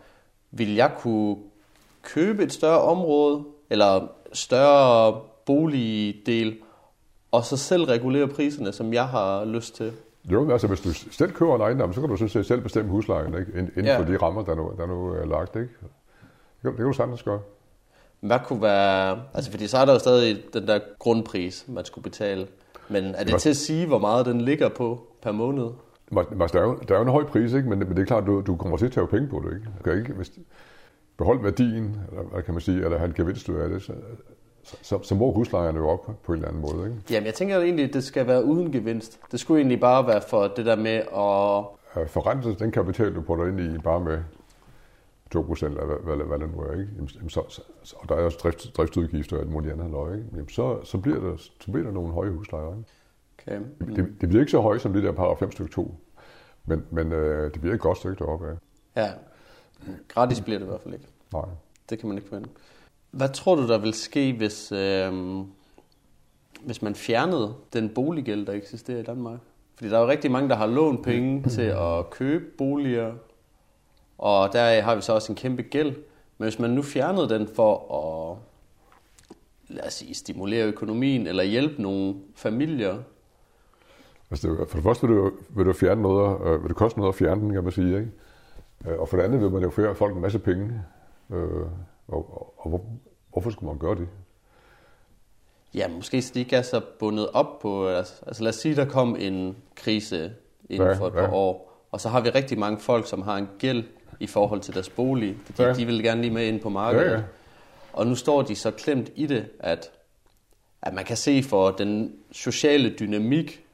[0.51, 1.37] Vil jeg kunne
[2.03, 6.57] købe et større område, eller større boligdel,
[7.33, 9.93] og så selv regulere priserne, som jeg har lyst til?
[10.25, 12.91] Jo, altså hvis du selv køber en ejendom, så kan du sådan set selv bestemme
[12.91, 13.53] huslejen, ikke?
[13.59, 13.99] Ind- inden Ja.
[13.99, 15.57] for de rammer, der nu, der nu er lagt.
[15.57, 15.69] Ikke?
[15.69, 17.41] Det, kan, det kan du sagtens gøre.
[18.21, 19.23] Hvad kunne være...
[19.35, 22.47] Altså, fordi så er der jo stadig den der grundpris, man skulle betale.
[22.89, 25.67] Men er det var- til at sige, hvor meget den ligger på per måned?
[26.17, 27.69] Altså, der, er jo, der er jo en høj pris, ikke?
[27.69, 29.55] Men, men det er klart, du, du kommer til at tage penge på det.
[29.57, 29.67] Ikke?
[29.79, 30.33] Du kan ikke hvis,
[31.23, 33.93] beholde værdien, eller hvad kan man sige, eller have en gevinst ud af det, så,
[34.63, 36.89] så, så, så må huslejerne jo op på en eller anden måde.
[36.89, 37.03] Ikke?
[37.11, 39.21] Jamen, jeg tænker egentlig, at det skal være uden gevinst.
[39.33, 42.03] Det skulle egentlig bare være for det der med at...
[42.03, 44.19] Øh, Forrentet den kapital, du putter ind i, bare med
[45.37, 46.89] 2% eller hvad, hvad, hvad det nu er, ikke?
[46.97, 50.29] Jamen, så, så, og der er også drift, driftsudgifter og alt muligt andet løg, ikke?
[50.33, 52.77] Jamen, så, så, bliver der, så bliver der nogle høje huslejer.
[52.77, 52.85] Ikke?
[53.39, 53.61] Okay.
[53.81, 55.95] Det, det, det bliver ikke så højt som det der par 5 stykke 2,
[56.67, 58.55] men, men øh, det bliver et godt stykke deroppe af.
[58.97, 59.11] Ja.
[60.09, 61.07] Gratis bliver det i hvert fald ikke.
[61.33, 61.45] Nej.
[61.91, 62.51] Det kan man ikke forvente.
[63.11, 65.13] Hvad tror du, der vil ske, hvis, øh,
[66.65, 69.39] hvis man fjernede den boliggæld, der eksisterer i Danmark?
[69.75, 73.13] Fordi der er jo rigtig mange, der har lånt penge til at købe boliger,
[74.19, 75.97] og der har vi så også en kæmpe gæld.
[76.39, 78.39] Men hvis man nu fjernede den for at
[79.69, 82.99] lad os sige, stimulere økonomien eller hjælpe nogle familier,
[84.31, 86.99] Altså, det, for det første vil du, vil du fjerne noget, øh, vil det koste
[86.99, 88.11] noget at fjerne den, kan man sige, ikke?
[88.87, 90.83] Øh, Og for det andet vil man jo føre folk en masse penge.
[91.33, 91.67] Øh,
[92.09, 92.85] og, og, hvor,
[93.33, 94.09] hvorfor skulle man gøre det?
[95.75, 97.89] Ja, måske så de ikke er så bundet op på...
[97.89, 100.33] Altså, altså lad os sige, der kom en krise
[100.71, 101.33] inden Ja, for et par ja.
[101.33, 103.85] år, og så har vi rigtig mange folk, som har en gæld
[104.21, 105.73] i forhold til deres bolig, fordi Ja.
[105.75, 107.05] de vil gerne lige med ind på markedet.
[107.11, 107.23] Ja, ja.
[107.93, 109.91] Og nu står de så klemt i det, at,
[110.83, 113.65] at man kan se for den sociale dynamik,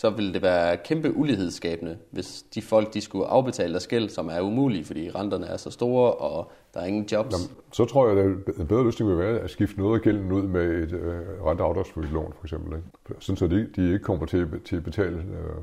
[0.00, 4.28] så vil det være kæmpe ulighedsskabende, hvis de folk de skulle afbetale deres gæld, som
[4.28, 7.32] er umulige, fordi renterne er så store, og der er ingen jobs.
[7.32, 10.32] Jamen, så tror jeg, at en bedre løsning vil være at skifte noget af gælden
[10.32, 12.72] ud med et øh, renteafdragsfrit lån, for eksempel.
[12.76, 12.88] Ikke?
[13.20, 15.56] Sådan så de, de ikke kommer til, at- til at betale øh,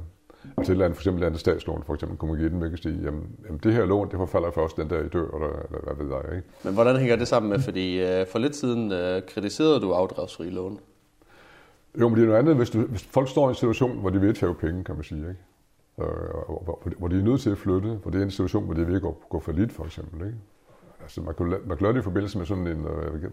[0.58, 2.60] altså et eller andet, for eksempel et andet statslån, for eksempel, kunne man give den,
[2.60, 5.28] man kan sige, jamen, jamen, det her lån, det forfalder først den dag, I dør,
[5.36, 6.48] eller, eller hvad ved jeg, ikke?
[6.64, 10.50] Men hvordan hænger det sammen med, fordi øh, for lidt siden øh, kritiserede du afdragsfri
[10.50, 10.80] lån.
[12.00, 14.10] Jo, men det er noget andet, hvis, du, hvis folk står i en situation, hvor
[14.10, 15.40] de vil tjene penge, kan man sige, ikke?
[16.00, 16.08] øh,
[16.64, 18.88] hvor, hvor de er nødt til at flytte, hvor det er en situation, hvor det
[18.88, 20.28] vil gå, gå for lidt, for eksempel.
[20.28, 20.38] Ikke?
[21.02, 23.30] Altså, man kan, man kan det i forbindelse med sådan en, øh, jeg ved ikke,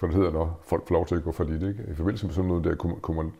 [0.00, 1.62] hvad det hedder, når folk får lov til at gå for lidt.
[1.62, 1.84] Ikke?
[1.90, 3.32] I forbindelse med sådan noget der, kunne, kunne man,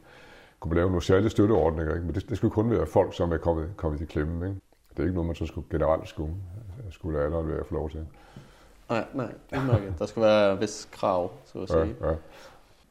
[0.61, 2.07] kunne man lave nogle særlige støtteordninger, ikke?
[2.07, 4.49] men det, det skulle kun være folk, som er kommet, kommet i klemme.
[4.49, 4.61] Ikke?
[4.91, 6.35] Det er ikke noget, man så skulle, generelt skulle,
[6.91, 8.07] skulle lade andre være få lov til.
[8.91, 9.95] Nej, nej, udmærket.
[9.99, 11.97] Der skal være vis krav, så at sige.
[12.01, 12.15] Ja, ja.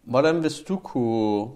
[0.10, 1.48] Hvordan hvis du kunne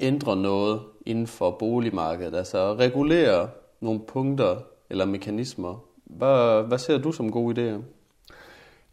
[0.00, 3.48] ændre noget inden for boligmarkedet, altså regulere
[3.80, 4.56] nogle punkter
[4.90, 7.82] eller mekanismer, hvad, hvad ser du som gode idéer?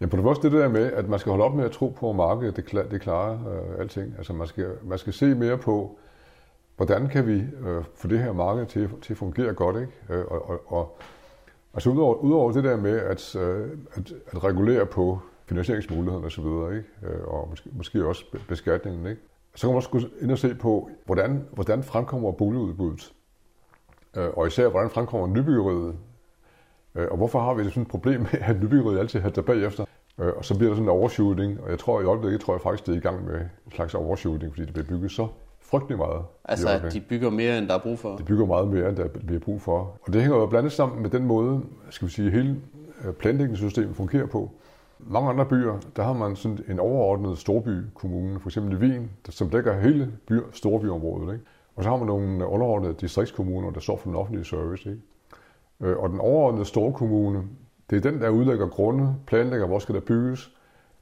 [0.01, 1.87] Ja, på det første det der med, at man skal holde op med at tro
[1.87, 4.13] på, at markedet det, klar, det klarer øh, alting.
[4.17, 5.99] Altså man skal, man skal se mere på,
[6.77, 9.93] hvordan kan vi øh, få det her marked til, til at fungere godt, ikke?
[10.09, 10.97] Øh, og, og, og
[11.73, 15.19] altså udover, udover det der med at, øh, at, at regulere på
[15.49, 17.13] finansieringsmulighederne osv., ikke?
[17.15, 19.21] Øh, og måske, måske også beskatningen, ikke?
[19.55, 23.13] så kan man også ind og se på, hvordan, hvordan fremkommer boligudbuddet,
[24.17, 25.95] øh, og især hvordan fremkommer nybyggeriet,
[26.95, 29.85] øh, og hvorfor har vi sådan et problem med, at nybyggeriet altid halter bagefter,
[30.17, 32.85] og så bliver der sådan en overshooting, og jeg tror i øjeblikket, tror jeg faktisk,
[32.85, 35.27] det er i gang med en slags overshooting, fordi det bliver bygget så
[35.61, 36.21] frygtelig meget.
[36.45, 38.15] Altså, at de bygger mere, end der er brug for?
[38.15, 39.97] De bygger meget mere, end der bliver brug for.
[40.01, 42.61] Og det hænger jo blandt andet sammen med den måde, skal vi sige, hele
[43.19, 44.51] planlægningssystemet fungerer på.
[44.99, 49.49] Mange andre byer, der har man sådan en overordnet storbykommune, for eksempel i Wien, som
[49.49, 51.33] dækker hele by, storbyområdet.
[51.33, 51.45] Ikke?
[51.75, 54.89] Og så har man nogle underordnede distriktskommuner, der står for den offentlige service.
[54.89, 55.01] Ikke?
[55.81, 57.43] Øh, og den overordnede storkommune,
[57.89, 60.51] det er den, der udlægger grunde, planlægger, hvor skal der bygges,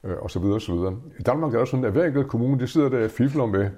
[0.04, 0.96] øh, og så videre, så videre.
[1.18, 3.70] I Danmark er det sådan, at hver enkelt kommune, de sidder der og fifler med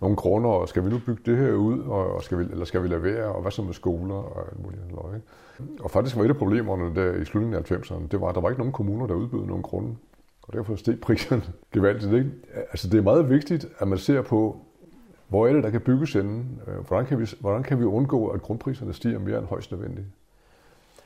[0.00, 2.82] nogle kroner, og skal vi nu bygge det her ud, og skal vi, eller skal
[2.82, 4.82] vi lade være, og hvad så med skoler og alt muligt.
[4.84, 5.26] Ikke?
[5.80, 8.40] Og faktisk var et af problemerne der i slutningen af 90'erne, det var, at der
[8.40, 9.96] var ikke nogen kommuner, der udbød nogen grunde.
[10.42, 11.42] Og derfor steg priserne
[11.74, 12.12] gevaldigt.
[12.12, 12.30] Ikke?
[12.54, 14.60] Altså det er meget vigtigt, at man ser på,
[15.28, 16.60] hvor er det, der kan bygges inden?
[16.66, 20.06] Øh, hvordan kan vi, hvordan kan vi undgå, at grundpriserne stiger mere end højst nødvendigt?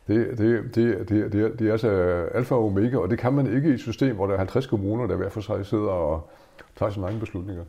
[0.09, 1.89] Det, det, det, det, det, er, det er altså
[2.35, 4.67] alfa og omega, og det kan man ikke i et system, hvor der er 50
[4.67, 6.31] kommuner, der hver for sig sidder og
[6.79, 7.65] tager sine egne beslutninger.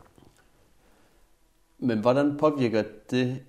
[1.83, 3.39] Men hvordan påvirker det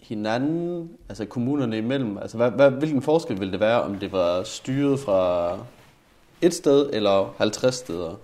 [0.00, 2.18] hinanden, altså kommunerne imellem?
[2.18, 5.58] Altså, hvad, hvad, hvilken forskel ville det være, om det var styret fra
[6.42, 8.14] et sted eller 50 steder?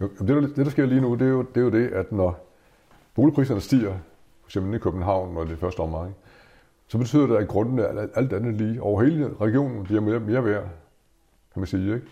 [0.00, 2.12] Jo, det, det, der sker lige nu, det er, jo, det er jo det, at
[2.12, 2.46] når
[3.14, 3.94] boligpriserne stiger,
[4.44, 4.56] f.eks.
[4.56, 6.14] i København, når det er første omgang,
[6.88, 10.44] så betyder det, at grunden er alt andet lige over hele regionen bliver mere, mere
[10.44, 10.62] værd,
[11.52, 11.94] kan man sige.
[11.94, 12.06] Ikke?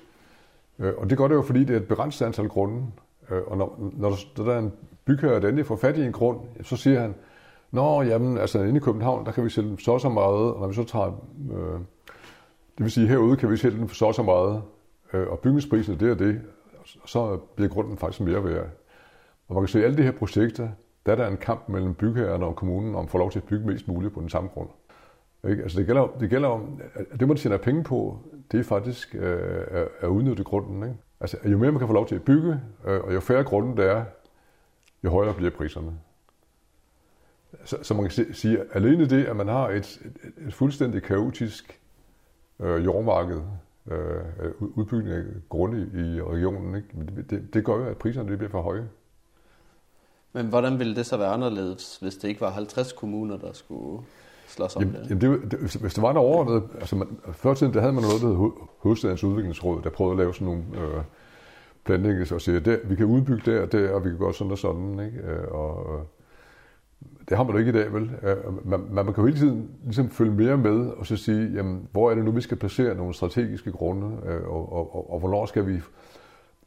[0.79, 2.87] Øh, og det gør det jo, fordi det er et begrænset antal grunde.
[3.33, 4.73] Øh, og når, når der er en
[5.05, 7.15] bygherre, der endelig får fat i en grund, så siger han,
[7.73, 10.61] Nå, jamen, altså inde i København, der kan vi sælge dem så så meget, og
[10.61, 11.81] når vi så tager, øh,
[12.79, 14.63] det vil sige herude kan vi sælge dem for så så meget,
[15.13, 16.41] øh, og bygningsprisen det og det,
[17.07, 18.67] så bliver grunden faktisk mere værd.
[19.49, 20.69] Og man kan se, at alle de her projekter,
[21.07, 23.45] der er der en kamp mellem bygherrerne og kommunen om at få lov til at
[23.45, 24.69] bygge mest muligt på den samme grund.
[25.49, 25.63] Ikke?
[25.63, 28.19] Altså det gælder, det gælder om, at det man tjener penge på,
[28.53, 30.83] det er faktisk øh, at udnytte grunden.
[30.83, 30.97] Ikke?
[31.23, 33.77] Altså jo mere man kan få lov til at bygge, øh, og jo færre grunden
[33.77, 34.05] der er,
[35.05, 35.93] jo højere bliver priserne.
[37.65, 41.03] Så, så man kan sige, at alene det, at man har et, et, et fuldstændig
[41.03, 41.81] kaotisk
[42.61, 43.41] øh, jordmarked,
[43.91, 43.99] øh,
[44.41, 46.89] øh udbygning af grunde i, i regionen, ikke?
[47.17, 48.89] Det, det, det gør jo, at priserne det bliver for høje.
[50.33, 54.05] Men hvordan ville det så være anderledes, hvis det ikke var 50 kommuner, der skulle
[54.53, 55.11] slås om jamen, det?
[55.11, 58.03] Jamen det, det hvis det var der overordnet, altså man, før tiden, der havde man
[58.03, 61.03] noget, der hed Hovedstadens Udviklingsråd, der prøvede at lave sådan nogle øh,
[61.85, 64.51] planlægninger og sige, at vi kan udbygge der og der, og vi kan gøre sådan
[64.51, 65.19] og sådan, ikke?
[65.19, 66.07] Øh, og,
[67.29, 68.11] det har man jo ikke i dag, vel?
[68.65, 72.11] Man, man kan jo hele tiden ligesom følge mere med og så sige, jamen, hvor
[72.11, 75.47] er det nu, vi skal placere nogle strategiske grunde, øh, og, og, og, og hvornår
[75.47, 75.81] skal vi...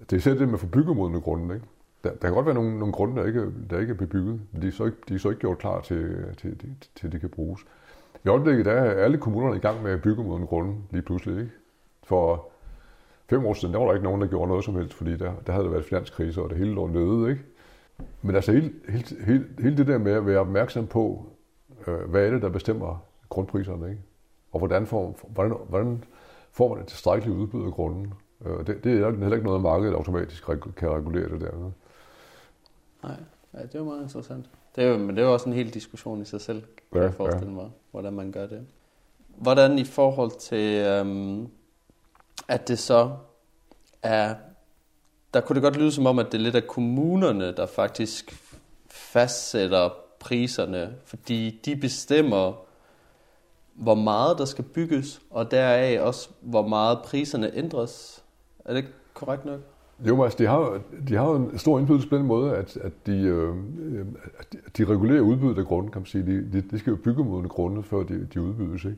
[0.10, 1.68] Det er selv det med forbyggemodende grunde, ikke?
[2.06, 4.62] Der, der kan godt være nogle, nogle grunde, der ikke, der ikke er bebygget, men
[4.62, 7.20] de er, så ikke, de er så ikke gjort klar til, til, til, til det
[7.22, 7.66] kan bruges.
[8.26, 11.02] I øjeblikket der er alle kommunerne i gang med at bygge mod en grunde lige
[11.02, 11.40] pludselig.
[11.40, 11.52] Ikke?
[12.04, 12.50] For
[13.30, 15.34] fem år siden, der var der ikke nogen, der gjorde noget som helst, fordi der,
[15.48, 17.30] der havde der været finanskrise, og det hele lå nede.
[17.30, 17.42] Ikke?
[18.22, 21.26] Men altså hele, hele, hele, hele det der med at være opmærksom på,
[21.88, 24.02] øh, hvad er det, der bestemmer grundpriserne, ikke?
[24.52, 26.04] og hvordan får, hvordan, hvordan
[26.52, 28.14] får man et tilstrækkeligt udbud af grunden.
[28.46, 30.46] Øh, det, det er heller ikke noget, markedet automatisk
[30.78, 31.48] kan regulere det der.
[31.48, 31.72] Ikke?
[33.08, 33.18] Nej,
[33.54, 34.46] ja, det er jo meget interessant.
[34.76, 37.02] Det er jo, men det er jo også en hel diskussion i sig selv, kan
[37.02, 37.56] ja, jeg forestille ja.
[37.56, 38.68] mig, hvordan man gør det.
[39.28, 41.48] Hvordan i forhold til, øhm,
[42.48, 43.18] at det så
[44.04, 44.36] er
[45.36, 48.52] der kunne det godt lyde som om, at det er lidt af kommunerne, der faktisk
[48.88, 49.90] fastsætter
[50.20, 52.54] priserne, fordi de bestemmer,
[53.74, 58.24] hvor meget der skal bygges, og deraf også, hvor meget priserne ændres.
[58.66, 59.60] Er det korrekt nok?
[60.00, 63.22] Jo, altså, de har, de har en stor indflydelse på den måde, at, at, de,
[63.22, 64.06] øh, øh
[64.38, 66.26] at de regulerer udbuddet af grunden, kan man sige.
[66.26, 68.98] De, de, de skal jo bygge mod en grunde, før de, de udbydes, ikke?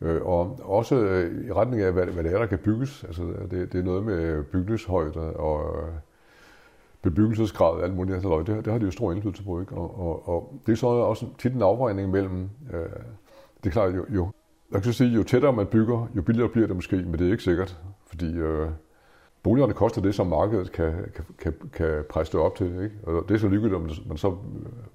[0.00, 3.04] Øh, og også øh, i retning af, hvad, hvad det er, der kan bygges.
[3.04, 5.92] Altså, det, det er noget med bygningshøjde og øh,
[7.02, 8.14] bebyggelsesgrad og alt muligt.
[8.14, 9.60] Altså, det, det har de jo stor indflydelse på.
[9.60, 9.74] Ikke?
[9.74, 12.78] Og, og, og det er så også tit en afvejning mellem, øh,
[13.64, 14.30] det er klart jo, jo,
[14.72, 17.30] jeg kan sige, jo tættere man bygger, jo billigere bliver det måske, men det er
[17.30, 18.68] ikke sikkert, fordi øh,
[19.42, 22.66] boligerne koster det, som markedet kan, kan, kan, kan presse det op til.
[22.66, 22.90] Ikke?
[23.02, 24.36] Og det er så ligegyldigt, om man så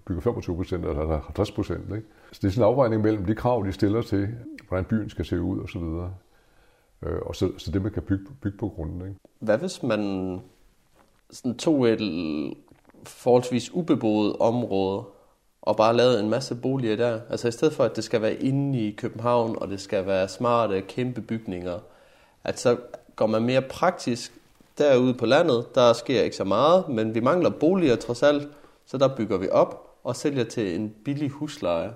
[0.06, 1.84] bygger 25 procent eller 50 procent.
[2.32, 4.30] Så det er sådan en afvejning mellem de krav, de stiller til,
[4.68, 5.82] hvordan byen skal se ud osv.
[5.82, 6.12] Og,
[7.04, 9.02] øh, og så, så det, man kan bygge, bygge på grunden.
[9.02, 9.20] Ikke?
[9.40, 10.02] Hvad hvis man
[11.32, 12.54] sådan tog et
[13.04, 15.04] forholdsvis ubeboet område,
[15.62, 17.20] og bare lavede en masse boliger der.
[17.30, 20.28] Altså i stedet for, at det skal være inde i København, og det skal være
[20.28, 21.80] smarte, kæmpe bygninger,
[22.44, 22.78] at så
[23.18, 24.32] går man mere praktisk
[24.78, 25.76] derude på landet.
[25.76, 28.48] Der sker ikke så meget, men vi mangler boliger trods alt,
[28.86, 31.92] så der bygger vi op og sælger til en billig husleje.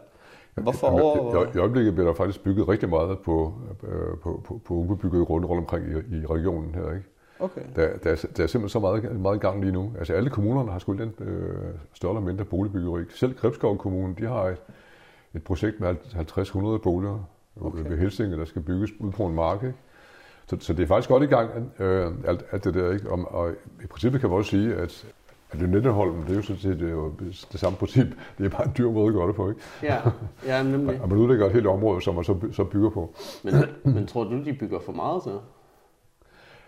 [0.56, 1.56] Hvorfor over...
[1.56, 3.54] I, øjeblikket bliver der faktisk bygget rigtig meget på,
[3.84, 6.92] øh, på, på, på ubebygget rundt, rundt omkring i, i regionen her.
[6.92, 7.06] Ikke?
[7.40, 7.62] Okay.
[7.76, 9.94] Der, der, er, der er simpelthen så meget, meget gang lige nu.
[10.00, 11.56] Altså alle kommunerne har sgu den øh,
[11.94, 13.04] større eller mindre boligbyggeri.
[13.16, 14.58] Selv Gribskov Kommune, de har et,
[15.34, 15.96] et projekt med
[16.78, 17.30] 50-100 boliger
[17.62, 17.90] okay.
[17.90, 19.64] ved Helsinge, der skal bygges ud på en mark.
[19.64, 19.78] Ikke?
[20.52, 21.50] Så, så det er faktisk godt i gang,
[21.80, 22.92] øh, alt, alt det der.
[22.92, 23.12] Ikke?
[23.12, 23.52] Og, og
[23.84, 25.06] i princippet kan man også sige, at
[25.52, 27.14] at det Netteholm, det er jo sådan set det, er jo
[27.52, 28.08] det samme princip.
[28.38, 29.62] Det er bare en dyr måde at gøre det på, ikke?
[29.84, 30.02] Ja,
[30.46, 31.02] ja nemlig.
[31.02, 33.16] og man udlægger et helt område, som man så, så bygger på.
[33.44, 35.40] Men, men tror du, de bygger for meget så?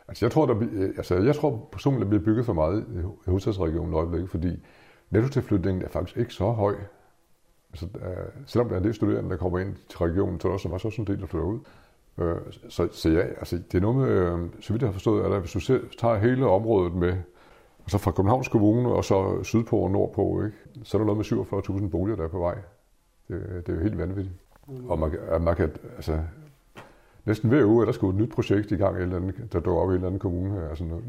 [0.07, 0.53] Altså jeg tror, der,
[0.97, 2.86] altså jeg tror personligt, der bliver bygget for meget
[3.25, 4.59] i hovedstadsregionen i øjeblikket, fordi
[5.09, 6.75] nettotilflytningen er faktisk ikke så høj.
[7.71, 10.57] Altså, uh, selvom der er en del studerende, der kommer ind til regionen, så er
[10.57, 11.59] der også, også en del, der flytter ud.
[12.18, 12.26] Uh,
[12.70, 15.39] så, så ja, altså, det er noget med, uh, så vidt jeg har forstået, at
[15.39, 17.14] hvis du selv tager hele området med,
[17.82, 21.80] altså fra Københavns Kommune og så sydpå og nordpå, ikke, så er der noget med
[21.80, 22.55] 47.000 boliger, der er på vej.
[23.28, 24.36] Det, det er jo helt vanvittigt.
[24.68, 24.89] Mm.
[24.89, 25.11] Og man,
[25.41, 26.20] man kan, altså,
[27.26, 29.82] næsten hver uge er der sgu et nyt projekt i gang, eller andet, der dukker
[29.82, 30.70] op i en eller anden kommune.
[30.70, 31.01] Altså, nu,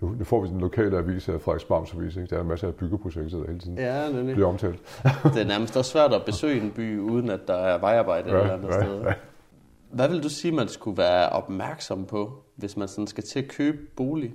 [0.00, 2.16] nu, nu får vi den lokale avis af Frederiksbams Avis.
[2.16, 2.30] Ikke?
[2.30, 5.02] Der er masse af byggeprojekter, der hele tiden ja, bliver omtalt.
[5.34, 8.40] det er nærmest også svært at besøge en by, uden at der er vejarbejde ja,
[8.40, 9.02] eller andet ja, sted.
[9.02, 9.12] Ja.
[9.92, 13.48] Hvad vil du sige, man skulle være opmærksom på, hvis man sådan skal til at
[13.48, 14.34] købe bolig?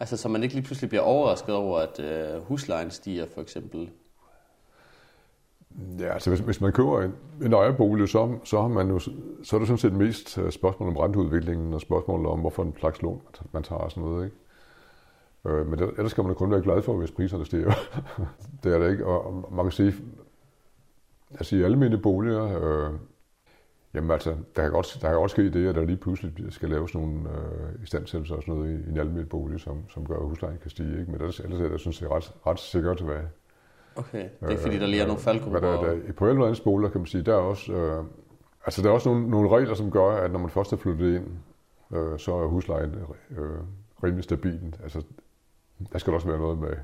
[0.00, 3.90] Altså, så man ikke lige pludselig bliver overrasket over, at øh, huslejen stiger, for eksempel.
[5.98, 9.10] Ja, altså hvis, hvis man køber en, en ejerbolig, så, så, har man jo, så
[9.52, 13.02] er det sådan set mest øh, spørgsmål om renteudviklingen og spørgsmål om, hvorfor en slags
[13.02, 14.24] lån man tager og sådan noget.
[14.24, 14.36] Ikke?
[15.46, 17.72] Øh, men det, ellers skal man jo kun være glad for, hvis priserne stiger.
[18.64, 19.06] det er det ikke.
[19.06, 19.94] Og, og man kan sige,
[21.30, 22.94] altså i almindelige boliger, øh,
[23.94, 26.68] jamen altså, der kan, godt, der kan godt ske det, at der lige pludselig skal
[26.68, 30.16] laves nogle øh, istandsættelser og sådan noget i, i en almindelig bolig, som, som gør,
[30.16, 31.00] at huslejen kan stige.
[31.00, 31.12] Ikke?
[31.12, 33.20] Men ellers, ellers er det, synes jeg, ret, ret sikkert, hvad,
[33.96, 35.60] Okay, det er fordi, der lige er nogle faldgrupper.
[35.60, 38.04] Der, der, på alle andre skoler kan man sige, der er også, øh,
[38.66, 41.16] altså der er også nogle, nogle regler, som gør, at når man først er flyttet
[41.16, 41.26] ind,
[41.96, 42.94] øh, så er huslejen
[43.30, 43.58] øh,
[44.04, 44.76] rimelig stabil.
[44.82, 45.02] Altså,
[45.92, 46.76] der skal også være noget med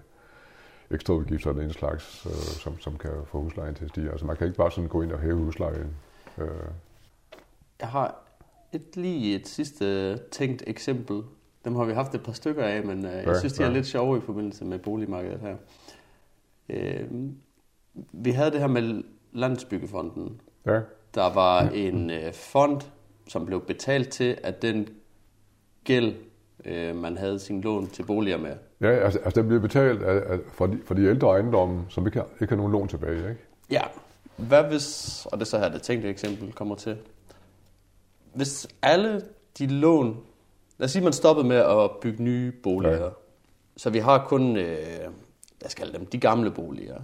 [0.91, 4.11] ekstra udgifter af den slags, øh, som, som kan få huslejen til at stige.
[4.11, 5.97] Altså man kan ikke bare sådan gå ind og hæve huslejen.
[6.39, 6.47] Øh.
[7.81, 8.15] Jeg har
[8.73, 11.23] et lige et sidste tænkt eksempel.
[11.65, 13.87] Dem har vi haft et par stykker af, men øh, jeg synes, de er lidt
[13.87, 15.57] sjove i forbindelse med boligmarkedet her.
[16.69, 17.07] Øh,
[18.13, 19.03] vi havde det her med
[19.33, 20.41] Landsbyggefonden.
[20.67, 20.81] Ja.
[21.15, 22.81] Der var en øh, fond,
[23.29, 24.89] som blev betalt til, at den
[25.85, 26.15] gæld,
[26.65, 28.57] øh, man havde sin lån til boliger med.
[28.81, 32.07] Ja, altså, altså den blev betalt af, af, for, de, for de ældre ejendomme, som
[32.07, 33.43] ikke har, ikke har nogen lån tilbage, ikke?
[33.71, 33.83] Ja.
[34.37, 36.97] Hvad hvis, og det så her det tænkte eksempel kommer til,
[38.35, 39.23] hvis alle
[39.59, 40.25] de lån,
[40.79, 43.11] lad os sige, man stoppede med at bygge nye boliger, ja.
[43.77, 45.01] så vi har kun øh,
[45.61, 47.01] lad os kalde dem, de gamle boliger.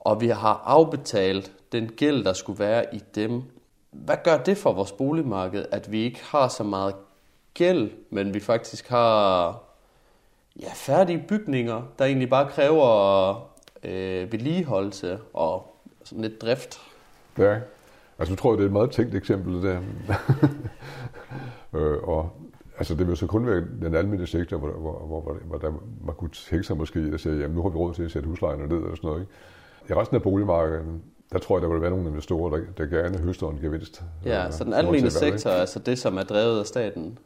[0.00, 3.42] Og vi har afbetalt den gæld, der skulle være i dem.
[3.90, 6.94] Hvad gør det for vores boligmarked, at vi ikke har så meget
[7.54, 9.62] gæld, men vi faktisk har
[10.60, 13.50] ja, færdige bygninger, der egentlig bare kræver
[13.82, 16.80] øh, vedligeholdelse og sådan lidt drift?
[17.38, 17.58] Ja,
[18.18, 19.80] altså du tror jeg, det er et meget tænkt eksempel, det der.
[21.78, 22.46] øh, og
[22.78, 25.70] Altså det vil så kun være den almindelige sektor, hvor, hvor, hvor, hvor, der,
[26.04, 28.28] man kunne tænke sig måske at sige, jamen nu har vi råd til at sætte
[28.28, 29.20] huslejerne ned eller sådan noget.
[29.20, 29.32] Ikke?
[29.90, 30.84] I resten af boligmarkedet,
[31.32, 34.02] der tror jeg, der vil være nogle investorer, der, der gerne høster en gevinst.
[34.24, 37.18] Ja, øh, så den almindelige sektor er altså det, som er drevet af staten?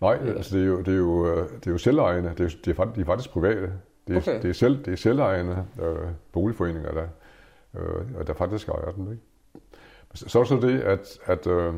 [0.00, 2.56] Nej, altså det er jo, det er jo, øh, det er jo selvejende, det er,
[2.64, 3.72] det er, de er faktisk private.
[4.08, 4.42] Det er, okay.
[4.42, 7.06] det er, selv, det er selvejende øh, boligforeninger, der,
[7.74, 9.10] øh, der faktisk ejer den.
[9.10, 9.22] Ikke?
[10.14, 11.74] Så er det så det, at, at, øh,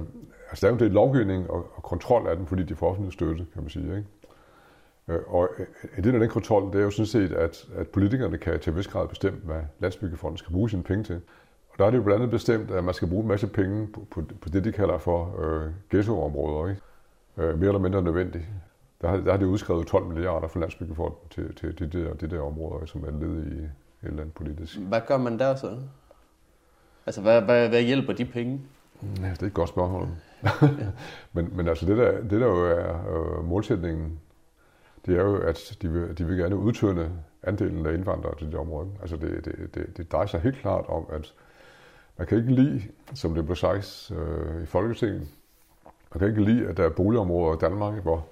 [0.55, 3.13] Altså der er jo det lovgivning og, og kontrol af den, fordi de får offentlig
[3.13, 3.85] støtte, kan man sige.
[3.97, 4.05] Ikke?
[5.09, 5.67] Øh, og øh,
[5.99, 8.77] en del af den kontrol, det er jo sådan set, at, at politikerne kan til
[8.77, 11.21] vis grad bestemme, hvad Landsbyggefonden skal bruge sine penge til.
[11.71, 13.87] Og der er det jo blandt andet bestemt, at man skal bruge en masse penge
[13.87, 16.83] på, på, på det, de kalder for øh, ghettoområder, ikke?
[17.37, 18.45] Øh, mere eller mindre nødvendigt.
[19.03, 22.27] Der har, der har de udskrevet 12 milliarder for landsbyggefonden til, til de, der, de
[22.31, 23.71] der områder, som er led i et
[24.03, 24.79] eller andet politisk.
[24.79, 25.79] Hvad gør man der så?
[27.07, 28.61] Altså, hvad, hvad, hvad hjælper de penge?
[29.21, 30.09] Ja, det er et godt spørgsmål.
[31.35, 34.21] men, men altså, det der, det der jo er øh, målsætningen,
[35.07, 37.11] det er jo, at de vil, de vil gerne udtønde
[37.43, 38.89] andelen af indvandrere til det område.
[39.01, 41.33] Altså, det, det, det, det drejer sig helt klart om, at
[42.19, 42.83] man kan ikke lide,
[43.15, 45.29] som det blev sagt øh, i Folketinget,
[46.15, 48.27] man kan ikke lide, at der er boligområder i Danmark, hvor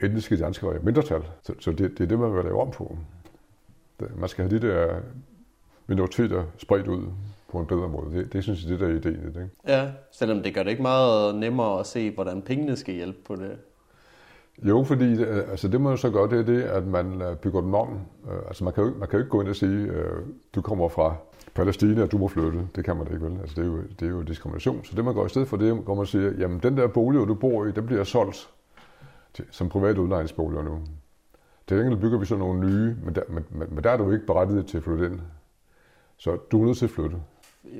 [0.00, 1.22] etniske danskere er mindretal.
[1.42, 2.98] Så, så det, det er det, man vil lave om på.
[4.16, 5.00] Man skal have de der
[5.86, 7.06] minoriteter spredt ud
[7.52, 8.18] på en bedre måde.
[8.18, 9.42] Det, det synes jeg, det der er ideen i det.
[9.42, 9.50] Ikke?
[9.68, 13.36] Ja, selvom det gør det ikke meget nemmere at se, hvordan pengene skal hjælpe på
[13.36, 13.58] det.
[14.62, 17.60] Jo, fordi det, altså det man så gøre, det er det, at man øh, bygger
[17.60, 18.00] den om.
[18.30, 20.22] Øh, altså man kan jo, man kan jo ikke gå ind og sige, øh,
[20.54, 21.16] du kommer fra
[21.54, 22.68] Palæstina, og du må flytte.
[22.76, 23.40] Det kan man da ikke, vel?
[23.40, 24.84] Altså det er, jo, det er jo diskrimination.
[24.84, 26.86] Så det man går i stedet for det, går man og siger, jamen den der
[26.86, 28.50] bolig, du bor i, den bliver solgt
[29.34, 30.78] til, som private udlejningsboliger nu.
[31.68, 34.26] Til gengæld bygger vi så nogle nye, men der, men, men der er du ikke
[34.26, 35.20] berettiget til at flytte ind.
[36.16, 37.16] Så du er nødt til at flytte.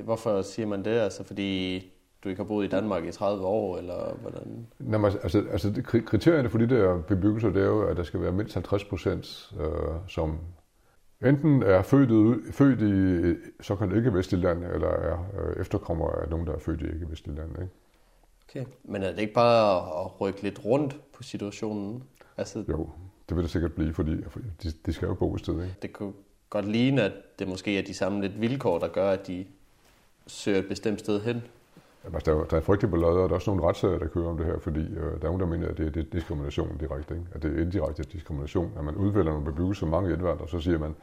[0.04, 0.90] Hvorfor siger man det?
[0.90, 1.78] Altså fordi
[2.24, 4.66] du ikke har boet i Danmark i 30 år, eller hvordan?
[4.80, 8.20] Jamen, altså, altså det, kriterierne for de der bebyggelser, det er jo, at der skal
[8.20, 9.68] være mindst 50 procent, øh,
[10.08, 10.38] som
[11.22, 16.52] enten er født, født i såkaldt ikke-vestligt land, eller er øh, efterkommer af nogen, der
[16.52, 17.50] er født i ikke-vestligt land.
[17.50, 17.72] Ikke?
[18.48, 22.02] Okay, men er det ikke bare at rykke lidt rundt på situationen?
[22.36, 22.90] Altså, jo,
[23.28, 24.16] det vil det sikkert blive, fordi
[24.62, 25.54] de, de skal jo bo et sted.
[25.54, 25.76] Ikke?
[25.82, 26.12] Det kunne
[26.50, 29.46] godt ligne, at det måske er de samme lidt vilkår, der gør, at de
[30.28, 31.42] søger et bestemt sted hen.
[32.04, 34.06] Jamen, altså, der, er, der er frygtelig ballade, og der er også nogle retssager, der
[34.06, 36.10] kører om det her, fordi øh, der er nogen, der mener, at det, det er
[36.12, 37.14] diskrimination direkte.
[37.14, 37.26] Ikke?
[37.32, 38.72] At det er indirekte diskrimination.
[38.78, 40.94] At man udvælger nogle bebyggelser, mange indvandrere, så siger man,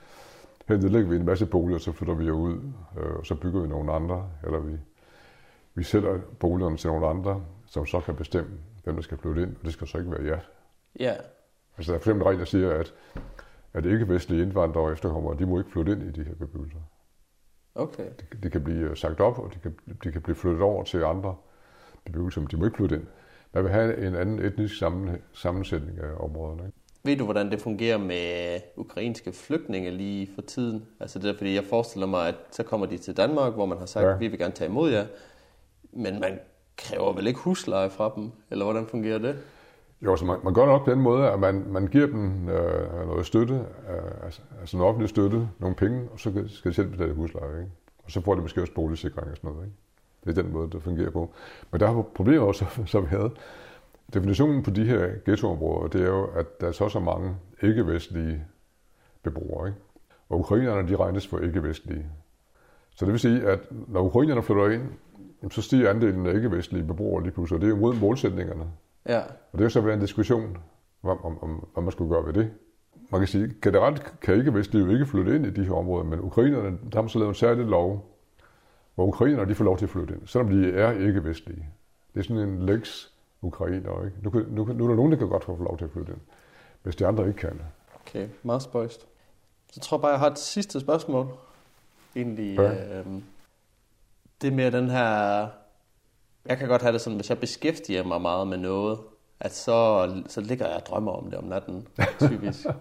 [0.67, 2.57] her nedlægger vi en masse boliger, så flytter vi jo ud,
[2.97, 4.77] øh, og så bygger vi nogle andre, eller vi,
[5.75, 8.49] vi sælger boligerne til nogle andre, som så kan bestemme,
[8.83, 10.39] hvem der skal flytte ind, og det skal så ikke være ja.
[10.99, 11.13] Ja.
[11.77, 12.93] Altså der er for eksempel regler, der siger, at,
[13.73, 16.79] at ikke-vestlige indvandrere og efterkommere, de må ikke flytte ind i de her bebyggelser.
[17.75, 18.05] Okay.
[18.19, 20.83] De, de kan blive øh, sagt op, og de kan, de kan blive flyttet over
[20.83, 21.35] til andre
[22.05, 23.05] bebyggelser, men de må ikke flytte ind.
[23.53, 26.65] Man vil have en anden etnisk sammen, sammensætning af områderne.
[26.65, 26.77] Ikke?
[27.03, 30.85] Ved du, hvordan det fungerer med ukrainske flygtninge lige for tiden?
[30.99, 33.77] Altså det er, fordi jeg forestiller mig, at så kommer de til Danmark, hvor man
[33.77, 34.15] har sagt, ja.
[34.15, 35.05] vi vil gerne tage imod jer.
[35.91, 36.39] Men man
[36.77, 39.35] kræver vel ikke husleje fra dem, eller hvordan fungerer det?
[40.01, 43.07] Jo, så man, man gør nok på den måde, at man, man giver dem øh,
[43.07, 46.87] noget støtte, øh, altså, altså en offentlig støtte, nogle penge, og så skal de selv
[46.89, 47.59] betale husleje.
[47.59, 47.71] Ikke?
[48.03, 49.65] Og så får de måske også boligsikring og sådan noget.
[49.65, 49.77] Ikke?
[50.23, 51.33] Det er den måde, det fungerer på.
[51.71, 53.31] Men der har problemer også, som vi havde.
[54.13, 58.45] Definitionen på de her ghettoområder, det er jo, at der er så så mange ikke-vestlige
[59.23, 59.67] beboere.
[59.67, 59.79] Ikke?
[60.29, 62.05] Og ukrainerne, de regnes for ikke-vestlige.
[62.95, 64.83] Så det vil sige, at når ukrainerne flytter ind,
[65.51, 68.65] så stiger andelen af ikke-vestlige beboere lige pludselig, og det er jo mod målsætningerne.
[69.05, 69.21] Ja.
[69.51, 70.57] Og det er så været en diskussion,
[71.03, 72.51] om, om, om, hvad man skulle gøre ved det.
[73.09, 76.19] Man kan sige, generelt kan ikke-vestlige jo ikke flytte ind i de her områder, men
[76.19, 78.17] ukrainerne, der har man så lavet en særlig lov,
[78.95, 81.69] hvor ukrainerne de får lov til at flytte ind, selvom de er ikke-vestlige.
[82.13, 83.07] Det er sådan en lex
[83.41, 84.17] ukrainer, ikke?
[84.23, 86.21] Nu, nu, nu er der nogen, der kan godt få lov til at flytte ind,
[86.83, 87.61] hvis de andre ikke kan.
[88.01, 89.07] Okay, meget spøjst.
[89.71, 91.27] Så tror jeg bare, jeg har et sidste spørgsmål.
[92.15, 92.99] Egentlig, ja.
[92.99, 93.05] øh,
[94.41, 95.47] det med den her...
[96.49, 98.97] Jeg kan godt have det sådan, hvis jeg beskæftiger mig meget med noget,
[99.39, 101.87] at så, så ligger jeg og drømmer om det om natten,
[102.19, 102.61] typisk.
[102.61, 102.73] så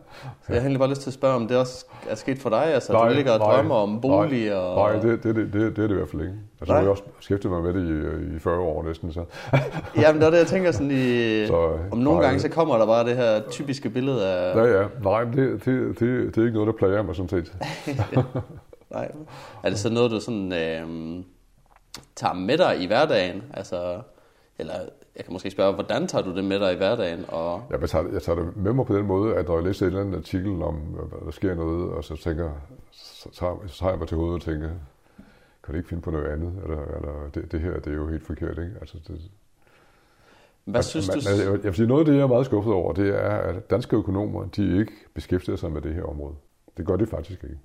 [0.49, 2.65] jeg har egentlig bare lyst til at spørge, om det også er sket for dig,
[2.65, 4.93] altså nej, du ligger og drømmer om bolig nej, og...
[4.93, 6.35] Nej, det, det, det, det, det er det i hvert fald ikke.
[6.61, 6.77] Altså, nej.
[6.77, 9.25] jeg har også beskæftiget mig med det i, i 40 år næsten, så...
[10.01, 11.47] Jamen, det er det, jeg tænker sådan i...
[11.47, 14.57] Så, om nogle nej, gange, så kommer der bare det her typiske billede af...
[14.57, 14.87] Ja, ja.
[15.03, 17.53] Nej, det, det, det, det er ikke noget, der plager mig sådan set.
[18.95, 19.11] nej.
[19.63, 20.53] Er det så noget, du sådan...
[20.53, 21.25] Øh,
[22.17, 23.43] tager med dig i hverdagen?
[23.55, 24.01] Altså,
[24.59, 24.75] eller
[25.17, 27.25] jeg kan måske spørge, hvordan tager du det med dig i hverdagen?
[27.29, 27.63] Og...
[27.71, 29.87] Ja, jeg, tager, jeg tager det med mig på den måde, at når jeg læser
[29.87, 32.51] en eller anden artikel om, hvad der sker noget, og så tænker
[32.93, 34.69] så tager, så tager jeg mig til hovedet og tænker,
[35.65, 36.53] kan du ikke finde på noget andet?
[36.63, 38.73] Eller, eller det, det her, det er jo helt forkert, ikke?
[38.81, 39.21] Altså, det,
[40.65, 41.53] hvad synes man, du?
[41.53, 43.97] Jeg vil sige, noget af det, jeg er meget skuffet over, det er, at danske
[43.97, 46.35] økonomer, de ikke beskæftiger sig med det her område.
[46.77, 47.59] Det gør de faktisk ikke.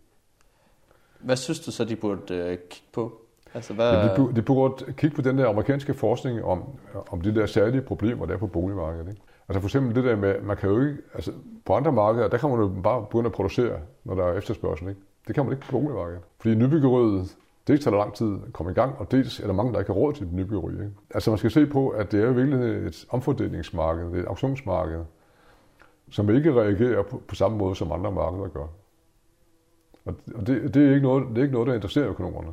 [1.19, 3.21] Hvad synes du så, de burde øh, kigge på?
[3.53, 3.93] Altså, hvad...
[3.93, 6.63] ja, det burde, de burde kigge på den der amerikanske forskning om,
[7.11, 9.07] om de der særlige problemer, der er på boligmarkedet.
[9.09, 9.21] Ikke?
[9.49, 11.31] Altså for eksempel det der med, man kan jo ikke, altså
[11.65, 14.89] på andre markeder, der kan man jo bare begynde at producere, når der er efterspørgsel.
[14.89, 15.01] Ikke?
[15.27, 16.21] Det kan man ikke på boligmarkedet.
[16.39, 19.53] Fordi nybyggeriet, dels tager det lang tid at komme i gang, og dels er der
[19.53, 20.73] mange, der ikke har råd til et nybyggeri.
[20.73, 20.91] Ikke?
[21.13, 24.27] Altså man skal se på, at det er jo virkelig et omfordelingsmarked, det er et
[24.27, 24.99] auktionsmarked,
[26.11, 28.67] som ikke reagerer på, på samme måde, som andre markeder gør.
[30.05, 32.51] Og det, det, er ikke noget, det er ikke noget, der interesserer økonomerne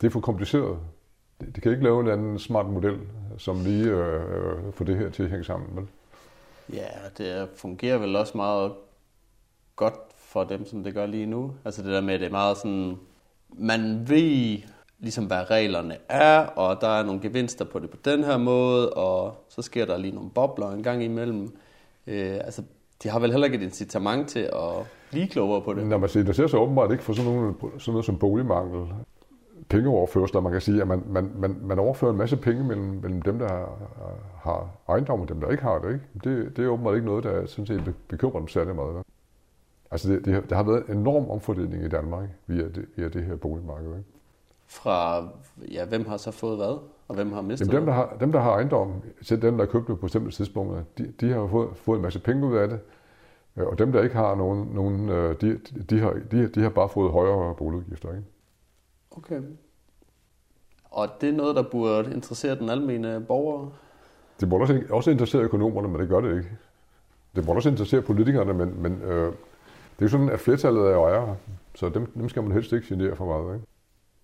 [0.00, 0.78] det er for kompliceret.
[1.40, 2.98] De, de kan ikke lave en anden smart model,
[3.38, 5.68] som lige øh, øh, får det her til at hænge sammen.
[5.76, 5.86] Vel?
[6.72, 6.88] Ja,
[7.18, 8.72] det fungerer vel også meget
[9.76, 11.52] godt for dem, som det gør lige nu.
[11.64, 12.96] Altså det der med, at det er meget sådan,
[13.58, 14.58] man ved
[14.98, 18.92] ligesom, hvad reglerne er, og der er nogle gevinster på det på den her måde,
[18.92, 21.56] og så sker der lige nogle bobler en gang imellem.
[22.06, 22.62] Øh, altså,
[23.02, 25.86] de har vel heller ikke et incitament til at blive klogere på det.
[25.86, 28.86] Når man det ser så åbenbart ikke for sådan, nogle, sådan noget som boligmangel,
[29.68, 33.22] pengeoverførsler, man kan sige, at man, man, man, man overfører en masse penge mellem, mellem
[33.22, 33.48] dem, der
[34.42, 35.92] har, ejendom og dem, der ikke har det.
[35.92, 36.04] Ikke?
[36.24, 39.02] Det, det er åbenbart ikke noget, der sådan set bekymrer dem særlig meget.
[39.90, 43.24] Altså det, det, der har været en enorm omfordeling i Danmark via det, via det
[43.24, 43.88] her boligmarked.
[43.88, 44.04] Ikke?
[44.66, 45.28] Fra,
[45.72, 46.78] ja, hvem har så fået hvad,
[47.08, 49.64] og hvem har mistet Jamen, dem, der har, dem, der har ejendom, selv dem, der
[49.64, 52.56] har købt det på bestemte tidspunkter, de, de har fået, fået en masse penge ud
[52.56, 52.80] af det,
[53.56, 55.60] øh, og dem, der ikke har nogen, nogen øh, de,
[55.90, 58.08] de, har, de, de har bare fået højere boligudgifter.
[58.08, 58.24] Ikke?
[59.16, 59.40] Okay.
[60.90, 63.70] Og det er noget, der burde interessere den almene borger?
[64.40, 66.50] Det burde også, også interessere økonomerne, men det gør det ikke.
[67.36, 70.96] Det burde også interessere politikerne, men, men øh, det er jo sådan, at flertallet er
[70.96, 71.36] ejere,
[71.74, 73.54] så dem, dem skal man helst ikke genere for meget.
[73.54, 73.66] Ikke?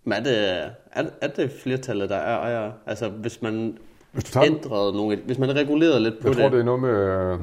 [0.05, 2.73] Men er det, er, er det flertallet, der er ejere?
[2.87, 3.79] Altså hvis man
[4.13, 6.43] hvis du tager, ændrede nogle, hvis man regulerede lidt på jeg det?
[6.43, 6.91] Jeg tror, det er noget med...
[6.91, 7.39] Øh,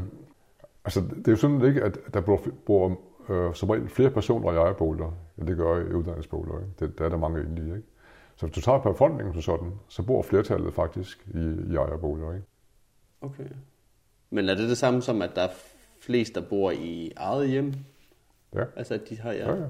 [0.85, 4.51] altså, det er jo sådan ikke, at der bor, bor øh, som regel flere personer
[4.51, 6.59] i ejerboliger, end det gør i uddannelsesboliger.
[6.59, 6.71] Ikke?
[6.79, 7.65] Det, der er der mange egentlig.
[7.65, 7.87] Ikke?
[8.35, 12.33] Så hvis du tager på befolkningen som sådan, så bor flertallet faktisk i, i ejerboliger.
[12.33, 12.45] Ikke?
[13.21, 13.49] Okay.
[14.29, 15.51] Men er det det samme som, at der er
[15.99, 17.73] flest, der bor i eget hjem?
[18.55, 18.63] Ja.
[18.75, 19.53] Altså, at de har, ja.
[19.53, 19.67] ja, ja.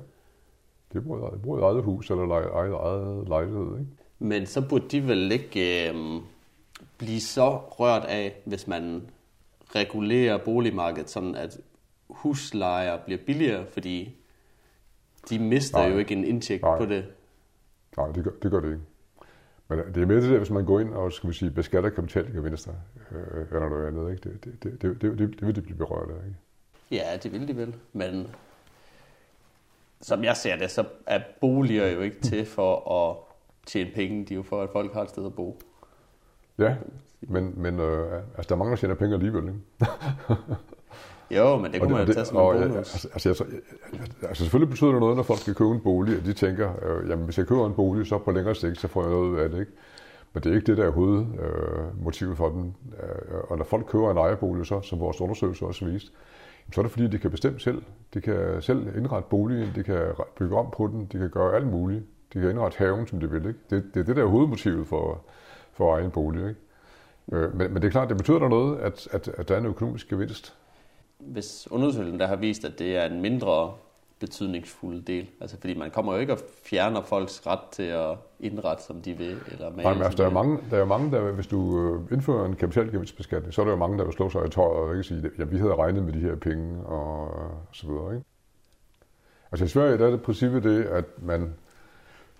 [0.93, 3.79] De bor, de bor i eget hus eller eget, eget lejlighed.
[3.79, 3.91] Ikke?
[4.19, 6.21] Men så burde de vel ikke øh,
[6.97, 9.01] blive så rørt af, hvis man
[9.75, 11.59] regulerer boligmarkedet, sådan at
[12.09, 14.15] huslejer bliver billigere, fordi
[15.29, 15.88] de mister Nej.
[15.88, 16.77] jo ikke en indtægt Nej.
[16.77, 17.05] på det.
[17.97, 18.84] Nej, det gør, det gør det ikke.
[19.67, 21.89] Men det er mere det der, hvis man går ind og skal vi sige, beskatter
[21.89, 22.73] kapitalgevinster,
[23.11, 24.11] øh, eller noget andet.
[24.11, 24.29] Ikke?
[24.29, 26.27] Det, det, det, det, det, det vil de blive berørt af.
[26.27, 26.38] Ikke?
[26.91, 28.27] Ja, det vil de vel, men
[30.01, 33.17] som jeg ser det, så er boliger jo ikke til for at
[33.65, 35.59] tjene penge, de er jo for, at folk har et sted at bo.
[36.57, 36.75] Ja,
[37.21, 39.43] men, men øh, altså, der er mange, der tjener penge alligevel.
[39.43, 39.59] Ikke?
[41.32, 42.76] Jo, men det kunne man jo tage som en og, bonus.
[42.78, 43.45] Altså, altså, altså,
[44.22, 47.10] altså, selvfølgelig betyder det noget, når folk skal købe en bolig, at de tænker, øh,
[47.10, 49.38] jamen hvis jeg køber en bolig, så på længere sigt, så får jeg noget ud
[49.38, 49.60] af det.
[49.60, 49.72] Ikke?
[50.34, 52.76] Men det er ikke det, der er hovedmotivet øh, for den.
[53.04, 56.12] Øh, og når folk køber en ejerbolig, så, som vores undersøgelse også viste,
[56.74, 57.82] så er det fordi, de kan bestemme selv.
[58.14, 60.02] De kan selv indrette boligen, de kan
[60.38, 62.04] bygge om på den, de kan gøre alt muligt.
[62.34, 63.48] De kan indrette haven, som de vil.
[63.48, 63.60] Ikke?
[63.70, 65.22] Det, det er det, der er hovedmotivet for,
[65.74, 66.48] for egen bolig.
[66.49, 66.60] Ikke?
[67.32, 69.60] Øh, men, men det er klart, det betyder der noget, at, at, at der er
[69.60, 70.56] en økonomisk gevinst.
[71.19, 73.73] Hvis undersøgelsen der har vist, at det er en mindre
[74.19, 78.84] betydningsfuld del, altså fordi man kommer jo ikke og fjerner folks ret til at indrette,
[78.84, 81.31] som de vil, eller male, Nej, men altså, der er mange, der er mange, der,
[81.31, 84.45] hvis du øh, indfører en kapitalgevinstbeskatning, så er der jo mange, der vil slå sig
[84.48, 87.31] i tøjet og ikke sige, at vi havde regnet med de her penge og
[87.72, 88.15] så videre.
[88.15, 88.26] Ikke?
[89.52, 91.39] Altså i Sverige der er det princippet det, at man,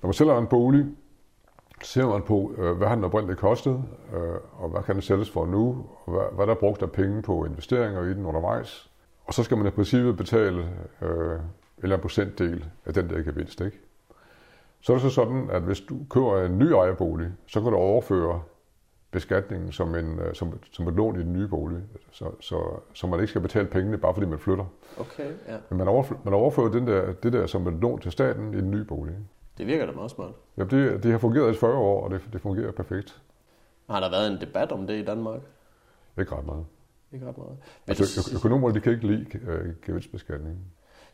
[0.02, 0.86] når man sælger en bolig,
[1.82, 3.84] ser man på, øh, hvad har den oprindeligt kostet,
[4.14, 6.92] øh, og hvad kan den sælges for nu, og hvad, hvad der er brugt af
[6.92, 8.92] penge på investeringer i den undervejs.
[9.26, 10.70] Og så skal man i princippet betale
[11.02, 11.40] øh,
[11.84, 13.62] eller en procentdel af den der gevinst.
[13.62, 13.80] Ikke?
[14.82, 17.78] Så er det så sådan, at hvis du køber en ny ejerbolig, så kan du
[17.78, 18.42] overføre
[19.12, 22.60] beskatningen som, en, øh, som, som et lån i den nye bolig, så, så,
[22.94, 24.66] så man ikke skal betale pengene, bare fordi man flytter.
[25.00, 25.58] Okay, ja.
[25.70, 28.58] Men man overfører, man overfører den der, det der som et lån til staten i
[28.58, 29.16] den nye bolig.
[29.58, 30.32] Det virker da meget smart.
[30.58, 33.22] Jamen, det, det har fungeret i 40 år, og det, det fungerer perfekt.
[33.90, 35.42] Har der været en debat om det i Danmark?
[36.20, 36.66] Ikke ret meget.
[37.14, 37.58] Ikke ret meget.
[37.88, 40.60] Altså, ø- økonomer, de kan ikke lide øh, gevinstbeskatning.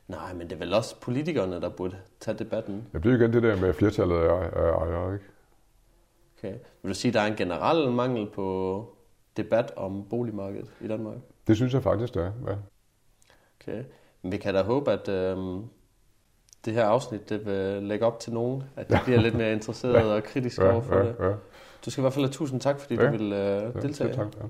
[0.08, 2.88] Nej, men det er vel også politikerne, der burde tage debatten.
[2.94, 5.26] Jamen, det er jo igen det der med, flertallet er, er ejere, ikke?
[6.38, 6.54] Okay.
[6.82, 8.88] Vil du sige, at der er en generel mangel på
[9.38, 11.18] debat om boligmarkedet i Danmark?
[11.48, 12.32] Det synes jeg faktisk, det er.
[12.48, 12.56] Ja.
[13.62, 13.84] Okay.
[14.22, 15.64] Men vi kan da håbe, at øhm,
[16.66, 20.12] det her afsnit det vil lægge op til nogen, at de bliver lidt mere interesseret
[20.14, 21.16] og kritisk Ja, over for ja, det.
[21.20, 21.32] ja.
[21.86, 23.06] Du skal i hvert fald have tusind tak, fordi Ja.
[23.06, 23.94] du vil øh, ja deltage.
[23.94, 24.46] selv tak, ja.